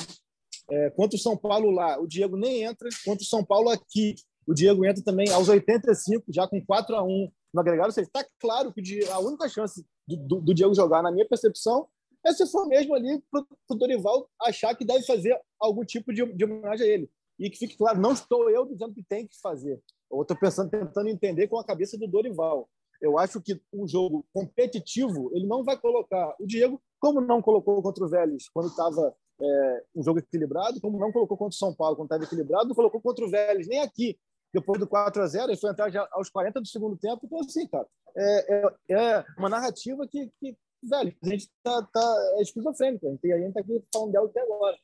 É, 0.70 0.90
contra 0.90 1.16
o 1.16 1.20
São 1.20 1.36
Paulo 1.36 1.70
lá, 1.72 2.00
o 2.00 2.06
Diego 2.06 2.36
nem 2.36 2.62
entra. 2.62 2.88
Contra 3.04 3.22
o 3.22 3.26
São 3.26 3.44
Paulo 3.44 3.70
aqui, 3.70 4.14
o 4.46 4.54
Diego 4.54 4.84
entra 4.84 5.02
também 5.02 5.28
aos 5.30 5.48
85, 5.48 6.26
já 6.28 6.46
com 6.46 6.64
4 6.64 6.94
a 6.94 7.02
1 7.02 7.32
no 7.52 7.60
agregado. 7.60 7.86
Ou 7.88 7.92
seja, 7.92 8.06
está 8.06 8.24
claro 8.38 8.72
que 8.72 9.04
a 9.10 9.18
única 9.18 9.48
chance 9.48 9.84
do, 10.06 10.16
do- 10.16 10.40
do 10.40 10.54
Diego 10.54 10.72
jogar, 10.74 11.02
na 11.02 11.10
minha 11.10 11.26
percepção, 11.26 11.88
é 12.24 12.32
se 12.32 12.46
for 12.46 12.64
mesmo 12.68 12.94
ali 12.94 13.20
para 13.32 13.44
o 13.68 13.74
Dorival 13.74 14.30
achar 14.40 14.76
que 14.76 14.84
deve 14.84 15.04
fazer 15.04 15.36
algum 15.58 15.84
tipo 15.84 16.12
de, 16.12 16.24
de 16.34 16.44
homenagem 16.44 16.86
a 16.86 16.90
ele. 16.90 17.10
E 17.36 17.50
que 17.50 17.58
fique 17.58 17.76
claro, 17.76 18.00
não 18.00 18.12
estou 18.12 18.48
eu 18.48 18.64
dizendo 18.64 18.94
que 18.94 19.02
tem 19.02 19.26
que 19.26 19.36
fazer. 19.40 19.80
Eu 20.12 20.22
estou 20.22 20.36
pensando, 20.36 20.70
tentando 20.70 21.08
entender 21.08 21.48
com 21.48 21.58
a 21.58 21.64
cabeça 21.64 21.96
do 21.96 22.06
Dorival. 22.06 22.68
Eu 23.00 23.18
acho 23.18 23.40
que 23.40 23.60
um 23.72 23.88
jogo 23.88 24.24
competitivo, 24.32 25.30
ele 25.34 25.46
não 25.46 25.64
vai 25.64 25.76
colocar 25.76 26.36
o 26.38 26.46
Diego, 26.46 26.80
como 27.00 27.20
não 27.20 27.42
colocou 27.42 27.82
contra 27.82 28.04
o 28.04 28.08
Vélez 28.08 28.48
quando 28.50 28.68
estava 28.68 29.14
é, 29.40 29.84
um 29.96 30.02
jogo 30.02 30.20
equilibrado, 30.20 30.80
como 30.80 30.98
não 30.98 31.10
colocou 31.10 31.36
contra 31.36 31.54
o 31.54 31.58
São 31.58 31.74
Paulo 31.74 31.96
quando 31.96 32.06
estava 32.06 32.24
equilibrado, 32.24 32.68
não 32.68 32.74
colocou 32.74 33.00
contra 33.00 33.24
o 33.24 33.30
Vélez, 33.30 33.66
nem 33.66 33.80
aqui. 33.80 34.16
Depois 34.54 34.78
do 34.78 34.86
4 34.86 35.22
a 35.22 35.26
0 35.26 35.50
ele 35.50 35.56
foi 35.58 35.70
entrar 35.70 35.90
já 35.90 36.06
aos 36.12 36.28
40 36.28 36.60
do 36.60 36.66
segundo 36.66 36.96
tempo. 36.96 37.20
Então, 37.24 37.40
assim, 37.40 37.66
cara, 37.66 37.86
é, 38.16 38.54
é, 38.54 38.94
é 38.94 39.24
uma 39.38 39.48
narrativa 39.48 40.06
que, 40.06 40.30
que, 40.38 40.54
velho, 40.82 41.16
a 41.22 41.28
gente 41.28 41.50
tá, 41.62 41.82
tá 41.92 42.34
é 42.36 42.42
esquizofrênica. 42.42 43.06
E 43.24 43.32
a 43.32 43.38
gente 43.38 43.54
tá 43.54 43.60
aqui 43.60 43.82
falando 43.92 44.12
dela 44.12 44.26
até 44.26 44.40
agora. 44.42 44.76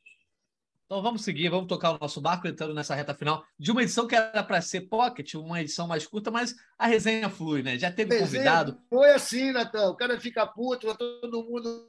Então 0.91 1.03
vamos 1.03 1.23
seguir, 1.23 1.49
vamos 1.49 1.67
tocar 1.67 1.91
o 1.91 1.99
nosso 1.99 2.19
barco 2.19 2.47
entrando 2.47 2.73
nessa 2.73 2.95
reta 2.95 3.13
final 3.13 3.45
de 3.59 3.69
uma 3.71 3.83
edição 3.83 4.07
que 4.07 4.15
era 4.15 4.43
para 4.43 4.59
ser 4.59 4.81
pocket, 4.81 5.35
uma 5.35 5.61
edição 5.61 5.87
mais 5.87 6.07
curta, 6.07 6.31
mas 6.31 6.55
a 6.79 6.87
resenha 6.87 7.29
flui, 7.29 7.61
né? 7.61 7.77
Já 7.77 7.91
teve 7.91 8.17
convidado. 8.17 8.75
Foi 8.89 9.11
assim, 9.11 9.51
Natan. 9.51 9.91
O 9.91 9.95
cara 9.95 10.19
fica 10.19 10.47
puto, 10.47 10.91
todo 10.97 11.43
mundo 11.43 11.87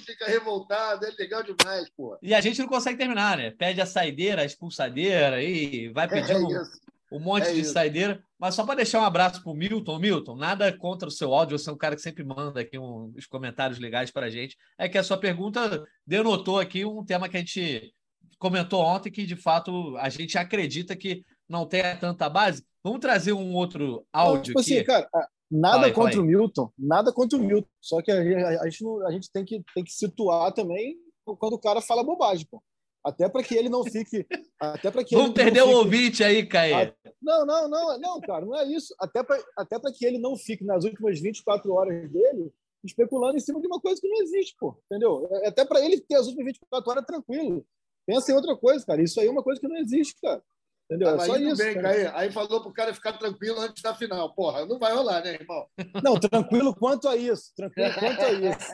fica 0.00 0.24
revoltado. 0.24 1.04
É 1.04 1.10
legal 1.18 1.42
demais, 1.42 1.90
pô. 1.94 2.16
E 2.22 2.34
a 2.34 2.40
gente 2.40 2.58
não 2.58 2.66
consegue 2.68 2.96
terminar, 2.96 3.36
né? 3.36 3.50
Pede 3.50 3.82
a 3.82 3.86
saideira, 3.86 4.40
a 4.40 4.46
expulsadeira 4.46 5.42
e 5.42 5.90
vai 5.90 6.08
pedir 6.08 6.32
É 6.32 6.38
um, 6.38 6.48
isso. 6.50 6.80
um 7.12 7.20
monte 7.20 7.48
É 7.48 7.52
de 7.52 7.60
isso. 7.60 7.74
saideira. 7.74 8.24
Mas 8.38 8.54
só 8.54 8.64
para 8.64 8.76
deixar 8.76 9.00
um 9.00 9.04
abraço 9.04 9.42
pro 9.42 9.52
Milton. 9.52 9.98
Milton, 9.98 10.36
nada 10.36 10.72
contra 10.74 11.06
o 11.06 11.12
seu 11.12 11.34
áudio, 11.34 11.58
você 11.58 11.68
é 11.68 11.72
um 11.74 11.76
cara 11.76 11.94
que 11.94 12.00
sempre 12.00 12.24
manda 12.24 12.58
aqui 12.62 12.78
um- 12.78 13.12
os 13.14 13.26
comentários 13.26 13.78
legais 13.78 14.10
para 14.10 14.24
a 14.24 14.30
gente. 14.30 14.56
É 14.78 14.88
que 14.88 14.96
a 14.96 15.02
sua 15.04 15.18
pergunta 15.18 15.86
denotou 16.06 16.58
aqui 16.58 16.82
um 16.86 17.04
tema 17.04 17.28
que 17.28 17.36
a 17.36 17.40
gente 17.40 17.92
comentou 18.38 18.80
ontem, 18.82 19.10
que 19.10 19.26
de 19.26 19.36
fato 19.36 19.96
a 19.98 20.08
gente 20.08 20.36
acredita 20.38 20.94
que 20.96 21.24
não 21.48 21.66
tenha 21.66 21.96
tanta 21.96 22.28
base. 22.28 22.64
Vamos 22.84 23.00
trazer 23.00 23.32
um 23.32 23.54
outro 23.54 24.06
áudio 24.12 24.42
tipo 24.54 24.60
aqui. 24.60 24.74
assim, 24.76 24.84
cara, 24.84 25.08
nada 25.50 25.80
fala 25.80 25.92
contra 25.92 26.12
aí. 26.12 26.18
o 26.18 26.24
Milton, 26.24 26.70
nada 26.78 27.12
contra 27.12 27.38
o 27.38 27.42
Milton. 27.42 27.68
Só 27.80 28.00
que 28.02 28.10
a, 28.10 28.14
a- 28.16 28.62
a 28.62 28.68
gente, 28.70 28.84
a 29.06 29.10
gente 29.10 29.30
tem, 29.32 29.44
que, 29.44 29.62
tem 29.74 29.84
que 29.84 29.92
situar 29.92 30.52
também 30.52 30.96
quando 31.38 31.54
o 31.54 31.58
cara 31.58 31.80
fala 31.80 32.04
bobagem, 32.04 32.46
pô. 32.50 32.62
Até 33.04 33.28
para 33.28 33.42
que 33.42 33.54
ele 33.54 33.68
não 33.68 33.84
fique. 33.84 34.26
até 34.60 34.90
para 34.90 35.04
que 35.04 35.14
Vamos 35.16 35.32
perder 35.32 35.60
não 35.60 35.66
o 35.66 35.68
fique- 35.68 35.78
ouvinte 35.84 36.24
aí, 36.24 36.44
Caê. 36.46 36.92
Não, 37.22 37.46
não, 37.46 37.68
não, 37.68 37.98
não, 37.98 38.20
cara, 38.20 38.44
não 38.44 38.56
é 38.58 38.64
isso. 38.64 38.94
Até 39.00 39.22
para 39.22 39.42
até 39.56 39.78
pra 39.78 39.92
que 39.92 40.04
ele 40.04 40.18
não 40.18 40.36
fique 40.36 40.64
nas 40.64 40.84
últimas 40.84 41.18
24 41.20 41.72
horas 41.72 42.10
dele 42.10 42.52
especulando 42.84 43.36
em 43.36 43.40
cima 43.40 43.60
de 43.60 43.66
uma 43.66 43.80
coisa 43.80 44.00
que 44.00 44.08
não 44.08 44.20
existe, 44.22 44.54
pô. 44.58 44.76
Entendeu? 44.90 45.28
É 45.44 45.48
Até 45.48 45.64
para 45.64 45.80
ele 45.84 46.00
ter 46.00 46.16
as 46.16 46.26
últimas 46.26 46.46
24 46.46 46.90
horas 46.90 47.04
tranquilo. 47.06 47.64
Pensa 48.08 48.32
em 48.32 48.34
outra 48.34 48.56
coisa, 48.56 48.86
cara. 48.86 49.02
Isso 49.02 49.20
aí 49.20 49.26
é 49.26 49.30
uma 49.30 49.42
coisa 49.42 49.60
que 49.60 49.68
não 49.68 49.76
existe, 49.76 50.18
cara. 50.18 50.42
Entendeu? 50.86 51.10
Ah, 51.10 51.16
É 51.16 51.26
só 51.26 51.34
aí 51.34 51.46
isso. 51.46 51.62
bem. 51.62 51.74
Caê. 51.74 52.06
Aí 52.14 52.32
falou 52.32 52.62
pro 52.62 52.72
cara 52.72 52.94
ficar 52.94 53.12
tranquilo 53.18 53.60
antes 53.60 53.82
da 53.82 53.94
final. 53.94 54.32
Porra, 54.34 54.64
não 54.64 54.78
vai 54.78 54.94
rolar, 54.94 55.22
né, 55.22 55.34
irmão? 55.34 55.66
Não, 56.02 56.18
tranquilo 56.18 56.74
quanto 56.74 57.06
a 57.06 57.14
isso. 57.14 57.52
Tranquilo 57.54 57.92
quanto 57.92 58.20
a 58.22 58.32
isso. 58.32 58.72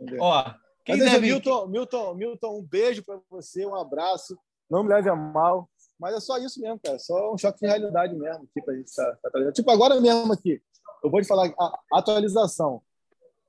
Entendeu? 0.00 0.22
Ó, 0.22 0.54
quem 0.84 0.98
Mas, 0.98 1.10
deve... 1.10 1.26
Milton, 1.26 1.66
Milton, 1.66 2.14
Milton, 2.14 2.58
um 2.60 2.62
beijo 2.62 3.02
para 3.04 3.18
você, 3.28 3.66
um 3.66 3.74
abraço. 3.74 4.38
Não 4.70 4.84
me 4.84 4.90
leve 4.90 5.10
a 5.10 5.16
mal. 5.16 5.68
Mas 5.98 6.14
é 6.14 6.20
só 6.20 6.38
isso 6.38 6.60
mesmo, 6.60 6.78
cara. 6.78 6.96
Só 7.00 7.34
um 7.34 7.36
choque 7.36 7.58
de 7.58 7.66
realidade 7.66 8.14
mesmo. 8.14 8.48
Tipo, 8.54 8.70
a 8.70 8.76
gente 8.76 8.94
tá, 8.94 9.18
tá 9.20 9.50
tipo, 9.52 9.68
agora 9.72 10.00
mesmo 10.00 10.32
aqui, 10.32 10.62
eu 11.02 11.10
vou 11.10 11.20
te 11.20 11.26
falar 11.26 11.52
a 11.58 11.78
atualização. 11.94 12.80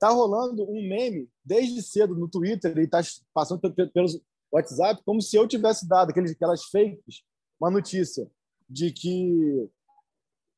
Tá 0.00 0.08
rolando 0.08 0.68
um 0.68 0.88
meme 0.88 1.28
desde 1.44 1.80
cedo 1.80 2.16
no 2.16 2.28
Twitter 2.28 2.76
e 2.76 2.88
tá 2.88 3.00
passando 3.32 3.60
pelos 3.92 4.20
WhatsApp 4.52 5.02
como 5.04 5.20
se 5.20 5.36
eu 5.36 5.46
tivesse 5.46 5.88
dado 5.88 6.10
aqueles, 6.10 6.32
aquelas 6.32 6.64
fakes, 6.64 7.22
uma 7.60 7.70
notícia 7.70 8.30
de 8.68 8.92
que 8.92 9.70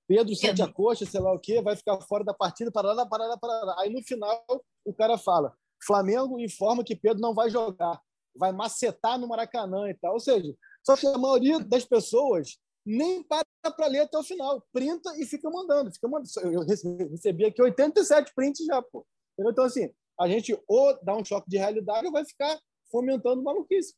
Pedro 0.07 0.35
sente 0.35 0.63
a 0.63 0.71
coxa, 0.71 1.07
sei 1.07 1.21
lá 1.21 1.33
o 1.33 1.39
quê, 1.39 1.63
vai 1.63 1.77
ficar 1.77 2.01
fora 2.03 2.25
da 2.25 2.35
partida, 2.35 2.71
parará, 2.71 3.07
parará, 3.07 3.37
parará. 3.37 3.75
Aí 3.79 3.91
no 3.91 4.03
final 4.03 4.45
o 4.85 4.93
cara 4.93 5.17
fala: 5.17 5.55
Flamengo 5.85 6.39
informa 6.39 6.85
que 6.85 6.97
Pedro 6.97 7.21
não 7.21 7.35
vai 7.35 7.51
jogar, 7.51 8.01
vai 8.37 8.53
macetar 8.53 9.19
no 9.19 9.29
Maracanã 9.29 9.89
e 9.89 9.95
tal. 9.95 10.15
Ou 10.15 10.21
seja, 10.21 10.55
só 10.85 10.97
que 10.97 11.07
a 11.07 11.19
maioria 11.19 11.61
das 11.61 11.85
pessoas 11.85 12.59
nem 12.85 13.23
para 13.23 13.45
para 13.77 13.87
ler 13.87 14.01
até 14.01 14.19
o 14.19 14.25
final, 14.25 14.61
printa 14.73 15.17
e 15.19 15.25
fica 15.25 15.49
mandando, 15.49 15.93
fica 15.93 16.09
mandando. 16.09 16.29
Eu 16.53 16.63
recebi 17.09 17.45
aqui 17.45 17.63
87 17.63 18.33
prints 18.35 18.67
já, 18.67 18.83
pô. 18.83 19.07
Então, 19.39 19.65
assim, 19.65 19.89
a 20.19 20.29
gente 20.29 20.61
ou 20.67 20.99
dá 21.03 21.17
um 21.17 21.25
choque 21.25 21.49
de 21.49 21.57
realidade 21.57 22.07
ou 22.07 22.13
vai 22.13 22.25
ficar 22.25 22.61
fomentando 22.93 23.43
maluquice. 23.43 23.95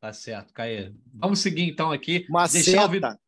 Tá 0.00 0.12
certo, 0.12 0.52
Caê. 0.52 0.92
Vamos 1.14 1.38
seguir 1.38 1.68
então 1.68 1.92
aqui. 1.92 2.26
Maceta. 2.28 2.88
Deixar. 2.88 3.18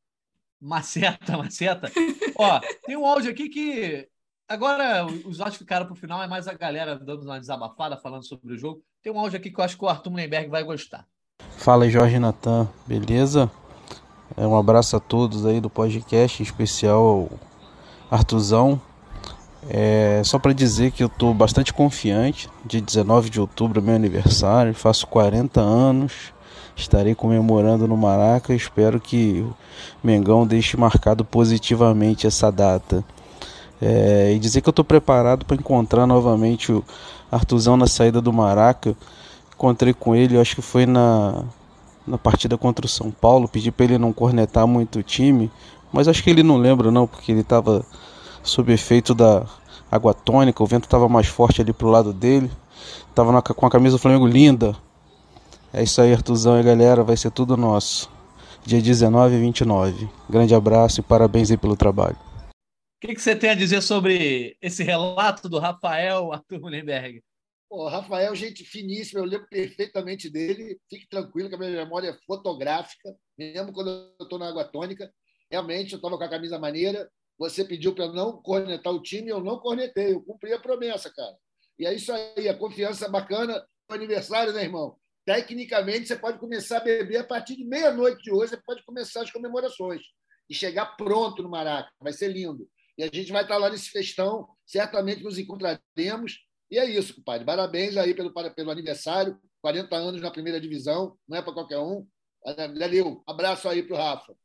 Maceta, 0.61 1.37
maceta. 1.39 1.93
Ó, 2.37 2.61
tem 2.85 2.97
um 2.97 3.07
áudio 3.07 3.31
aqui 3.31 3.49
que 3.49 4.09
agora 4.49 5.07
os 5.07 5.41
áudios 5.41 5.59
ficaram 5.59 5.87
para 5.87 5.93
o 5.93 5.97
final, 5.97 6.23
é 6.23 6.27
mais 6.27 6.49
a 6.49 6.55
galera 6.55 6.99
dando 6.99 7.23
uma 7.23 7.39
desabafada, 7.39 7.97
falando 7.97 8.27
sobre 8.27 8.55
o 8.55 8.59
jogo. 8.59 8.83
Tem 9.03 9.13
um 9.13 9.19
áudio 9.21 9.37
aqui 9.37 9.51
que 9.51 9.61
eu 9.61 9.65
acho 9.65 9.77
que 9.77 9.85
o 9.85 9.89
Arthur 9.89 10.11
Mullenberg 10.11 10.49
vai 10.49 10.65
gostar. 10.65 11.07
Fala 11.59 11.85
aí, 11.85 11.91
Jorge 11.91 12.19
Natan, 12.19 12.69
beleza? 12.87 13.51
É, 14.37 14.47
um 14.47 14.57
abraço 14.57 14.97
a 14.97 15.01
todos 15.01 15.47
aí 15.47 15.61
do 15.61 15.71
podcast, 15.71 16.43
em 16.43 16.47
especial 16.47 17.05
ao 17.05 17.31
Artuzão. 18.11 18.81
É, 19.69 20.21
só 20.25 20.39
para 20.39 20.53
dizer 20.53 20.91
que 20.91 21.03
eu 21.03 21.07
estou 21.07 21.33
bastante 21.33 21.73
confiante. 21.73 22.51
Dia 22.65 22.81
19 22.81 23.31
de 23.31 23.41
outubro 23.41 23.81
é 23.81 23.83
meu 23.83 23.95
aniversário, 23.95 24.75
faço 24.75 25.07
40 25.07 25.61
anos. 25.61 26.33
Estarei 26.77 27.15
comemorando 27.15 27.87
no 27.87 27.97
Maraca. 27.97 28.55
Espero 28.55 29.01
que 29.01 29.45
o 30.03 30.07
Mengão 30.07 30.47
deixe 30.47 30.77
marcado 30.77 31.25
positivamente 31.25 32.27
essa 32.27 32.51
data. 32.51 33.05
É, 33.81 34.33
e 34.35 34.39
dizer 34.39 34.61
que 34.61 34.69
eu 34.69 34.73
estou 34.73 34.85
preparado 34.85 35.45
para 35.45 35.57
encontrar 35.57 36.07
novamente 36.07 36.73
o 36.73 36.85
Artuzão 37.31 37.77
na 37.77 37.87
saída 37.87 38.21
do 38.21 38.33
Maraca. 38.33 38.97
Encontrei 39.55 39.95
com 39.95 40.15
ele, 40.15 40.39
acho 40.39 40.57
que 40.57 40.63
foi 40.63 40.85
na, 40.85 41.45
na 42.07 42.19
partida 42.19 42.59
contra 42.59 42.85
o 42.87 42.89
São 42.89 43.11
Paulo. 43.11 43.49
Pedi 43.49 43.71
para 43.71 43.85
ele 43.85 43.99
não 43.99 44.13
cornetar 44.13 44.67
muito 44.67 44.99
o 44.99 45.03
time, 45.03 45.51
mas 45.93 46.09
acho 46.09 46.23
que 46.23 46.31
ele 46.31 46.43
não 46.43 46.57
lembra, 46.57 46.91
não, 46.91 47.07
porque 47.07 47.31
ele 47.31 47.41
estava 47.41 47.85
sob 48.45 48.73
efeito 48.73 49.15
da 49.15 49.47
água 49.91 50.13
tônica, 50.15 50.63
o 50.63 50.67
vento 50.67 50.85
estava 50.85 51.09
mais 51.09 51.27
forte 51.27 51.61
ali 51.61 51.73
pro 51.73 51.89
lado 51.89 52.13
dele. 52.13 52.51
Tava 53.15 53.43
com 53.43 53.67
a 53.67 53.71
camisa 53.71 53.97
do 53.97 54.01
Flamengo 54.01 54.27
linda. 54.27 54.77
É 55.73 55.83
isso 55.83 56.01
aí, 56.01 56.13
Artuzão 56.13 56.61
e 56.61 56.63
galera, 56.63 57.03
vai 57.03 57.17
ser 57.17 57.31
tudo 57.31 57.57
nosso. 57.57 58.11
Dia 58.65 58.81
19 58.81 59.35
e 59.35 59.41
29. 59.41 60.09
Grande 60.29 60.55
abraço 60.55 61.01
e 61.01 61.03
parabéns 61.03 61.51
aí 61.51 61.57
pelo 61.57 61.77
trabalho. 61.77 62.17
O 63.03 63.07
que, 63.07 63.15
que 63.15 63.21
você 63.21 63.35
tem 63.35 63.51
a 63.51 63.55
dizer 63.55 63.83
sobre 63.83 64.57
esse 64.63 64.83
relato 64.83 65.49
do 65.49 65.59
Rafael 65.59 66.33
Arthur 66.33 66.61
Mullenberg? 66.61 67.23
Pô, 67.69 67.89
Rafael, 67.89 68.35
gente 68.37 68.65
finíssima, 68.65 69.21
eu 69.21 69.25
lembro 69.25 69.49
perfeitamente 69.49 70.31
dele. 70.31 70.79
Fique 70.89 71.09
tranquilo 71.09 71.49
que 71.49 71.55
a 71.57 71.59
minha 71.59 71.71
memória 71.71 72.09
é 72.09 72.19
fotográfica, 72.27 73.15
mesmo 73.37 73.73
quando 73.73 73.91
eu 73.91 74.25
estou 74.25 74.39
na 74.39 74.49
água 74.49 74.65
tônica. 74.65 75.11
Realmente, 75.51 75.93
eu 75.93 75.97
estava 75.97 76.17
com 76.17 76.25
a 76.25 76.31
camisa 76.31 76.59
maneira, 76.59 77.11
você 77.39 77.65
pediu 77.65 77.95
para 77.95 78.09
não 78.13 78.41
cornetar 78.41 78.93
o 78.93 79.03
time, 79.03 79.31
eu 79.31 79.41
não 79.41 79.59
cornetei, 79.59 80.13
eu 80.13 80.23
cumpri 80.23 80.53
a 80.53 80.61
promessa, 80.61 81.13
cara. 81.13 81.37
E 81.79 81.87
é 81.87 81.95
isso 81.95 82.13
aí, 82.13 82.49
a 82.49 82.57
confiança 82.57 83.09
bacana. 83.09 83.65
Aniversário, 83.89 84.53
né, 84.53 84.63
irmão? 84.63 84.97
Tecnicamente, 85.27 86.07
você 86.07 86.17
pode 86.17 86.39
começar 86.39 86.79
a 86.79 86.85
beber 86.85 87.19
a 87.19 87.25
partir 87.25 87.57
de 87.57 87.65
meia-noite 87.65 88.23
de 88.23 88.33
hoje, 88.33 88.51
você 88.51 88.63
pode 88.65 88.85
começar 88.85 89.23
as 89.23 89.31
comemorações 89.31 90.03
e 90.49 90.55
chegar 90.55 90.97
pronto 90.97 91.43
no 91.43 91.51
Maraca. 91.51 91.91
Vai 92.01 92.13
ser 92.13 92.29
lindo. 92.29 92.69
E 92.97 93.03
a 93.03 93.07
gente 93.07 93.33
vai 93.33 93.43
estar 93.43 93.57
lá 93.57 93.69
nesse 93.71 93.91
festão, 93.91 94.49
certamente 94.67 95.23
nos 95.23 95.39
encontraremos. 95.39 96.39
E 96.71 96.79
é 96.79 96.85
isso, 96.85 97.17
compadre. 97.17 97.45
Parabéns 97.45 97.97
aí 97.97 98.15
pelo, 98.15 98.33
pelo 98.33 98.71
aniversário, 98.71 99.39
40 99.61 99.97
anos 99.97 100.21
na 100.21 100.31
primeira 100.31 100.61
divisão, 100.61 101.17
não 101.29 101.39
é 101.39 101.43
para 101.43 101.53
qualquer 101.53 101.79
um. 101.79 102.07
Valeu, 102.79 103.23
abraço 103.27 103.69
aí 103.69 103.83
para 103.83 103.95
o 103.95 103.99
Rafa. 103.99 104.37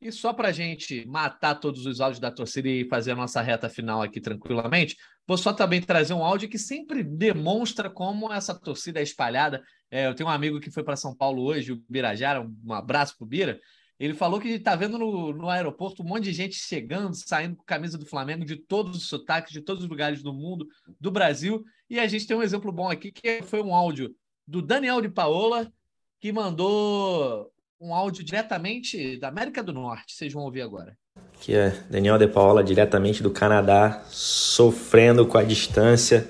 E 0.00 0.10
só 0.10 0.32
para 0.32 0.48
a 0.48 0.52
gente 0.52 1.04
matar 1.06 1.56
todos 1.56 1.84
os 1.84 2.00
áudios 2.00 2.18
da 2.18 2.30
torcida 2.30 2.68
e 2.68 2.88
fazer 2.88 3.10
a 3.10 3.16
nossa 3.16 3.42
reta 3.42 3.68
final 3.68 4.00
aqui 4.00 4.18
tranquilamente, 4.18 4.96
vou 5.26 5.36
só 5.36 5.52
também 5.52 5.80
trazer 5.82 6.14
um 6.14 6.24
áudio 6.24 6.48
que 6.48 6.58
sempre 6.58 7.02
demonstra 7.02 7.90
como 7.90 8.32
essa 8.32 8.58
torcida 8.58 8.98
é 8.98 9.02
espalhada. 9.02 9.62
É, 9.90 10.06
eu 10.06 10.14
tenho 10.14 10.28
um 10.28 10.32
amigo 10.32 10.58
que 10.58 10.70
foi 10.70 10.82
para 10.82 10.96
São 10.96 11.14
Paulo 11.14 11.42
hoje, 11.42 11.72
o 11.72 11.84
Birajara, 11.86 12.40
um 12.40 12.72
abraço 12.72 13.14
para 13.18 13.24
o 13.26 13.28
Bira. 13.28 13.60
Ele 13.98 14.14
falou 14.14 14.40
que 14.40 14.48
está 14.48 14.74
vendo 14.74 14.96
no, 14.96 15.34
no 15.34 15.50
aeroporto 15.50 16.02
um 16.02 16.06
monte 16.06 16.24
de 16.24 16.32
gente 16.32 16.54
chegando, 16.54 17.14
saindo 17.14 17.56
com 17.56 17.64
camisa 17.64 17.98
do 17.98 18.06
Flamengo 18.06 18.46
de 18.46 18.56
todos 18.56 18.96
os 18.96 19.06
sotaques, 19.06 19.52
de 19.52 19.60
todos 19.60 19.84
os 19.84 19.90
lugares 19.90 20.22
do 20.22 20.32
mundo, 20.32 20.66
do 20.98 21.10
Brasil. 21.10 21.62
E 21.90 22.00
a 22.00 22.06
gente 22.06 22.26
tem 22.26 22.34
um 22.34 22.42
exemplo 22.42 22.72
bom 22.72 22.88
aqui, 22.88 23.12
que 23.12 23.42
foi 23.42 23.60
um 23.60 23.74
áudio 23.74 24.16
do 24.46 24.62
Daniel 24.62 25.02
de 25.02 25.10
Paola, 25.10 25.70
que 26.18 26.32
mandou 26.32 27.52
um 27.80 27.94
áudio 27.94 28.22
diretamente 28.22 29.16
da 29.16 29.28
América 29.28 29.62
do 29.62 29.72
Norte. 29.72 30.14
Vocês 30.14 30.32
vão 30.32 30.42
ouvir 30.42 30.60
agora. 30.60 30.96
Que 31.40 31.54
é 31.54 31.70
Daniel 31.88 32.18
De 32.18 32.28
Paula, 32.28 32.62
diretamente 32.62 33.22
do 33.22 33.30
Canadá, 33.30 34.04
sofrendo 34.08 35.26
com 35.26 35.38
a 35.38 35.42
distância 35.42 36.28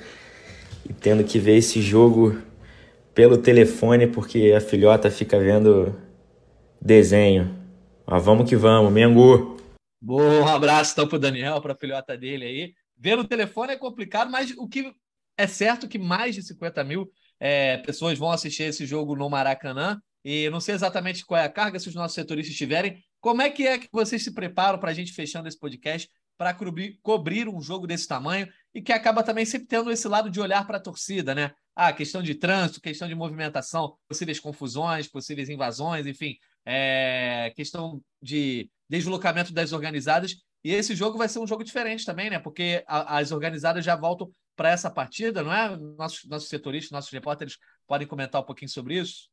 e 0.89 0.93
tendo 0.93 1.25
que 1.25 1.39
ver 1.39 1.57
esse 1.57 1.83
jogo 1.83 2.41
pelo 3.13 3.37
telefone 3.37 4.07
porque 4.07 4.55
a 4.57 4.61
filhota 4.61 5.11
fica 5.11 5.39
vendo 5.39 5.95
desenho. 6.81 7.59
Mas 8.07 8.25
vamos 8.25 8.49
que 8.49 8.55
vamos, 8.55 8.93
Mengu! 8.93 9.57
Bom, 10.01 10.23
um 10.23 10.47
abraço 10.47 10.93
então 10.93 11.09
pro 11.09 11.19
Daniel, 11.19 11.61
para 11.61 11.73
a 11.73 11.77
filhota 11.77 12.17
dele 12.17 12.45
aí. 12.45 12.75
Ver 12.97 13.17
no 13.17 13.25
telefone 13.25 13.73
é 13.73 13.77
complicado, 13.77 14.31
mas 14.31 14.53
o 14.57 14.69
que 14.69 14.95
é 15.37 15.47
certo 15.47 15.89
que 15.89 15.99
mais 15.99 16.35
de 16.35 16.43
50 16.43 16.85
mil 16.85 17.11
é, 17.39 17.79
pessoas 17.79 18.19
vão 18.19 18.31
assistir 18.31 18.65
esse 18.65 18.87
jogo 18.87 19.17
no 19.17 19.29
Maracanã. 19.29 20.01
E 20.25 20.45
eu 20.45 20.51
não 20.51 20.61
sei 20.61 20.75
exatamente 20.75 21.25
qual 21.25 21.41
é 21.41 21.45
a 21.45 21.51
carga, 21.51 21.79
se 21.79 21.89
os 21.89 21.95
nossos 21.95 22.15
setoristas 22.15 22.57
tiverem. 22.57 23.03
Como 23.21 23.43
é 23.43 23.51
que 23.51 23.67
é 23.67 23.79
que 23.79 23.89
vocês 23.93 24.23
se 24.23 24.33
preparam 24.33 24.79
para 24.79 24.91
a 24.91 24.95
gente 24.95 25.13
fechando 25.13 25.49
esse 25.49 25.59
podcast 25.59 26.09
para 26.37 26.55
cobrir, 26.55 26.99
cobrir 27.03 27.49
um 27.49 27.61
jogo 27.61 27.87
desse 27.87 28.09
tamanho 28.09 28.49
e 28.75 28.81
que 28.81 28.93
acaba 28.93 29.23
também 29.23 29.45
sempre 29.45 29.67
tendo 29.67 29.91
esse 29.91 30.09
lado 30.09 30.31
de 30.31 30.41
olhar 30.41 30.67
para 30.67 30.79
a 30.79 30.81
torcida, 30.81 31.35
né? 31.35 31.53
Ah, 31.77 31.93
questão 31.93 32.23
de 32.23 32.35
trânsito, 32.35 32.81
questão 32.81 33.07
de 33.07 33.15
movimentação, 33.15 33.95
possíveis 34.09 34.41
confusões, 34.41 35.07
possíveis 35.07 35.49
invasões, 35.49 36.07
enfim, 36.07 36.37
é, 36.65 37.53
questão 37.55 38.03
de 38.23 38.71
deslocamento 38.89 39.53
das 39.53 39.73
organizadas. 39.73 40.37
E 40.63 40.73
esse 40.73 40.95
jogo 40.95 41.17
vai 41.17 41.29
ser 41.29 41.39
um 41.39 41.47
jogo 41.47 41.65
diferente 41.65 42.05
também, 42.05 42.29
né? 42.29 42.39
Porque 42.39 42.85
a, 42.87 43.19
as 43.19 43.33
organizadas 43.33 43.85
já 43.85 43.97
voltam 43.97 44.31
para 44.57 44.71
essa 44.71 44.91
partida, 44.91 45.43
não 45.43 45.53
é? 45.53 45.77
Nossos, 45.77 46.27
nossos 46.27 46.49
setoristas, 46.49 46.91
nossos 46.91 47.11
repórteres 47.11 47.57
podem 47.87 48.07
comentar 48.07 48.41
um 48.41 48.45
pouquinho 48.45 48.71
sobre 48.71 48.99
isso? 48.99 49.30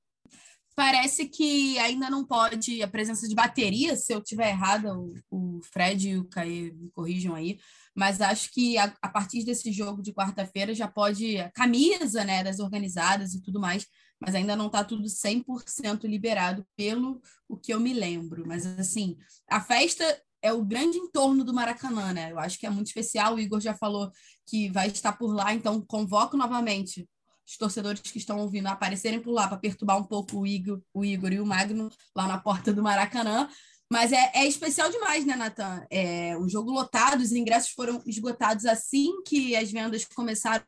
Parece 0.78 1.28
que 1.28 1.76
ainda 1.80 2.08
não 2.08 2.24
pode 2.24 2.84
a 2.84 2.88
presença 2.88 3.28
de 3.28 3.34
bateria, 3.34 3.96
se 3.96 4.14
eu 4.14 4.22
tiver 4.22 4.50
errada, 4.50 4.96
o, 4.96 5.12
o 5.32 5.60
Fred 5.74 6.10
e 6.10 6.18
o 6.20 6.26
Caê 6.26 6.72
me 6.72 6.92
corrijam 6.92 7.34
aí, 7.34 7.58
mas 7.96 8.22
acho 8.22 8.52
que 8.52 8.78
a, 8.78 8.96
a 9.02 9.10
partir 9.10 9.44
desse 9.44 9.72
jogo 9.72 10.04
de 10.04 10.14
quarta-feira 10.14 10.76
já 10.76 10.88
pode 10.88 11.40
a 11.40 11.50
camisa 11.50 12.24
né, 12.24 12.44
das 12.44 12.60
organizadas 12.60 13.34
e 13.34 13.42
tudo 13.42 13.60
mais, 13.60 13.88
mas 14.20 14.36
ainda 14.36 14.56
não 14.56 14.68
está 14.68 14.84
tudo 14.84 15.10
100% 15.10 16.04
liberado 16.04 16.64
pelo 16.76 17.20
o 17.50 17.58
que 17.58 17.74
eu 17.74 17.80
me 17.80 17.92
lembro. 17.92 18.44
Mas 18.46 18.64
assim, 18.64 19.18
a 19.50 19.60
festa 19.60 20.06
é 20.44 20.54
o 20.54 20.64
grande 20.64 21.00
entorno 21.00 21.44
do 21.44 21.56
Maracanã, 21.56 22.14
né? 22.14 22.32
Eu 22.32 22.38
acho 22.38 22.60
que 22.60 22.68
é 22.68 22.70
muito 22.70 22.86
especial. 22.86 23.34
O 23.34 23.40
Igor 23.40 23.60
já 23.60 23.74
falou 23.74 24.12
que 24.46 24.70
vai 24.70 24.90
estar 24.90 25.14
por 25.14 25.34
lá, 25.34 25.56
então 25.56 25.82
convoco 25.82 26.38
novamente 26.38 27.10
os 27.48 27.58
torcedores 27.58 28.02
que 28.02 28.18
estão 28.18 28.40
ouvindo 28.40 28.68
aparecerem 28.68 29.22
por 29.22 29.32
lá 29.32 29.48
para 29.48 29.58
perturbar 29.58 29.98
um 29.98 30.04
pouco 30.04 30.40
o 30.40 30.48
Igor, 30.48 30.82
o 30.94 31.06
Igor 31.06 31.32
e 31.32 31.40
o 31.40 31.46
Magno 31.46 31.90
lá 32.16 32.28
na 32.28 32.38
porta 32.38 32.74
do 32.74 32.84
Maracanã. 32.84 33.50
Mas 33.90 34.12
é, 34.12 34.32
é 34.34 34.46
especial 34.46 34.92
demais, 34.92 35.26
né, 35.26 35.36
Natan? 35.38 35.88
É 35.90 36.38
um 36.38 36.50
jogo 36.50 36.72
lotado, 36.72 37.22
os 37.22 37.32
ingressos 37.32 37.72
foram 37.72 38.04
esgotados 38.06 38.66
assim 38.66 39.24
que 39.24 39.56
as 39.56 39.72
vendas 39.72 40.04
começaram 40.04 40.66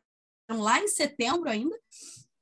lá 0.48 0.80
em 0.80 0.88
setembro 0.88 1.50
ainda. 1.50 1.78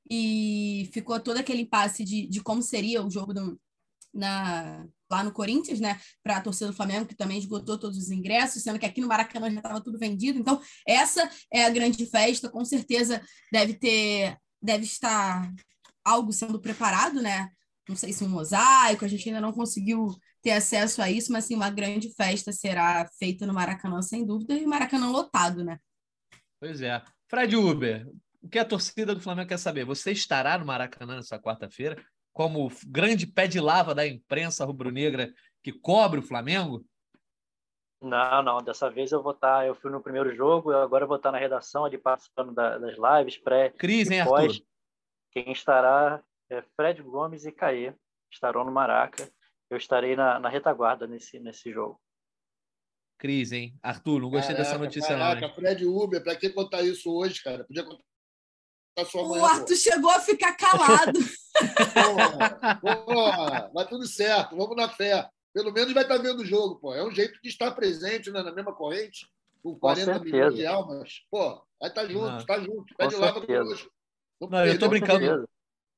E 0.09 0.89
ficou 0.93 1.19
todo 1.19 1.37
aquele 1.37 1.63
impasse 1.63 2.03
de, 2.05 2.25
de 2.27 2.41
como 2.41 2.63
seria 2.63 3.05
o 3.05 3.11
jogo 3.11 3.33
do, 3.33 3.59
na, 4.13 4.87
lá 5.11 5.23
no 5.23 5.31
Corinthians, 5.31 5.79
né, 5.79 5.99
para 6.23 6.37
a 6.37 6.41
torcida 6.41 6.67
do 6.67 6.75
Flamengo, 6.75 7.05
que 7.05 7.15
também 7.15 7.37
esgotou 7.37 7.77
todos 7.77 7.97
os 7.97 8.11
ingressos, 8.11 8.61
sendo 8.61 8.79
que 8.79 8.85
aqui 8.85 9.01
no 9.01 9.07
Maracanã 9.07 9.49
já 9.49 9.57
estava 9.57 9.81
tudo 9.81 9.97
vendido. 9.97 10.39
Então, 10.39 10.61
essa 10.87 11.29
é 11.51 11.65
a 11.65 11.69
grande 11.69 12.05
festa, 12.05 12.49
com 12.49 12.63
certeza 12.63 13.21
deve 13.51 13.73
ter, 13.73 14.37
deve 14.61 14.83
estar 14.83 15.51
algo 16.05 16.31
sendo 16.31 16.59
preparado, 16.59 17.21
né, 17.21 17.49
não 17.87 17.95
sei 17.95 18.13
se 18.13 18.23
um 18.23 18.29
mosaico, 18.29 19.03
a 19.03 19.07
gente 19.07 19.27
ainda 19.27 19.41
não 19.41 19.51
conseguiu 19.51 20.15
ter 20.41 20.51
acesso 20.51 21.01
a 21.01 21.09
isso, 21.09 21.31
mas 21.31 21.45
assim, 21.45 21.55
uma 21.55 21.69
grande 21.69 22.13
festa 22.13 22.51
será 22.51 23.09
feita 23.17 23.45
no 23.45 23.53
Maracanã, 23.53 24.01
sem 24.01 24.25
dúvida, 24.25 24.53
e 24.53 24.63
o 24.63 24.69
Maracanã 24.69 25.09
lotado, 25.09 25.65
né? 25.65 25.79
Pois 26.59 26.81
é. 26.81 27.01
Fred 27.27 27.55
Uber, 27.55 28.07
o 28.41 28.47
que 28.47 28.59
a 28.59 28.65
torcida 28.65 29.13
do 29.13 29.21
Flamengo 29.21 29.49
quer 29.49 29.57
saber? 29.57 29.85
Você 29.85 30.11
estará 30.11 30.57
no 30.57 30.65
Maracanã 30.65 31.15
nessa 31.15 31.39
quarta-feira, 31.39 32.01
como 32.39 32.71
grande 32.87 33.27
pé 33.27 33.49
de 33.49 33.59
lava 33.59 33.93
da 33.93 34.07
imprensa 34.07 34.63
rubro-negra 34.63 35.33
que 35.61 35.73
cobre 35.73 36.21
o 36.21 36.23
Flamengo? 36.23 36.85
Não, 38.01 38.41
não. 38.41 38.63
Dessa 38.63 38.89
vez 38.89 39.11
eu 39.11 39.21
vou 39.21 39.33
estar. 39.33 39.67
Eu 39.67 39.75
fui 39.75 39.91
no 39.91 40.01
primeiro 40.01 40.33
jogo, 40.33 40.71
agora 40.71 41.03
eu 41.03 41.07
vou 41.09 41.17
estar 41.17 41.33
na 41.33 41.37
redação 41.37 41.83
ali 41.83 41.97
participando 41.97 42.53
da, 42.53 42.77
das 42.77 42.95
lives 42.95 43.37
pré. 43.37 43.71
Cris, 43.71 44.09
hein, 44.09 44.23
pós. 44.23 44.53
Arthur? 44.53 44.65
Quem 45.31 45.51
estará 45.51 46.23
é 46.49 46.61
Fred 46.77 47.03
Gomes 47.03 47.43
e 47.43 47.51
Caê. 47.51 47.93
Estarão 48.31 48.63
no 48.63 48.71
Maraca. 48.71 49.29
Eu 49.69 49.75
estarei 49.75 50.15
na, 50.15 50.39
na 50.39 50.47
retaguarda 50.47 51.05
nesse, 51.05 51.41
nesse 51.41 51.73
jogo. 51.73 51.99
Cris, 53.17 53.51
hein? 53.51 53.77
Arthur, 53.83 54.21
não 54.21 54.29
gostei 54.29 54.55
Caraca, 54.55 54.71
dessa 54.71 54.81
notícia, 54.81 55.09
caraca, 55.09 55.41
não. 55.41 55.49
Hein? 55.49 55.55
Fred 55.55 55.85
Uber, 55.85 56.23
pra 56.23 56.37
que 56.37 56.49
contar 56.51 56.83
isso 56.83 57.13
hoje, 57.13 57.43
cara? 57.43 57.65
Podia 57.65 57.83
contar 57.83 58.08
sua 59.05 59.23
O. 59.23 59.45
Arthur 59.45 59.75
chegou 59.75 60.09
a 60.11 60.19
ficar 60.19 60.53
calado. 60.55 61.19
Porra, 61.93 62.79
porra, 63.05 63.71
mas 63.73 63.87
tudo 63.89 64.05
certo, 64.07 64.55
vamos 64.55 64.75
na 64.75 64.87
fé. 64.89 65.27
Pelo 65.53 65.73
menos 65.73 65.93
vai 65.93 66.03
estar 66.03 66.17
vendo 66.17 66.39
o 66.41 66.45
jogo, 66.45 66.75
pô. 66.75 66.93
É 66.93 67.03
um 67.03 67.11
jeito 67.11 67.39
de 67.41 67.49
estar 67.49 67.71
presente 67.71 68.29
né, 68.31 68.41
na 68.43 68.51
mesma 68.53 68.73
corrente, 68.73 69.27
com 69.63 69.75
40 69.77 70.05
certeza. 70.05 70.23
milhões 70.25 70.55
de 70.55 70.65
almas. 70.65 71.13
Pô, 71.29 71.61
vai 71.79 71.89
estar 71.89 72.05
junto, 72.07 72.27
Não. 72.27 72.37
está 72.37 72.59
junto. 72.59 72.85
Com 72.93 72.95
Pé 72.97 73.07
de 73.07 73.15
lava 73.15 73.39
certeza. 73.39 73.63
conosco. 73.63 73.91
Não, 74.49 74.65
eu 74.65 74.79
tô 74.79 74.87
brincando. 74.87 75.49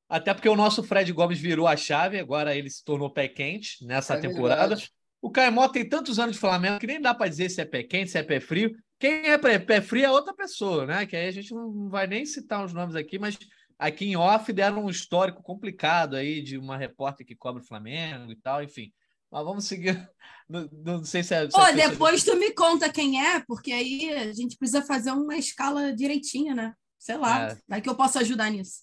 Até 0.10 0.34
porque 0.34 0.50
o 0.50 0.56
nosso 0.56 0.84
Fred 0.84 1.12
Gomes 1.14 1.40
virou 1.40 1.68
a 1.68 1.78
chave, 1.78 2.20
agora 2.20 2.56
ele 2.56 2.70
se 2.70 2.84
tornou 2.84 3.10
pé 3.10 3.28
quente 3.28 3.86
nessa 3.86 4.16
É 4.16 4.20
temporada. 4.20 4.70
verdade. 4.70 4.92
O 5.22 5.30
Caimó 5.30 5.68
tem 5.68 5.88
tantos 5.88 6.18
anos 6.18 6.34
de 6.36 6.40
Flamengo 6.42 6.80
que 6.80 6.88
nem 6.88 7.00
dá 7.00 7.14
para 7.14 7.30
dizer 7.30 7.50
se 7.50 7.62
é 7.62 7.66
pé 7.66 7.84
quente, 7.84 8.10
se 8.12 8.18
é 8.18 8.24
pé 8.24 8.40
frio. 8.40 8.76
Quem 9.02 9.32
é 9.32 9.38
pé, 9.38 9.58
pé 9.58 9.82
frio 9.82 10.06
é 10.06 10.12
outra 10.12 10.32
pessoa, 10.32 10.86
né? 10.86 11.08
Que 11.08 11.16
aí 11.16 11.28
a 11.28 11.32
gente 11.32 11.52
não 11.56 11.90
vai 11.90 12.06
nem 12.06 12.24
citar 12.24 12.64
os 12.64 12.72
nomes 12.72 12.96
aqui, 12.96 13.18
mas 13.18 13.36
aqui 13.80 14.06
em 14.06 14.16
off 14.16 14.54
deram 14.54 14.86
um 14.86 14.90
histórico 14.92 15.42
complicado 15.42 16.16
aí 16.16 16.40
de 16.44 16.56
uma 16.56 16.78
repórter 16.78 17.26
que 17.26 17.36
cobre 17.36 17.64
o 17.64 17.66
Flamengo 17.66 18.32
e 18.32 18.36
tal, 18.36 18.62
enfim. 18.64 18.94
Mas 19.32 19.44
vamos 19.44 19.66
seguir. 19.66 20.08
Não, 20.52 20.68
não 20.84 21.04
sei 21.06 21.24
se 21.24 21.34
é. 21.34 21.46
se 21.50 21.52
Pô, 21.56 21.66
é- 21.66 21.72
depois 21.72 22.26
tu 22.26 22.36
me 22.36 22.52
conta 22.52 22.92
quem 22.92 23.26
é, 23.26 23.40
porque 23.48 23.72
aí 23.72 24.12
a 24.12 24.34
gente 24.34 24.58
precisa 24.58 24.82
fazer 24.82 25.12
uma 25.12 25.38
escala 25.38 25.96
direitinha, 25.96 26.54
né? 26.54 26.74
Sei 27.00 27.16
lá, 27.16 27.52
É. 27.52 27.58
vai 27.70 27.80
que 27.82 27.88
eu 27.88 27.96
posso 27.96 28.20
ajudar 28.20 28.50
nisso. 28.52 28.82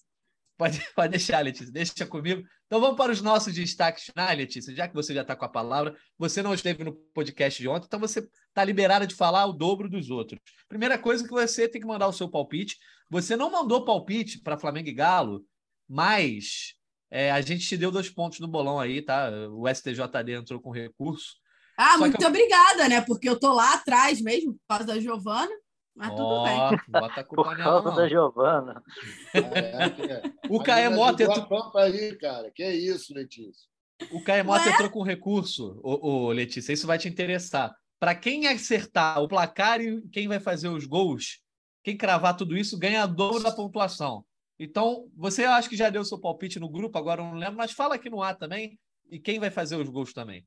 Pode, 0.57 0.79
pode 0.95 1.11
deixar, 1.11 1.39
Letícia, 1.41 1.71
deixa 1.71 2.07
comigo. 2.07 2.41
Então 2.69 2.79
vamos 2.79 2.97
para 2.97 3.11
os 3.11 3.19
nossos 3.19 3.51
destaques 3.51 4.03
finais, 4.03 4.37
Letícia, 4.37 4.75
já 4.75 4.87
que 4.87 4.93
você 4.93 5.11
já 5.11 5.23
está 5.23 5.35
com 5.35 5.43
a 5.43 5.49
palavra. 5.49 5.97
Você 6.19 6.43
não 6.43 6.53
esteve 6.53 6.83
no 6.83 6.93
podcast 6.93 7.59
de 7.59 7.67
ontem, 7.67 7.87
então 7.87 7.99
você 7.99 8.19
está 8.19 8.63
liberada 8.63 9.07
de 9.07 9.15
falar 9.15 9.47
o 9.47 9.53
dobro 9.53 9.89
dos 9.89 10.11
outros. 10.11 10.39
Primeira 10.67 10.95
coisa 10.95 11.23
que 11.23 11.31
você 11.31 11.67
tem 11.67 11.81
que 11.81 11.87
mandar 11.87 12.07
o 12.07 12.13
seu 12.13 12.29
palpite. 12.29 12.77
Você 13.09 13.35
não 13.35 13.49
mandou 13.51 13.83
palpite 13.83 14.39
para 14.39 14.55
Flamengo 14.55 14.87
e 14.87 14.93
Galo, 14.93 15.43
mas 15.87 16.75
é, 17.09 17.31
a 17.31 17.41
gente 17.41 17.67
te 17.67 17.75
deu 17.75 17.89
dois 17.89 18.07
pontos 18.07 18.39
no 18.39 18.47
bolão 18.47 18.79
aí, 18.79 19.01
tá? 19.01 19.31
O 19.51 19.67
STJD 19.67 20.33
entrou 20.33 20.61
com 20.61 20.69
recurso. 20.69 21.37
Ah, 21.75 21.93
Só 21.93 21.99
muito 22.01 22.21
eu- 22.21 22.27
obrigada, 22.27 22.87
né? 22.87 23.01
Porque 23.01 23.27
eu 23.27 23.39
tô 23.39 23.51
lá 23.51 23.73
atrás 23.73 24.21
mesmo, 24.21 24.53
por 24.53 24.59
causa 24.67 24.85
da 24.85 24.99
Giovana, 24.99 25.51
mas 25.99 26.09
tudo 26.11 26.23
Ó, 26.23 26.43
bem. 26.69 26.79
bota 26.87 27.21
a 27.21 27.23
culpa 27.25 27.43
Por 27.43 27.57
causa 27.57 27.91
da 27.91 28.07
Giovana. 28.07 28.83
Caraca, 29.31 30.33
O 30.49 30.59
a 30.61 30.63
Caê 30.63 30.83
mina 30.85 30.95
Mota 30.95 31.23
ajudou 31.23 31.43
entrou- 31.43 31.59
a 31.59 31.63
pampa 31.63 31.81
aí, 31.81 32.15
cara. 32.17 32.51
Que 32.51 32.63
é 32.63 32.73
isso, 32.73 33.13
Letícia. 33.13 33.67
O 34.11 34.23
Caemota 34.23 34.65
Ué? 34.65 34.71
entrou 34.71 34.89
com 34.89 35.03
recurso, 35.03 35.77
ô, 35.83 36.07
ô, 36.27 36.31
Letícia, 36.31 36.71
isso 36.71 36.87
vai 36.87 36.97
te 36.97 37.09
interessar. 37.09 37.75
Para 37.99 38.15
quem 38.15 38.47
acertar 38.47 39.21
o 39.21 39.27
placar 39.27 39.81
e 39.81 40.01
quem 40.09 40.25
vai 40.27 40.39
fazer 40.39 40.69
os 40.69 40.85
gols, 40.85 41.41
quem 41.83 41.97
cravar 41.97 42.37
tudo 42.37 42.55
isso 42.57 42.79
ganha 42.79 43.03
a 43.03 43.05
dobro 43.05 43.43
da 43.43 43.51
pontuação. 43.51 44.23
Então, 44.57 45.09
você 45.15 45.43
acha 45.43 45.67
que 45.67 45.75
já 45.75 45.89
deu 45.89 46.05
seu 46.05 46.17
palpite 46.19 46.59
no 46.59 46.69
grupo, 46.69 46.97
agora 46.97 47.21
eu 47.21 47.25
não 47.25 47.33
lembro, 47.35 47.57
mas 47.57 47.71
fala 47.73 47.95
aqui 47.95 48.09
no 48.09 48.21
ar 48.23 48.37
também. 48.37 48.79
E 49.11 49.19
quem 49.19 49.37
vai 49.39 49.51
fazer 49.51 49.75
os 49.75 49.89
gols 49.89 50.13
também? 50.13 50.45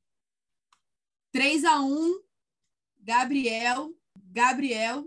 3 1.31 1.63
a 1.65 1.79
1 1.81 2.21
Gabriel, 3.01 3.89
Gabriel 4.15 5.05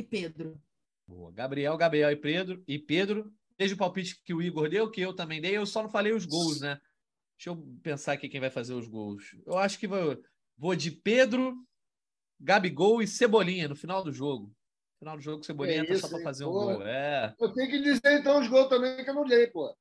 e 0.00 0.04
Pedro. 0.04 0.60
Boa. 1.06 1.32
Gabriel, 1.32 1.76
Gabriel 1.76 2.10
e 2.10 2.16
Pedro. 2.16 2.62
E 2.66 2.78
Pedro, 2.78 3.32
desde 3.58 3.74
o 3.74 3.78
palpite 3.78 4.22
que 4.22 4.34
o 4.34 4.42
Igor 4.42 4.68
deu, 4.68 4.90
que 4.90 5.00
eu 5.00 5.14
também 5.14 5.40
dei, 5.40 5.56
eu 5.56 5.66
só 5.66 5.82
não 5.82 5.88
falei 5.88 6.12
os 6.12 6.24
gols, 6.24 6.60
né? 6.60 6.80
Deixa 7.36 7.50
eu 7.50 7.56
pensar 7.82 8.12
aqui 8.12 8.28
quem 8.28 8.40
vai 8.40 8.50
fazer 8.50 8.74
os 8.74 8.86
gols. 8.86 9.34
Eu 9.46 9.56
acho 9.56 9.78
que 9.78 9.86
vou, 9.86 10.22
vou 10.56 10.76
de 10.76 10.90
Pedro, 10.90 11.56
Gabigol 12.38 13.02
e 13.02 13.06
Cebolinha 13.06 13.68
no 13.68 13.76
final 13.76 14.04
do 14.04 14.12
jogo. 14.12 14.46
No 14.46 14.98
final 14.98 15.16
do 15.16 15.22
jogo, 15.22 15.44
Cebolinha 15.44 15.80
Que 15.82 15.88
tá 15.88 15.94
isso, 15.94 16.02
só 16.02 16.08
para 16.08 16.18
hein? 16.18 16.24
fazer 16.24 16.44
um 16.44 16.52
Pô. 16.52 16.60
gol. 16.60 16.82
É. 16.82 17.34
Eu 17.40 17.52
tenho 17.52 17.70
que 17.70 17.80
dizer 17.80 18.20
então 18.20 18.40
os 18.40 18.48
gols 18.48 18.68
também 18.68 19.02
que 19.02 19.10
eu 19.10 19.14
não 19.14 19.24
dei, 19.24 19.46
pô. 19.46 19.74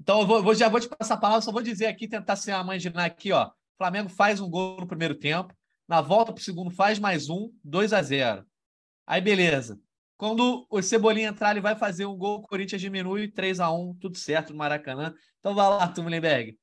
Então, 0.00 0.20
eu 0.20 0.26
vou, 0.26 0.54
já 0.54 0.68
vou 0.68 0.80
te 0.80 0.88
passar 0.88 1.14
a 1.14 1.18
palavra, 1.18 1.42
só 1.42 1.52
vou 1.52 1.62
dizer 1.62 1.86
aqui, 1.86 2.08
tentar 2.08 2.34
ser 2.34 2.52
uma 2.52 2.64
manginar 2.64 3.04
aqui, 3.04 3.30
ó. 3.30 3.50
Flamengo 3.78 4.08
faz 4.08 4.40
um 4.40 4.50
gol 4.50 4.80
no 4.80 4.86
primeiro 4.86 5.14
tempo, 5.14 5.54
na 5.88 6.00
volta 6.00 6.32
pro 6.32 6.42
segundo 6.42 6.70
faz 6.70 6.98
mais 6.98 7.28
um, 7.28 7.52
2 7.62 7.92
a 7.92 8.02
0 8.02 8.46
Aí, 9.06 9.20
beleza. 9.20 9.80
Quando 10.16 10.66
o 10.70 10.80
Cebolinha 10.80 11.28
entrar, 11.28 11.50
ele 11.50 11.60
vai 11.60 11.74
fazer 11.74 12.06
um 12.06 12.16
gol, 12.16 12.38
o 12.38 12.42
Corinthians 12.42 12.80
diminui, 12.80 13.28
3 13.28 13.58
a 13.58 13.72
1 13.72 13.96
tudo 14.00 14.16
certo 14.16 14.52
no 14.52 14.58
Maracanã. 14.58 15.14
Então 15.40 15.54
vai 15.54 15.68
lá, 15.68 15.88
Tumlenberg. 15.88 16.56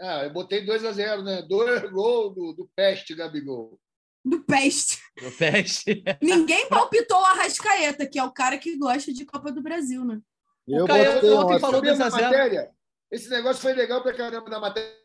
Ah, 0.00 0.24
eu 0.24 0.32
botei 0.32 0.64
2 0.64 0.84
a 0.84 0.92
0 0.92 1.22
né? 1.22 1.42
Dois 1.42 1.82
gols 1.92 2.34
do, 2.34 2.52
do 2.54 2.70
Peste, 2.74 3.14
Gabigol. 3.14 3.78
Do 4.24 4.42
Peste. 4.44 4.98
Do 5.20 5.30
Peste. 5.32 6.02
Ninguém 6.22 6.68
palpitou 6.68 7.20
o 7.20 7.24
Arrascaeta, 7.24 8.06
que 8.06 8.18
é 8.18 8.24
o 8.24 8.32
cara 8.32 8.56
que 8.56 8.78
gosta 8.78 9.12
de 9.12 9.26
Copa 9.26 9.52
do 9.52 9.62
Brasil, 9.62 10.04
né? 10.04 10.20
Eu 10.66 10.86
Caio 10.86 11.14
botei 11.14 11.30
ontem 11.30 11.60
falou 11.60 11.76
Sabia 11.76 11.90
2 11.90 12.00
a 12.00 12.04
na 12.04 12.10
0 12.10 12.24
matéria? 12.24 12.70
Esse 13.10 13.28
negócio 13.28 13.60
foi 13.60 13.74
legal 13.74 14.02
pra 14.02 14.14
caramba 14.14 14.48
na 14.48 14.60
matéria 14.60 15.01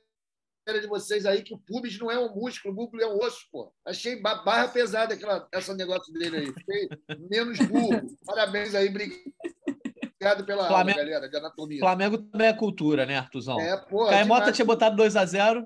de 0.74 0.88
vocês 0.88 1.26
aí, 1.26 1.41
que 1.41 1.53
o 1.53 1.57
pubis 1.57 1.97
não 1.97 2.11
é 2.11 2.20
um 2.20 2.34
músculo, 2.36 2.74
o 2.74 2.78
músculo 2.78 3.01
é 3.01 3.07
um 3.07 3.18
osso, 3.18 3.45
pô. 3.51 3.72
Achei 3.86 4.22
ba- 4.22 4.43
barra 4.43 4.68
pesada 4.68 5.13
aquela, 5.13 5.47
esse 5.53 5.74
negócio 5.74 6.11
dele 6.13 6.38
aí. 6.38 6.53
Fiquei 6.53 6.89
menos 7.30 7.57
burro. 7.59 8.01
Parabéns 8.26 8.76
aí, 8.76 8.89
obrigado 8.89 10.45
pela 10.45 10.68
Flamengo- 10.68 10.99
aula, 10.99 11.09
galera, 11.11 11.30
de 11.30 11.38
anatomia. 11.38 11.80
Flamengo 11.80 12.18
também 12.18 12.47
é 12.47 12.53
cultura, 12.53 13.05
né, 13.05 13.18
Artuzão? 13.18 13.59
É, 13.59 13.78
pô. 13.78 14.05
Caemota 14.07 14.39
demais. 14.41 14.55
tinha 14.55 14.65
botado 14.65 14.95
2 14.95 15.15
a 15.15 15.26
0 15.26 15.65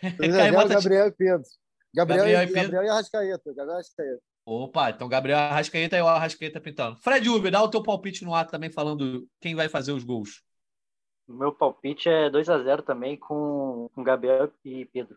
3 0.00 0.12
a 0.18 0.18
0, 0.18 0.32
Caemota- 0.36 0.74
Gabriel 0.74 1.06
e 1.06 1.12
Pedro. 1.12 1.42
Gabriel, 1.94 2.18
Gabriel 2.24 2.40
e 2.40 2.44
e, 2.44 2.46
Pedro. 2.46 2.62
Gabriel 2.62 2.84
e 2.84 2.88
Arrascaeta. 2.88 3.42
Gabriel 3.54 3.68
e 3.68 3.72
Arrascaeta. 3.74 4.22
Opa, 4.44 4.90
então 4.90 5.08
Gabriel 5.08 5.38
Arrascaeta 5.38 5.96
e 5.96 6.02
o 6.02 6.08
Arrascaeta 6.08 6.60
pintando. 6.60 6.98
Fred 7.00 7.28
Uber, 7.28 7.52
dá 7.52 7.62
o 7.62 7.68
teu 7.68 7.82
palpite 7.82 8.24
no 8.24 8.34
ar 8.34 8.46
também, 8.46 8.72
falando 8.72 9.28
quem 9.40 9.54
vai 9.54 9.68
fazer 9.68 9.92
os 9.92 10.02
gols. 10.02 10.42
O 11.32 11.34
meu 11.34 11.50
palpite 11.50 12.10
é 12.10 12.28
2 12.28 12.48
a 12.50 12.62
0 12.62 12.82
também 12.82 13.16
com, 13.16 13.88
com 13.94 14.04
Gabriel 14.04 14.52
e 14.62 14.84
Pedro. 14.84 15.16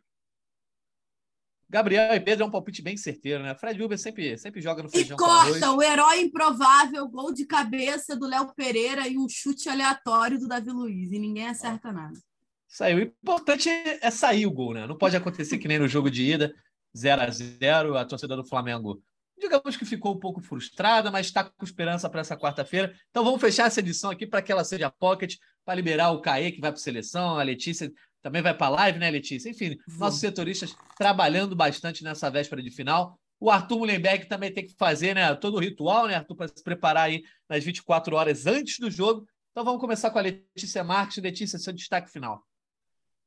Gabriel 1.70 2.16
e 2.16 2.20
Pedro 2.22 2.46
é 2.46 2.48
um 2.48 2.52
palpite 2.52 2.82
bem 2.82 2.96
certeiro, 2.96 3.44
né? 3.44 3.54
Fred 3.54 3.84
Uber 3.84 3.98
sempre, 3.98 4.38
sempre 4.38 4.62
joga 4.62 4.82
no 4.82 4.88
E 4.88 4.92
feijão 4.92 5.18
arroz. 5.20 5.60
corta 5.60 5.74
o 5.74 5.82
herói 5.82 6.22
improvável, 6.22 7.06
gol 7.10 7.34
de 7.34 7.46
cabeça 7.46 8.16
do 8.16 8.28
Léo 8.28 8.54
Pereira 8.56 9.10
e 9.10 9.18
um 9.18 9.28
chute 9.28 9.68
aleatório 9.68 10.40
do 10.40 10.48
Davi 10.48 10.70
Luiz. 10.70 11.12
E 11.12 11.20
ninguém 11.20 11.48
acerta 11.48 11.92
nada. 11.92 12.18
Saiu. 12.66 12.98
O 12.98 13.02
importante 13.02 13.70
é 13.70 14.10
sair 14.10 14.46
o 14.46 14.52
gol, 14.52 14.74
né? 14.74 14.88
Não 14.88 14.98
pode 14.98 15.18
acontecer 15.18 15.58
que 15.58 15.68
nem 15.68 15.80
no 15.80 15.88
jogo 15.88 16.10
de 16.10 16.24
ida, 16.24 16.56
0 16.96 17.22
a 17.24 17.30
0 17.30 17.98
A 17.98 18.06
torcida 18.06 18.38
do 18.38 18.46
Flamengo, 18.46 19.04
digamos 19.38 19.78
que 19.78 19.86
ficou 19.86 20.16
um 20.16 20.20
pouco 20.20 20.42
frustrada, 20.42 21.12
mas 21.12 21.28
está 21.28 21.44
com 21.44 21.66
esperança 21.66 22.10
para 22.10 22.22
essa 22.22 22.38
quarta-feira. 22.38 22.96
Então 23.10 23.24
vamos 23.24 23.42
fechar 23.42 23.68
essa 23.68 23.80
edição 23.80 24.10
aqui 24.10 24.26
para 24.26 24.42
que 24.42 24.52
ela 24.52 24.64
seja 24.64 24.90
pocket, 24.90 25.36
para 25.64 25.76
liberar 25.76 26.12
o 26.12 26.22
Caê, 26.22 26.52
que 26.52 26.62
vai 26.62 26.72
para 26.72 26.80
seleção, 26.80 27.40
a 27.40 27.44
Letícia 27.44 27.92
também 28.22 28.42
vai 28.42 28.58
para 28.58 28.70
live, 28.70 28.98
né, 28.98 29.12
Letícia? 29.12 29.50
Enfim, 29.50 29.78
nossos 30.00 30.20
setoristas 30.20 30.76
trabalhando 30.98 31.56
bastante 31.56 32.04
nessa 32.04 32.28
véspera 32.28 32.60
de 32.60 32.72
final. 32.72 33.20
O 33.40 33.52
Arthur 33.52 33.78
Mullenberg 33.78 34.26
também 34.28 34.52
tem 34.52 34.66
que 34.66 34.74
fazer 34.76 35.14
né, 35.14 35.36
todo 35.36 35.58
o 35.58 35.60
ritual, 35.60 36.08
né, 36.08 36.16
Arthur, 36.16 36.36
para 36.36 36.48
se 36.48 36.64
preparar 36.64 37.04
aí 37.04 37.24
nas 37.48 37.64
24 37.64 38.16
horas 38.16 38.48
antes 38.48 38.80
do 38.80 38.90
jogo. 38.90 39.28
Então 39.52 39.64
vamos 39.64 39.80
começar 39.80 40.10
com 40.10 40.18
a 40.18 40.24
Letícia 40.24 40.84
Marques. 40.84 41.22
Letícia, 41.22 41.60
seu 41.60 41.72
destaque 41.72 42.12
final. 42.12 42.44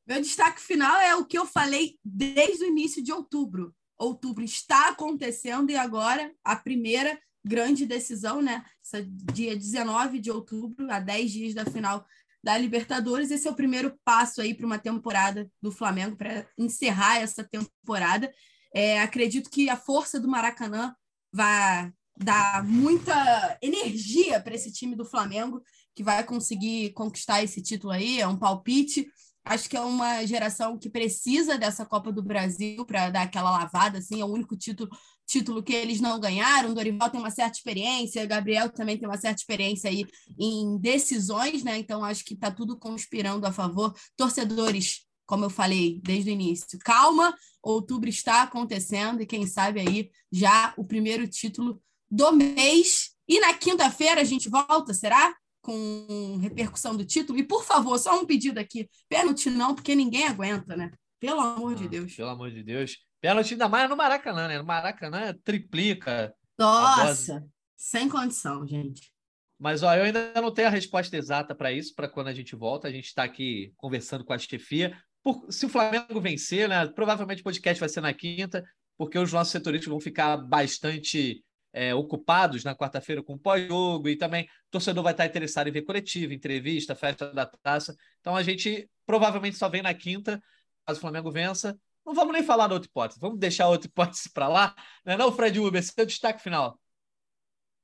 Meu 0.05 0.21
destaque 0.21 0.61
final 0.61 0.99
é 0.99 1.15
o 1.15 1.25
que 1.25 1.39
eu 1.39 1.47
falei 1.47 1.97
desde 2.05 2.65
o 2.65 2.67
início 2.67 3.01
de 3.01 3.13
outubro. 3.13 3.73
Outubro 3.99 4.44
está 4.44 4.90
acontecendo 4.90 5.70
e 5.70 5.76
agora 5.76 6.32
a 6.44 6.55
primeira 6.55 7.18
grande 7.44 7.86
decisão, 7.86 8.40
né? 8.40 8.64
Esse 8.84 9.03
dia 9.32 9.57
19 9.57 10.20
de 10.20 10.30
outubro, 10.30 10.90
a 10.90 11.01
10 11.01 11.30
dias 11.30 11.55
da 11.55 11.64
final 11.64 12.07
da 12.42 12.57
Libertadores. 12.57 13.30
Esse 13.30 13.49
é 13.49 13.51
o 13.51 13.57
primeiro 13.57 13.99
passo 14.05 14.40
aí 14.40 14.55
para 14.55 14.66
uma 14.66 14.78
temporada 14.78 15.51
do 15.61 15.72
Flamengo, 15.72 16.16
para 16.16 16.46
encerrar 16.57 17.18
essa 17.18 17.42
temporada. 17.42 18.32
É, 18.72 19.01
acredito 19.01 19.51
que 19.51 19.68
a 19.68 19.76
força 19.76 20.20
do 20.20 20.28
Maracanã 20.28 20.94
vai 21.32 21.92
dar 22.16 22.64
muita 22.64 23.59
energia 23.62 24.40
para 24.40 24.55
esse 24.55 24.72
time 24.72 24.94
do 24.96 25.05
Flamengo, 25.05 25.62
que 25.94 26.03
vai 26.03 26.22
conseguir 26.24 26.92
conquistar 26.92 27.42
esse 27.42 27.62
título 27.62 27.92
aí, 27.92 28.20
é 28.20 28.26
um 28.26 28.36
palpite. 28.36 29.09
Acho 29.49 29.66
que 29.66 29.78
é 29.78 29.80
uma 29.80 30.26
geração 30.26 30.76
que 30.76 30.90
precisa 30.90 31.57
dessa 31.57 31.86
Copa 31.86 32.12
do 32.12 32.22
Brasil 32.22 32.84
para 32.84 33.09
dar 33.09 33.22
aquela 33.22 33.51
lavada, 33.51 33.96
assim, 33.96 34.20
é 34.20 34.24
o 34.24 34.28
único 34.28 34.55
título, 34.55 34.90
título 35.26 35.62
que 35.62 35.72
eles 35.72 36.03
não 36.03 36.20
ganharam. 36.20 36.74
Dorival 36.74 37.09
tem 37.09 37.18
uma 37.18 37.30
certa 37.30 37.57
experiência, 37.57 38.26
Gabriel 38.26 38.68
também 38.68 38.99
tem 38.99 39.09
uma 39.09 39.16
certa 39.16 39.40
experiência 39.40 39.88
aí 39.88 40.05
em 40.38 40.76
decisões, 40.76 41.64
né? 41.64 41.78
Então 41.78 42.05
acho 42.05 42.26
que 42.26 42.34
está 42.34 42.51
tudo 42.51 42.78
conspirando 42.78 43.46
a 43.46 43.53
favor. 43.53 43.94
Torcedores, 44.18 45.07
como 45.24 45.46
eu 45.46 45.51
falei 45.51 45.99
desde 46.05 46.28
o 46.28 46.32
início, 46.34 46.78
calma, 46.80 47.34
outubro 47.62 48.11
está 48.11 48.42
acontecendo 48.42 49.22
e 49.22 49.26
quem 49.26 49.46
sabe 49.46 49.80
aí 49.80 50.11
já 50.30 50.74
o 50.76 50.84
primeiro 50.84 51.26
título 51.26 51.80
do 52.11 52.32
mês. 52.32 53.12
E 53.26 53.40
na 53.40 53.55
quinta-feira 53.55 54.20
a 54.20 54.24
gente 54.24 54.51
volta, 54.51 54.92
será? 54.92 55.34
Com 55.69 56.39
repercussão 56.39 56.97
do 56.97 57.05
título. 57.05 57.39
E, 57.39 57.43
por 57.43 57.62
favor, 57.62 57.99
só 57.99 58.19
um 58.19 58.25
pedido 58.25 58.59
aqui: 58.59 58.89
pênalti 59.07 59.51
não, 59.51 59.75
porque 59.75 59.95
ninguém 59.95 60.27
aguenta, 60.27 60.75
né? 60.75 60.91
Pelo 61.21 61.41
amor 61.41 61.75
de 61.75 61.87
Deus. 61.87 62.14
Pelo 62.14 62.31
amor 62.31 62.51
de 62.51 62.62
Deus. 62.62 62.97
Pênalti 63.21 63.53
ainda 63.53 63.69
mais 63.69 63.91
no 63.91 63.97
Maracanã, 63.97 64.49
né? 64.49 64.57
No 64.59 64.64
Maracanã 64.64 65.35
triplica. 65.45 66.35
Nossa, 66.59 67.45
sem 67.77 68.09
condição, 68.09 68.66
gente. 68.66 69.12
Mas 69.59 69.83
ó, 69.83 69.95
eu 69.95 70.05
ainda 70.05 70.33
não 70.37 70.55
tenho 70.55 70.69
a 70.69 70.71
resposta 70.71 71.14
exata 71.16 71.55
para 71.55 71.71
isso, 71.71 71.95
para 71.95 72.09
quando 72.09 72.29
a 72.29 72.35
gente 72.35 72.57
volta. 72.57 72.89
A 72.89 72.93
gente 72.93 73.07
está 73.07 73.25
aqui 73.25 73.73
conversando 73.77 74.25
com 74.25 74.33
a 74.33 74.39
chefia. 74.39 74.97
Por, 75.23 75.53
se 75.53 75.66
o 75.66 75.69
Flamengo 75.69 76.21
vencer, 76.21 76.69
né? 76.69 76.87
Provavelmente 76.87 77.41
o 77.41 77.45
podcast 77.45 77.79
vai 77.79 77.89
ser 77.89 78.01
na 78.01 78.14
quinta, 78.14 78.64
porque 78.97 79.19
os 79.19 79.33
nossos 79.33 79.53
setoristas 79.53 79.91
vão 79.91 80.01
ficar 80.01 80.37
bastante 80.39 81.45
é, 81.73 81.95
ocupados 81.95 82.64
na 82.64 82.75
quarta-feira 82.75 83.23
com 83.23 83.39
pós-jogo 83.39 84.09
e 84.09 84.16
também 84.16 84.45
o 84.45 84.71
torcedor 84.71 85.03
vai 85.03 85.12
estar 85.12 85.27
interessado 85.27 85.69
em 85.69 85.73
ver 85.73 85.83
coletiva, 85.83 86.33
entrevista, 86.33 86.95
festa 86.95 87.33
da 87.33 87.47
taça. 87.47 87.97
Então 88.21 88.37
a 88.37 88.43
gente 88.43 88.91
provavelmente 89.07 89.57
só 89.57 89.69
vem 89.69 89.83
na 89.83 89.95
quinta, 89.95 90.43
caso 90.87 90.99
o 90.99 91.01
Flamengo 91.01 91.31
vença. 91.31 91.79
Não 92.05 92.14
vamos 92.14 92.33
nem 92.33 92.43
falar 92.43 92.66
da 92.69 92.75
outra 92.75 92.89
hipótese, 92.89 93.21
vamos 93.21 93.39
deixar 93.39 93.64
a 93.64 93.69
outra 93.69 93.87
hipótese 93.89 94.33
para 94.33 94.49
lá. 94.49 94.75
Não 95.05 95.14
é 95.14 95.16
não, 95.16 95.33
Fred 95.33 95.59
Uber? 95.59 95.83
Seu 95.83 96.07
destaque 96.07 96.43
final. 96.43 96.79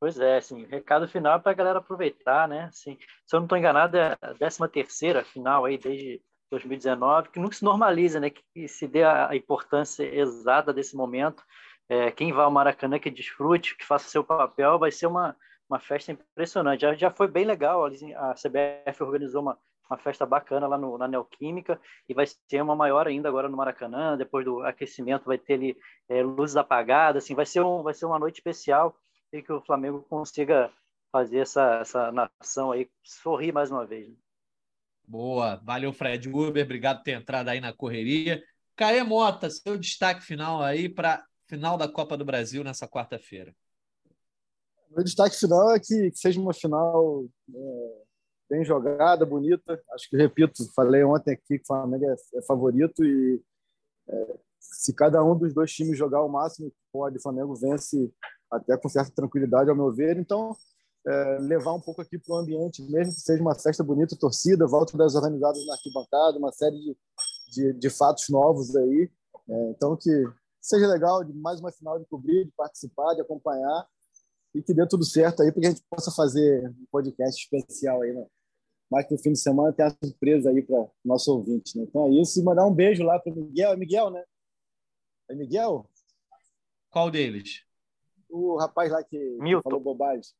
Pois 0.00 0.18
é, 0.18 0.36
assim, 0.36 0.66
recado 0.66 1.08
final 1.08 1.40
para 1.40 1.52
a 1.52 1.54
galera 1.54 1.78
aproveitar, 1.78 2.46
né? 2.46 2.64
Assim, 2.64 2.98
se 3.24 3.34
eu 3.34 3.40
não 3.40 3.46
estou 3.46 3.56
enganado, 3.56 3.96
é 3.96 4.16
a 4.20 4.34
13 4.34 4.68
terceira 4.68 5.24
final 5.24 5.64
aí 5.64 5.78
desde 5.78 6.20
2019, 6.50 7.30
que 7.30 7.40
nunca 7.40 7.56
se 7.56 7.64
normaliza, 7.64 8.20
né? 8.20 8.28
Que 8.30 8.68
se 8.68 8.86
dê 8.86 9.02
a 9.02 9.34
importância 9.34 10.04
exata 10.04 10.72
desse 10.72 10.94
momento 10.94 11.42
é, 11.88 12.10
quem 12.10 12.32
vai 12.32 12.44
ao 12.44 12.50
Maracanã 12.50 12.98
que 12.98 13.10
desfrute, 13.10 13.76
que 13.76 13.84
faça 13.84 14.08
seu 14.08 14.24
papel, 14.24 14.78
vai 14.78 14.90
ser 14.90 15.06
uma, 15.06 15.36
uma 15.68 15.78
festa 15.78 16.12
impressionante. 16.12 16.80
Já, 16.80 16.94
já 16.94 17.10
foi 17.10 17.28
bem 17.28 17.44
legal, 17.44 17.84
a 17.84 18.34
CBF 18.34 19.02
organizou 19.02 19.42
uma, 19.42 19.58
uma 19.88 19.98
festa 19.98 20.24
bacana 20.24 20.66
lá 20.66 20.78
no, 20.78 20.96
na 20.96 21.06
Neoquímica 21.06 21.80
e 22.08 22.14
vai 22.14 22.26
ser 22.26 22.62
uma 22.62 22.74
maior 22.74 23.06
ainda 23.06 23.28
agora 23.28 23.48
no 23.48 23.56
Maracanã, 23.56 24.16
depois 24.16 24.44
do 24.44 24.62
aquecimento 24.62 25.26
vai 25.26 25.38
ter 25.38 25.54
ali 25.54 25.76
é, 26.08 26.22
luzes 26.22 26.56
apagadas, 26.56 27.24
assim, 27.24 27.34
vai 27.34 27.46
ser, 27.46 27.60
um, 27.60 27.82
vai 27.82 27.94
ser 27.94 28.06
uma 28.06 28.18
noite 28.18 28.36
especial 28.36 28.96
e 29.32 29.42
que 29.42 29.52
o 29.52 29.60
Flamengo 29.60 30.04
consiga 30.08 30.70
fazer 31.12 31.38
essa, 31.38 31.78
essa 31.80 32.12
nação 32.12 32.72
aí 32.72 32.88
sorrir 33.02 33.52
mais 33.52 33.70
uma 33.70 33.84
vez. 33.84 34.08
Né? 34.08 34.16
Boa, 35.06 35.60
valeu 35.62 35.92
Fred 35.92 36.28
Uber, 36.28 36.64
obrigado 36.64 36.98
por 36.98 37.04
ter 37.04 37.12
entrado 37.12 37.48
aí 37.48 37.60
na 37.60 37.72
correria. 37.72 38.42
Caê 38.74 39.02
Mota, 39.02 39.48
seu 39.50 39.78
destaque 39.78 40.22
final 40.22 40.62
aí 40.62 40.88
para 40.88 41.24
final 41.46 41.76
da 41.76 41.88
Copa 41.88 42.16
do 42.16 42.24
Brasil 42.24 42.64
nessa 42.64 42.88
quarta-feira? 42.88 43.54
Meu 44.90 45.02
destaque 45.02 45.36
final 45.36 45.74
é 45.74 45.80
que, 45.80 46.10
que 46.10 46.18
seja 46.18 46.40
uma 46.40 46.54
final 46.54 47.24
é, 47.52 48.02
bem 48.48 48.64
jogada, 48.64 49.26
bonita. 49.26 49.82
Acho 49.92 50.08
que, 50.08 50.16
repito, 50.16 50.64
falei 50.74 51.02
ontem 51.02 51.32
aqui 51.32 51.58
que 51.58 51.62
o 51.62 51.66
Flamengo 51.66 52.04
é, 52.04 52.14
é 52.34 52.42
favorito 52.42 53.04
e 53.04 53.42
é, 54.08 54.38
se 54.60 54.94
cada 54.94 55.22
um 55.24 55.36
dos 55.36 55.52
dois 55.52 55.72
times 55.72 55.98
jogar 55.98 56.22
o 56.22 56.28
máximo 56.28 56.70
que 56.70 56.76
pode, 56.92 57.18
o 57.18 57.22
Flamengo 57.22 57.54
vence 57.54 58.12
até 58.50 58.76
com 58.76 58.88
certa 58.88 59.12
tranquilidade, 59.12 59.68
ao 59.68 59.76
meu 59.76 59.92
ver. 59.92 60.16
Então, 60.16 60.56
é, 61.06 61.38
levar 61.40 61.72
um 61.74 61.80
pouco 61.80 62.00
aqui 62.00 62.18
para 62.18 62.34
o 62.34 62.38
ambiente, 62.38 62.82
mesmo 62.82 63.12
que 63.12 63.20
seja 63.20 63.42
uma 63.42 63.54
festa 63.54 63.82
bonita, 63.82 64.16
torcida, 64.16 64.66
volta 64.66 64.96
das 64.96 65.14
organizadas 65.14 65.64
na 65.66 65.74
arquibancada, 65.74 66.38
uma 66.38 66.52
série 66.52 66.78
de, 66.78 66.96
de, 67.50 67.72
de 67.74 67.90
fatos 67.90 68.28
novos 68.28 68.74
aí. 68.76 69.10
É, 69.48 69.70
então, 69.70 69.96
que 69.96 70.10
seja 70.64 70.86
legal 70.86 71.22
de 71.22 71.32
mais 71.34 71.60
uma 71.60 71.70
final 71.70 71.98
de 71.98 72.06
cobrir, 72.06 72.46
de 72.46 72.52
participar, 72.52 73.12
de 73.14 73.20
acompanhar 73.20 73.86
e 74.54 74.62
que 74.62 74.72
dê 74.72 74.86
tudo 74.88 75.04
certo 75.04 75.42
aí 75.42 75.52
para 75.52 75.60
que 75.60 75.66
a 75.66 75.70
gente 75.70 75.84
possa 75.90 76.10
fazer 76.10 76.66
um 76.70 76.86
podcast 76.90 77.42
especial 77.42 78.00
aí, 78.00 78.14
né? 78.14 78.26
Mais 78.90 79.06
que 79.06 79.12
no 79.12 79.18
fim 79.18 79.32
de 79.32 79.38
semana 79.38 79.74
tem 79.74 79.84
a 79.84 79.90
surpresa 79.90 80.48
aí 80.48 80.62
para 80.62 80.88
nosso 81.04 81.30
ouvinte, 81.34 81.76
né? 81.76 81.84
Então 81.84 82.06
é 82.06 82.12
isso 82.12 82.40
e 82.40 82.42
mandar 82.42 82.66
um 82.66 82.74
beijo 82.74 83.04
lá 83.04 83.18
para 83.18 83.34
Miguel, 83.34 83.72
é 83.72 83.76
Miguel, 83.76 84.10
né? 84.10 84.24
É 85.28 85.34
Miguel? 85.34 85.86
Qual 86.88 87.10
deles? 87.10 87.62
O 88.30 88.56
rapaz 88.56 88.90
lá 88.90 89.04
que 89.04 89.18
Milton. 89.40 89.62
falou 89.62 89.80
bobagem. 89.80 90.32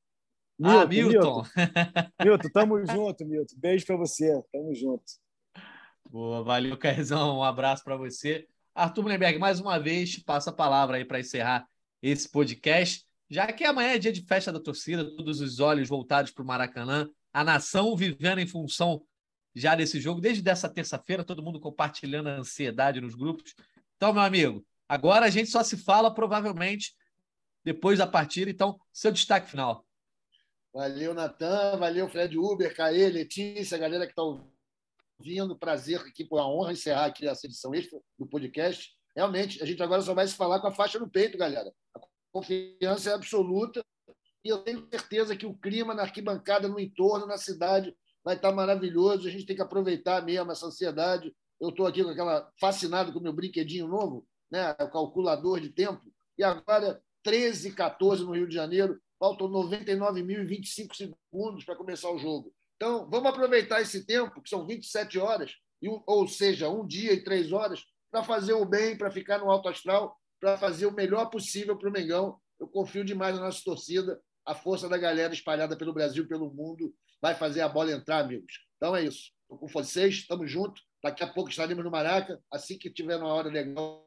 Milton, 0.59 0.81
ah, 0.81 0.87
Milton. 0.87 1.11
Milton. 1.11 1.43
Milton, 2.25 2.49
tamo 2.49 2.87
junto, 2.87 3.27
Milton. 3.27 3.57
Beijo 3.59 3.85
para 3.85 3.97
você. 3.97 4.43
Tamo 4.51 4.75
junto. 4.75 5.05
Boa, 6.09 6.43
valeu, 6.43 6.79
Caizão. 6.79 7.39
Um 7.39 7.43
abraço 7.43 7.85
para 7.85 7.97
você. 7.97 8.49
Arthur 8.75 9.03
Mullenberg, 9.03 9.39
mais 9.39 9.61
uma 9.61 9.79
vez, 9.79 10.19
passa 10.19 10.51
a 10.51 10.53
palavra 10.53 10.97
aí 10.97 11.05
para 11.05 11.21
encerrar 11.21 11.65
esse 12.03 12.29
podcast, 12.29 13.07
já 13.31 13.47
que 13.53 13.65
amanhã 13.65 13.91
é 13.91 13.99
dia 13.99 14.13
de 14.13 14.23
festa 14.23 14.53
da 14.53 14.59
torcida, 14.59 15.05
todos 15.17 15.41
os 15.41 15.61
olhos 15.61 15.89
voltados 15.89 16.33
para 16.33 16.43
o 16.43 16.47
Maracanã, 16.47 17.09
a 17.33 17.45
nação 17.45 17.97
vivendo 17.97 18.41
em 18.41 18.47
função 18.47 19.01
já 19.55 19.77
desse 19.77 20.01
jogo, 20.01 20.21
desde 20.21 20.43
dessa 20.43 20.69
terça-feira, 20.69 21.25
todo 21.25 21.43
mundo 21.43 21.61
compartilhando 21.61 22.29
a 22.29 22.39
ansiedade 22.39 23.01
nos 23.01 23.15
grupos. 23.15 23.55
Então, 23.97 24.13
meu 24.13 24.23
amigo, 24.23 24.67
agora 24.89 25.27
a 25.27 25.31
gente 25.31 25.49
só 25.49 25.63
se 25.63 25.77
fala 25.77 26.13
provavelmente 26.13 26.97
depois 27.63 27.99
da 27.99 28.09
partida, 28.09 28.51
então, 28.51 28.79
seu 28.93 29.13
destaque 29.13 29.49
final. 29.49 29.87
Valeu, 30.73 31.15
Natan, 31.15 31.77
valeu, 31.79 32.09
Fred 32.09 32.37
Uber, 32.37 32.75
Caê, 32.75 33.09
Letícia, 33.09 33.77
a 33.77 33.81
galera 33.81 34.05
que 34.05 34.13
está 34.13 34.23
ouvindo 34.23 34.54
vindo, 35.21 35.57
prazer 35.57 36.01
aqui, 36.01 36.25
por 36.25 36.39
a 36.39 36.47
honra 36.47 36.73
encerrar 36.73 37.07
aqui 37.07 37.27
essa 37.27 37.47
edição 37.47 37.75
extra 37.75 38.01
do 38.19 38.27
podcast. 38.27 38.93
Realmente, 39.17 39.63
a 39.63 39.67
gente 39.67 39.83
agora 39.83 40.03
só 40.03 40.15
vai 40.15 40.27
se 40.27 40.35
falar 40.35 40.61
com 40.61 40.67
a 40.67 40.73
faixa 40.73 40.99
no 40.99 41.09
peito, 41.09 41.39
galera. 41.39 41.73
A 41.95 42.01
confiança 42.33 43.11
é 43.11 43.15
absoluta 43.15 43.85
e 44.45 44.49
eu 44.49 44.59
tenho 44.59 44.87
certeza 44.91 45.37
que 45.37 45.47
o 45.47 45.55
clima 45.55 45.95
na 45.95 46.03
arquibancada, 46.03 46.69
no 46.69 46.79
entorno, 46.79 47.27
na 47.27 47.39
cidade, 47.39 47.97
vai 48.23 48.37
estar 48.37 48.53
maravilhoso. 48.53 49.27
A 49.27 49.31
gente 49.31 49.47
tem 49.47 49.57
que 49.57 49.63
aproveitar 49.63 50.25
mesmo 50.25 50.53
essa 50.53 50.67
ansiedade. 50.67 51.35
Eu 51.61 51.71
estou 51.71 51.87
aqui 51.87 52.05
com 52.05 52.11
aquela 52.11 52.51
fascinado 52.61 53.13
com 53.13 53.19
o 53.19 53.23
meu 53.23 53.33
brinquedinho 53.33 53.89
novo, 53.89 54.27
né? 54.51 54.73
o 54.73 54.91
calculador 54.91 55.61
de 55.61 55.71
tempo. 55.71 56.03
E 56.37 56.45
agora, 56.45 57.03
13 57.23 57.73
14 57.73 58.25
no 58.25 58.33
Rio 58.33 58.49
de 58.49 58.55
Janeiro, 58.55 59.01
faltam 59.19 59.49
99.025 59.49 60.95
segundos 60.95 61.65
para 61.65 61.77
começar 61.77 62.11
o 62.11 62.19
jogo. 62.19 62.53
Então, 62.85 63.09
vamos 63.09 63.31
aproveitar 63.31 63.81
esse 63.81 64.05
tempo, 64.05 64.43
que 64.43 64.51
são 64.51 64.67
27 64.67 65.19
horas, 65.19 65.55
ou 66.07 66.29
seja, 66.29 66.69
um 66.69 66.87
dia 66.87 67.15
e 67.15 67.25
três 67.25 67.51
horas, 67.51 67.83
para 68.11 68.23
fazer 68.23 68.53
o 68.53 68.67
bem, 68.67 68.95
para 68.95 69.11
ficar 69.11 69.39
no 69.39 69.51
alto 69.51 69.71
astral, 69.71 70.15
para 70.39 70.59
fazer 70.59 70.85
o 70.85 70.93
melhor 70.93 71.31
possível 71.31 71.79
para 71.79 71.89
o 71.89 71.93
Mengão. 71.93 72.39
Eu 72.61 72.69
confio 72.69 73.03
demais 73.03 73.37
na 73.37 73.47
nossa 73.47 73.63
torcida. 73.65 74.21
A 74.45 74.55
força 74.55 74.87
da 74.87 74.99
galera 74.99 75.33
espalhada 75.33 75.75
pelo 75.79 75.95
Brasil, 75.95 76.29
pelo 76.29 76.53
mundo, 76.53 76.95
vai 77.23 77.35
fazer 77.35 77.63
a 77.63 77.71
bola 77.71 77.91
entrar, 77.91 78.19
amigos. 78.19 78.53
Então 78.77 78.95
é 78.95 79.03
isso. 79.03 79.33
Estou 79.45 79.57
com 79.57 79.67
vocês, 79.67 80.17
estamos 80.17 80.51
juntos. 80.51 80.83
Daqui 81.03 81.25
a 81.25 81.27
pouco 81.27 81.49
estaremos 81.49 81.83
no 81.83 81.91
Maraca. 81.91 82.39
Assim 82.53 82.77
que 82.77 82.91
tiver 82.91 83.17
uma 83.17 83.33
hora 83.33 83.49
legal, 83.49 84.07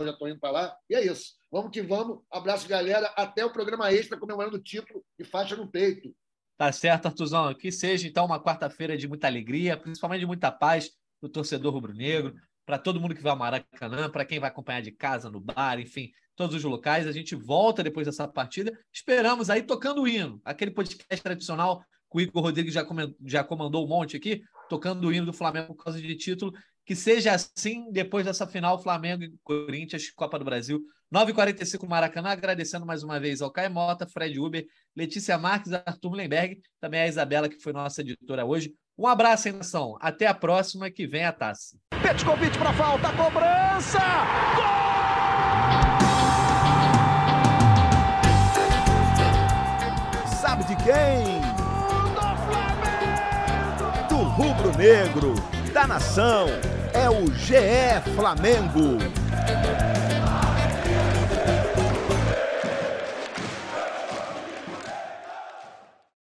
eu 0.00 0.06
já 0.06 0.10
estou 0.10 0.28
indo 0.28 0.40
para 0.40 0.50
lá. 0.50 0.76
E 0.90 0.96
é 0.96 1.06
isso. 1.06 1.34
Vamos 1.48 1.70
que 1.70 1.80
vamos. 1.80 2.24
Abraço, 2.28 2.66
galera. 2.66 3.06
Até 3.16 3.44
o 3.44 3.52
programa 3.52 3.92
extra 3.92 4.18
comemorando 4.18 4.56
o 4.56 4.62
título 4.62 5.04
e 5.16 5.24
faixa 5.24 5.54
no 5.54 5.70
peito. 5.70 6.12
Tá 6.60 6.70
certo, 6.70 7.06
Artuzão. 7.06 7.54
Que 7.54 7.72
seja, 7.72 8.06
então, 8.06 8.26
uma 8.26 8.38
quarta-feira 8.38 8.94
de 8.94 9.08
muita 9.08 9.26
alegria, 9.26 9.78
principalmente 9.78 10.20
de 10.20 10.26
muita 10.26 10.52
paz 10.52 10.90
para 11.18 11.26
o 11.26 11.30
torcedor 11.30 11.72
rubro-negro, 11.72 12.34
para 12.66 12.76
todo 12.76 13.00
mundo 13.00 13.14
que 13.14 13.22
vai 13.22 13.32
ao 13.32 13.38
Maracanã, 13.38 14.10
para 14.10 14.26
quem 14.26 14.38
vai 14.38 14.50
acompanhar 14.50 14.82
de 14.82 14.92
casa, 14.92 15.30
no 15.30 15.40
bar, 15.40 15.80
enfim, 15.80 16.12
todos 16.36 16.54
os 16.54 16.62
locais. 16.62 17.06
A 17.06 17.12
gente 17.12 17.34
volta 17.34 17.82
depois 17.82 18.06
dessa 18.06 18.28
partida. 18.28 18.78
Esperamos 18.92 19.48
aí 19.48 19.62
tocando 19.62 20.02
o 20.02 20.06
hino, 20.06 20.38
aquele 20.44 20.70
podcast 20.70 21.22
tradicional 21.22 21.82
que 22.12 22.18
o 22.18 22.20
Igor 22.20 22.42
Rodrigues 22.42 22.74
já, 22.74 22.86
já 23.24 23.42
comandou 23.42 23.86
um 23.86 23.88
monte 23.88 24.18
aqui, 24.18 24.42
tocando 24.68 25.08
o 25.08 25.12
hino 25.14 25.24
do 25.24 25.32
Flamengo 25.32 25.74
por 25.74 25.84
causa 25.84 25.98
de 25.98 26.14
título. 26.14 26.52
Que 26.90 26.96
seja 26.96 27.32
assim 27.32 27.88
depois 27.92 28.24
dessa 28.26 28.48
final 28.48 28.82
Flamengo 28.82 29.22
e 29.22 29.32
Corinthians, 29.44 30.10
Copa 30.10 30.36
do 30.40 30.44
Brasil. 30.44 30.82
9h45 31.14 31.88
Maracanã, 31.88 32.30
agradecendo 32.30 32.84
mais 32.84 33.04
uma 33.04 33.20
vez 33.20 33.40
ao 33.40 33.52
Caio 33.52 33.70
Mota, 33.70 34.08
Fred 34.08 34.40
Uber, 34.40 34.66
Letícia 34.96 35.38
Marques, 35.38 35.72
Arthur 35.72 36.10
Mullenberg, 36.10 36.60
também 36.80 37.02
a 37.02 37.06
Isabela, 37.06 37.48
que 37.48 37.60
foi 37.60 37.72
nossa 37.72 38.00
editora 38.00 38.44
hoje. 38.44 38.74
Um 38.98 39.06
abraço, 39.06 39.46
hein, 39.46 39.54
nação. 39.54 39.96
Até 40.00 40.26
a 40.26 40.34
próxima, 40.34 40.90
que 40.90 41.06
vem 41.06 41.22
a 41.24 41.32
taça. 41.32 41.76
convite 42.26 42.58
para 42.58 42.72
falta, 42.72 43.12
cobrança! 43.12 44.00
Gol! 44.56 44.90
Sabe 50.26 50.64
de 50.64 50.74
quem? 50.74 51.40
Do 52.16 52.36
Flamengo! 52.48 52.80
rubro-negro, 54.36 55.34
da 55.72 55.86
nação, 55.86 56.48
é 56.94 57.08
o 57.08 57.26
GE 57.32 58.00
Flamengo. 58.14 58.98